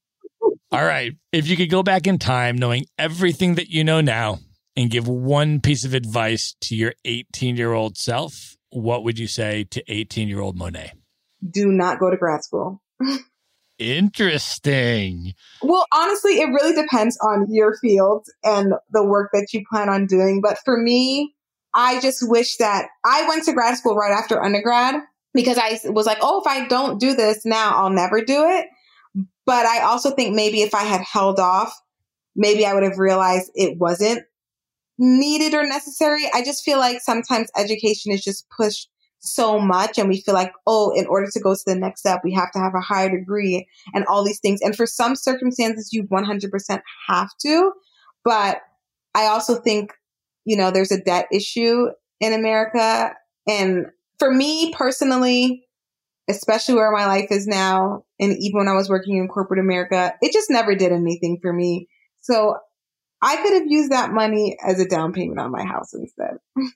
All 0.71 0.83
right. 0.83 1.13
If 1.31 1.47
you 1.47 1.57
could 1.57 1.69
go 1.69 1.83
back 1.83 2.07
in 2.07 2.19
time 2.19 2.55
knowing 2.55 2.85
everything 2.97 3.55
that 3.55 3.69
you 3.69 3.83
know 3.83 4.01
now 4.01 4.39
and 4.75 4.89
give 4.89 5.07
one 5.07 5.61
piece 5.61 5.83
of 5.83 5.93
advice 5.93 6.55
to 6.61 6.75
your 6.75 6.93
18 7.05 7.55
year 7.55 7.73
old 7.73 7.97
self, 7.97 8.55
what 8.69 9.03
would 9.03 9.17
you 9.17 9.27
say 9.27 9.63
to 9.71 9.83
18 9.87 10.27
year 10.27 10.41
old 10.41 10.57
Monet? 10.57 10.93
Do 11.47 11.71
not 11.71 11.99
go 11.99 12.09
to 12.09 12.17
grad 12.17 12.43
school. 12.43 12.81
Interesting. 13.79 15.33
Well, 15.61 15.85
honestly, 15.93 16.41
it 16.41 16.47
really 16.47 16.75
depends 16.79 17.17
on 17.21 17.47
your 17.49 17.77
field 17.77 18.27
and 18.43 18.73
the 18.91 19.03
work 19.03 19.31
that 19.31 19.47
you 19.53 19.63
plan 19.69 19.87
on 19.87 20.05
doing. 20.05 20.41
But 20.41 20.59
for 20.65 20.77
me, 20.77 21.33
I 21.73 22.01
just 22.01 22.19
wish 22.21 22.57
that 22.57 22.87
I 23.05 23.27
went 23.27 23.45
to 23.45 23.53
grad 23.53 23.77
school 23.77 23.95
right 23.95 24.11
after 24.11 24.43
undergrad 24.43 24.95
because 25.33 25.57
I 25.57 25.79
was 25.89 26.05
like, 26.05 26.19
oh, 26.21 26.41
if 26.41 26.47
I 26.47 26.67
don't 26.67 26.99
do 26.99 27.13
this 27.15 27.45
now, 27.45 27.75
I'll 27.75 27.89
never 27.89 28.21
do 28.21 28.45
it. 28.45 28.67
But 29.45 29.65
I 29.65 29.81
also 29.81 30.11
think 30.11 30.35
maybe 30.35 30.61
if 30.61 30.75
I 30.75 30.83
had 30.83 31.01
held 31.01 31.39
off, 31.39 31.73
maybe 32.35 32.65
I 32.65 32.73
would 32.73 32.83
have 32.83 32.99
realized 32.99 33.51
it 33.55 33.77
wasn't 33.77 34.23
needed 34.97 35.53
or 35.53 35.65
necessary. 35.65 36.23
I 36.33 36.43
just 36.43 36.63
feel 36.63 36.77
like 36.77 37.01
sometimes 37.01 37.49
education 37.57 38.11
is 38.11 38.23
just 38.23 38.47
pushed 38.49 38.89
so 39.21 39.59
much 39.59 39.97
and 39.97 40.07
we 40.07 40.21
feel 40.21 40.33
like, 40.33 40.53
oh, 40.65 40.91
in 40.95 41.05
order 41.07 41.27
to 41.31 41.39
go 41.39 41.53
to 41.53 41.61
the 41.65 41.75
next 41.75 42.01
step, 42.01 42.21
we 42.23 42.33
have 42.33 42.51
to 42.51 42.59
have 42.59 42.73
a 42.75 42.81
higher 42.81 43.09
degree 43.09 43.67
and 43.93 44.05
all 44.05 44.23
these 44.23 44.39
things. 44.39 44.61
And 44.61 44.75
for 44.75 44.85
some 44.85 45.15
circumstances, 45.15 45.91
you 45.91 46.03
100% 46.03 46.81
have 47.07 47.29
to. 47.41 47.71
But 48.23 48.61
I 49.15 49.25
also 49.25 49.55
think, 49.55 49.93
you 50.45 50.55
know, 50.55 50.71
there's 50.71 50.91
a 50.91 51.01
debt 51.01 51.27
issue 51.33 51.87
in 52.19 52.33
America. 52.33 53.13
And 53.47 53.87
for 54.19 54.31
me 54.31 54.73
personally, 54.73 55.65
especially 56.29 56.75
where 56.75 56.91
my 56.91 57.07
life 57.07 57.27
is 57.31 57.47
now, 57.47 58.03
and 58.19 58.37
even 58.37 58.59
when 58.59 58.67
I 58.67 58.75
was 58.75 58.89
working 58.89 59.17
in 59.17 59.27
corporate 59.27 59.59
America, 59.59 60.13
it 60.21 60.31
just 60.31 60.49
never 60.49 60.75
did 60.75 60.91
anything 60.91 61.39
for 61.41 61.51
me. 61.51 61.87
So 62.21 62.57
I 63.21 63.37
could 63.37 63.53
have 63.53 63.67
used 63.67 63.91
that 63.91 64.11
money 64.11 64.57
as 64.65 64.79
a 64.79 64.87
down 64.87 65.13
payment 65.13 65.39
on 65.39 65.51
my 65.51 65.63
house 65.63 65.93
instead. 65.93 66.37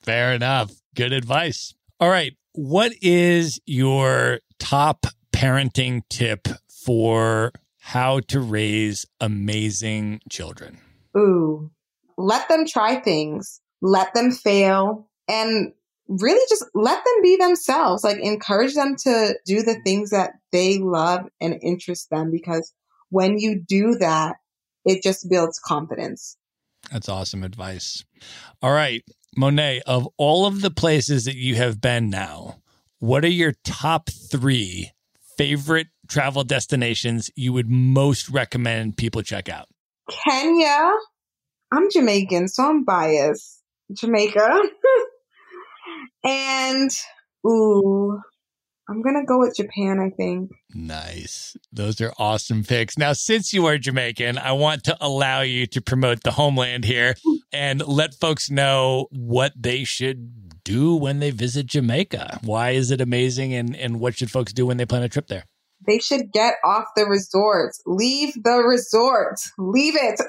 Fair 0.00 0.32
enough. 0.32 0.72
Good 0.94 1.12
advice. 1.12 1.74
All 2.00 2.10
right. 2.10 2.34
What 2.52 2.92
is 3.02 3.60
your 3.66 4.40
top 4.58 5.06
parenting 5.32 6.02
tip 6.08 6.48
for 6.68 7.52
how 7.78 8.20
to 8.20 8.40
raise 8.40 9.06
amazing 9.20 10.20
children? 10.30 10.78
Ooh, 11.16 11.70
let 12.16 12.48
them 12.48 12.66
try 12.66 12.96
things, 12.96 13.60
let 13.80 14.12
them 14.14 14.30
fail, 14.30 15.08
and 15.28 15.72
really 16.08 16.44
just 16.48 16.64
let 16.74 17.04
them 17.04 17.22
be 17.22 17.36
themselves. 17.36 18.02
Like 18.02 18.18
encourage 18.18 18.74
them 18.74 18.96
to 19.04 19.34
do 19.44 19.62
the 19.62 19.80
things 19.84 20.10
that 20.10 20.32
they 20.52 20.78
love 20.78 21.28
and 21.40 21.58
interest 21.62 22.08
them 22.10 22.30
because 22.30 22.72
when 23.10 23.38
you 23.38 23.60
do 23.60 23.96
that, 23.96 24.36
it 24.84 25.02
just 25.02 25.28
builds 25.30 25.58
confidence. 25.58 26.36
That's 26.90 27.08
awesome 27.08 27.42
advice. 27.42 28.04
All 28.62 28.72
right, 28.72 29.02
Monet, 29.36 29.82
of 29.86 30.08
all 30.16 30.46
of 30.46 30.62
the 30.62 30.70
places 30.70 31.24
that 31.26 31.36
you 31.36 31.56
have 31.56 31.80
been 31.80 32.08
now, 32.08 32.56
what 32.98 33.24
are 33.24 33.28
your 33.28 33.52
top 33.64 34.08
three 34.08 34.92
favorite 35.36 35.88
travel 36.08 36.44
destinations 36.44 37.30
you 37.36 37.52
would 37.52 37.68
most 37.68 38.28
recommend 38.30 38.96
people 38.96 39.22
check 39.22 39.48
out? 39.48 39.68
Kenya. 40.24 40.90
I'm 41.70 41.90
Jamaican, 41.90 42.48
so 42.48 42.64
I'm 42.64 42.84
biased. 42.84 43.62
Jamaica. 43.92 44.62
and, 46.24 46.90
ooh, 47.46 48.20
I'm 48.90 49.02
to 49.02 49.24
go 49.26 49.38
with 49.38 49.54
Japan, 49.54 50.00
I 50.00 50.08
think. 50.10 50.50
Nice. 50.72 51.56
Those 51.70 52.00
are 52.00 52.12
awesome 52.18 52.64
picks. 52.64 52.96
Now, 52.96 53.12
since 53.12 53.52
you 53.52 53.66
are 53.66 53.76
Jamaican, 53.76 54.38
I 54.38 54.52
want 54.52 54.84
to 54.84 54.96
allow 55.00 55.42
you 55.42 55.66
to 55.66 55.82
promote 55.82 56.22
the 56.22 56.30
homeland 56.30 56.86
here 56.86 57.14
and 57.52 57.86
let 57.86 58.14
folks 58.14 58.50
know 58.50 59.08
what 59.10 59.52
they 59.54 59.84
should 59.84 60.64
do 60.64 60.94
when 60.96 61.18
they 61.18 61.30
visit 61.30 61.66
Jamaica. 61.66 62.40
Why 62.42 62.70
is 62.70 62.90
it 62.90 63.02
amazing 63.02 63.52
and, 63.52 63.76
and 63.76 64.00
what 64.00 64.16
should 64.16 64.30
folks 64.30 64.54
do 64.54 64.66
when 64.66 64.78
they 64.78 64.86
plan 64.86 65.02
a 65.02 65.08
trip 65.08 65.26
there? 65.26 65.44
They 65.86 65.98
should 65.98 66.32
get 66.32 66.54
off 66.64 66.86
the 66.96 67.04
resorts. 67.04 67.80
Leave 67.86 68.34
the 68.42 68.58
resort. 68.58 69.38
Leave 69.58 69.96
it. 69.96 70.20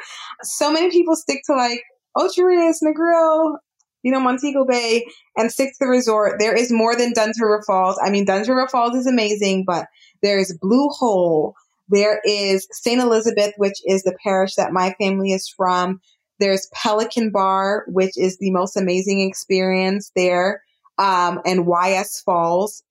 so 0.42 0.72
many 0.72 0.90
people 0.90 1.16
stick 1.16 1.42
to 1.46 1.54
like 1.54 1.82
Ocho 2.16 2.42
Rios, 2.42 2.80
Negril, 2.82 3.56
you 4.02 4.12
know, 4.12 4.20
Montego 4.20 4.64
Bay 4.64 5.04
and 5.36 5.50
to 5.50 5.74
the 5.80 5.86
resort. 5.86 6.38
There 6.38 6.54
is 6.54 6.72
more 6.72 6.96
than 6.96 7.12
River 7.40 7.62
Falls. 7.66 7.98
I 8.02 8.10
mean, 8.10 8.24
Dunn's 8.24 8.48
River 8.48 8.68
Falls 8.68 8.96
is 8.96 9.06
amazing, 9.06 9.64
but 9.66 9.86
there 10.22 10.38
is 10.38 10.56
Blue 10.60 10.88
Hole. 10.88 11.54
There 11.88 12.20
is 12.24 12.66
St. 12.72 13.00
Elizabeth, 13.00 13.54
which 13.56 13.80
is 13.84 14.02
the 14.02 14.16
parish 14.22 14.54
that 14.56 14.72
my 14.72 14.94
family 15.00 15.32
is 15.32 15.48
from. 15.48 16.00
There's 16.38 16.68
Pelican 16.74 17.30
Bar, 17.30 17.84
which 17.88 18.16
is 18.16 18.38
the 18.38 18.50
most 18.50 18.76
amazing 18.76 19.20
experience 19.20 20.12
there. 20.14 20.62
Um, 20.98 21.40
and 21.44 21.66
YS 21.66 22.22
Falls, 22.24 22.82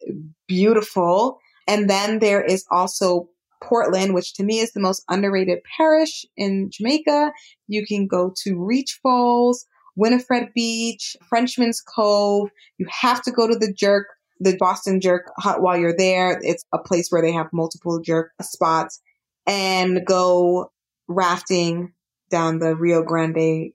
beautiful. 0.47 1.39
And 1.67 1.89
then 1.89 2.19
there 2.19 2.43
is 2.43 2.65
also 2.71 3.29
Portland, 3.63 4.13
which 4.13 4.33
to 4.35 4.43
me 4.43 4.59
is 4.59 4.73
the 4.73 4.79
most 4.79 5.03
underrated 5.09 5.59
parish 5.77 6.25
in 6.37 6.69
Jamaica. 6.71 7.31
You 7.67 7.85
can 7.85 8.07
go 8.07 8.33
to 8.43 8.63
Reach 8.63 8.99
Falls. 9.01 9.65
Winnifred 9.95 10.53
Beach, 10.53 11.15
Frenchman's 11.27 11.81
Cove. 11.81 12.49
You 12.77 12.87
have 12.89 13.21
to 13.23 13.31
go 13.31 13.47
to 13.47 13.55
the 13.55 13.73
Jerk, 13.73 14.07
the 14.39 14.57
Boston 14.57 14.99
Jerk 15.01 15.31
hut 15.37 15.61
while 15.61 15.77
you're 15.77 15.95
there. 15.95 16.39
It's 16.41 16.65
a 16.73 16.77
place 16.77 17.09
where 17.09 17.21
they 17.21 17.31
have 17.31 17.47
multiple 17.53 18.01
jerk 18.01 18.31
spots 18.41 19.01
and 19.47 20.05
go 20.05 20.71
rafting 21.07 21.93
down 22.29 22.59
the 22.59 22.75
Rio 22.75 23.03
Grande. 23.03 23.71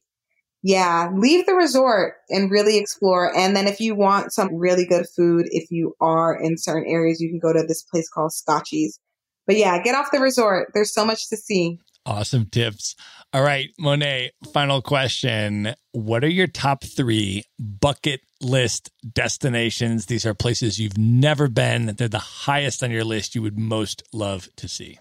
Yeah, 0.62 1.10
leave 1.14 1.46
the 1.46 1.54
resort 1.54 2.16
and 2.28 2.50
really 2.50 2.76
explore. 2.76 3.34
And 3.34 3.56
then 3.56 3.66
if 3.66 3.80
you 3.80 3.94
want 3.94 4.32
some 4.32 4.54
really 4.54 4.84
good 4.84 5.06
food, 5.16 5.46
if 5.50 5.70
you 5.70 5.94
are 6.00 6.38
in 6.38 6.58
certain 6.58 6.90
areas, 6.90 7.20
you 7.20 7.30
can 7.30 7.38
go 7.38 7.52
to 7.52 7.64
this 7.66 7.82
place 7.82 8.10
called 8.10 8.32
Scotchies. 8.32 8.98
But 9.46 9.56
yeah, 9.56 9.82
get 9.82 9.94
off 9.94 10.12
the 10.12 10.20
resort. 10.20 10.68
There's 10.74 10.92
so 10.92 11.06
much 11.06 11.30
to 11.30 11.36
see. 11.36 11.78
Awesome 12.07 12.46
tips. 12.46 12.96
All 13.32 13.42
right, 13.42 13.68
Monet, 13.78 14.32
final 14.53 14.82
question. 14.82 15.74
What 15.92 16.24
are 16.24 16.28
your 16.28 16.46
top 16.46 16.82
three 16.82 17.44
bucket 17.59 18.20
list 18.40 18.90
destinations? 19.12 20.07
These 20.07 20.26
are 20.26 20.34
places 20.34 20.80
you've 20.80 20.98
never 20.98 21.46
been. 21.46 21.94
They're 21.96 22.09
the 22.09 22.18
highest 22.18 22.82
on 22.82 22.90
your 22.90 23.05
list 23.05 23.34
you 23.34 23.42
would 23.42 23.59
most 23.59 24.03
love 24.12 24.48
to 24.57 24.66
see. 24.66 24.98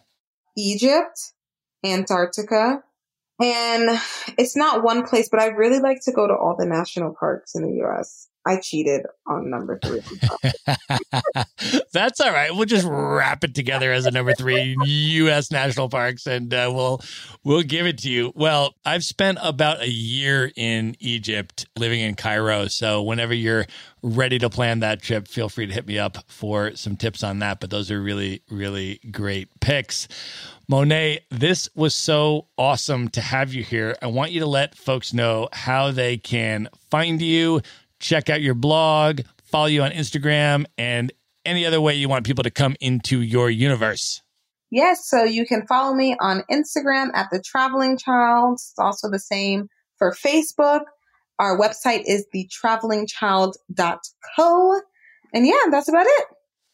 Egypt, 0.57 1.33
Antarctica, 1.85 2.83
and 3.39 3.99
it's 4.37 4.55
not 4.55 4.83
one 4.83 5.07
place, 5.07 5.29
but 5.29 5.39
I'd 5.39 5.57
really 5.57 5.79
like 5.79 6.01
to 6.03 6.11
go 6.11 6.27
to 6.27 6.33
all 6.33 6.55
the 6.57 6.65
national 6.65 7.15
parks 7.17 7.55
in 7.55 7.63
the 7.63 7.83
US. 7.85 8.28
I 8.45 8.57
cheated 8.57 9.05
on 9.27 9.49
number 9.49 9.79
three. 9.83 10.01
That's 11.93 12.19
all 12.19 12.31
right. 12.31 12.53
We'll 12.53 12.65
just 12.65 12.87
wrap 12.89 13.43
it 13.43 13.53
together 13.53 13.91
as 13.91 14.05
a 14.05 14.11
number 14.11 14.33
three 14.33 14.75
U.S. 14.85 15.51
national 15.51 15.89
parks, 15.89 16.25
and 16.25 16.53
uh, 16.53 16.71
we'll 16.73 17.01
we'll 17.43 17.63
give 17.63 17.85
it 17.85 17.97
to 17.99 18.09
you. 18.09 18.31
Well, 18.35 18.75
I've 18.85 19.03
spent 19.03 19.39
about 19.41 19.81
a 19.81 19.89
year 19.89 20.51
in 20.55 20.95
Egypt, 20.99 21.67
living 21.77 21.99
in 21.99 22.15
Cairo. 22.15 22.67
So 22.67 23.03
whenever 23.03 23.33
you're 23.33 23.65
ready 24.01 24.39
to 24.39 24.49
plan 24.49 24.79
that 24.79 25.01
trip, 25.01 25.27
feel 25.27 25.49
free 25.49 25.67
to 25.67 25.73
hit 25.73 25.85
me 25.85 25.99
up 25.99 26.17
for 26.27 26.75
some 26.75 26.95
tips 26.95 27.23
on 27.23 27.39
that. 27.39 27.59
But 27.59 27.69
those 27.69 27.91
are 27.91 28.01
really 28.01 28.41
really 28.49 28.99
great 29.11 29.49
picks. 29.59 30.07
Monet, 30.69 31.21
this 31.31 31.67
was 31.73 31.95
so 31.95 32.45
awesome 32.55 33.09
to 33.09 33.21
have 33.21 33.55
you 33.55 33.63
here. 33.63 33.95
I 34.03 34.07
want 34.07 34.31
you 34.31 34.39
to 34.41 34.45
let 34.45 34.75
folks 34.75 35.13
know 35.13 35.49
how 35.51 35.89
they 35.89 36.17
can 36.17 36.69
find 36.91 37.19
you, 37.19 37.61
check 37.99 38.29
out 38.29 38.41
your 38.41 38.55
blog, 38.55 39.21
follow 39.43 39.67
you 39.67 39.83
on 39.83 39.91
Instagram, 39.91 40.65
and 40.77 41.11
any 41.45 41.65
other 41.65 41.81
way 41.81 41.95
you 41.95 42.09
want 42.09 42.25
people 42.25 42.43
to 42.43 42.51
come 42.51 42.75
into 42.79 43.21
your 43.21 43.49
universe. 43.49 44.21
Yes, 44.71 45.09
so 45.09 45.23
you 45.23 45.45
can 45.45 45.65
follow 45.67 45.93
me 45.95 46.17
on 46.19 46.43
Instagram 46.51 47.11
at 47.15 47.29
the 47.31 47.41
Traveling 47.41 47.97
Child. 47.97 48.55
It's 48.55 48.73
also 48.77 49.09
the 49.09 49.19
same 49.19 49.69
for 49.97 50.13
Facebook. 50.13 50.81
Our 51.39 51.57
website 51.57 52.03
is 52.05 52.27
thetravelingchild.co. 52.35 54.81
And 55.33 55.47
yeah, 55.47 55.53
that's 55.71 55.89
about 55.89 56.05
it. 56.05 56.25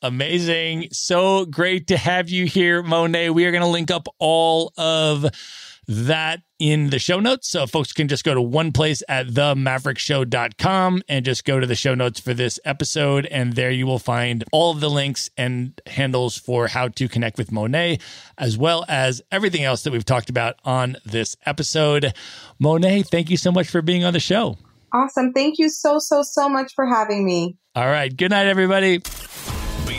Amazing. 0.01 0.89
So 0.91 1.45
great 1.45 1.87
to 1.87 1.95
have 1.97 2.29
you 2.29 2.45
here, 2.45 2.83
Monet. 2.83 3.29
We 3.29 3.45
are 3.45 3.51
going 3.51 3.63
to 3.63 3.67
link 3.67 3.91
up 3.91 4.07
all 4.19 4.73
of 4.77 5.25
that 5.87 6.41
in 6.59 6.89
the 6.89 6.99
show 6.99 7.19
notes. 7.19 7.49
So 7.49 7.67
folks 7.67 7.93
can 7.93 8.07
just 8.07 8.23
go 8.23 8.33
to 8.33 8.41
one 8.41 8.71
place 8.71 9.03
at 9.07 9.27
themaverickshow.com 9.27 11.03
and 11.07 11.25
just 11.25 11.45
go 11.45 11.59
to 11.59 11.67
the 11.67 11.75
show 11.75 11.95
notes 11.95 12.19
for 12.19 12.33
this 12.33 12.59
episode. 12.65 13.25
And 13.27 13.53
there 13.53 13.71
you 13.71 13.85
will 13.85 13.99
find 13.99 14.43
all 14.51 14.71
of 14.71 14.79
the 14.79 14.89
links 14.89 15.29
and 15.37 15.79
handles 15.85 16.37
for 16.37 16.67
how 16.67 16.87
to 16.89 17.07
connect 17.07 17.37
with 17.37 17.51
Monet, 17.51 17.99
as 18.37 18.57
well 18.57 18.85
as 18.87 19.21
everything 19.31 19.63
else 19.63 19.83
that 19.83 19.93
we've 19.93 20.05
talked 20.05 20.29
about 20.29 20.55
on 20.63 20.97
this 21.05 21.35
episode. 21.45 22.13
Monet, 22.59 23.03
thank 23.03 23.29
you 23.29 23.37
so 23.37 23.51
much 23.51 23.67
for 23.67 23.81
being 23.81 24.03
on 24.03 24.13
the 24.13 24.19
show. 24.19 24.57
Awesome. 24.93 25.33
Thank 25.33 25.55
you 25.57 25.69
so, 25.69 25.99
so, 25.99 26.23
so 26.23 26.47
much 26.47 26.71
for 26.73 26.85
having 26.85 27.25
me. 27.25 27.57
All 27.75 27.87
right. 27.87 28.15
Good 28.15 28.31
night, 28.31 28.47
everybody. 28.47 29.01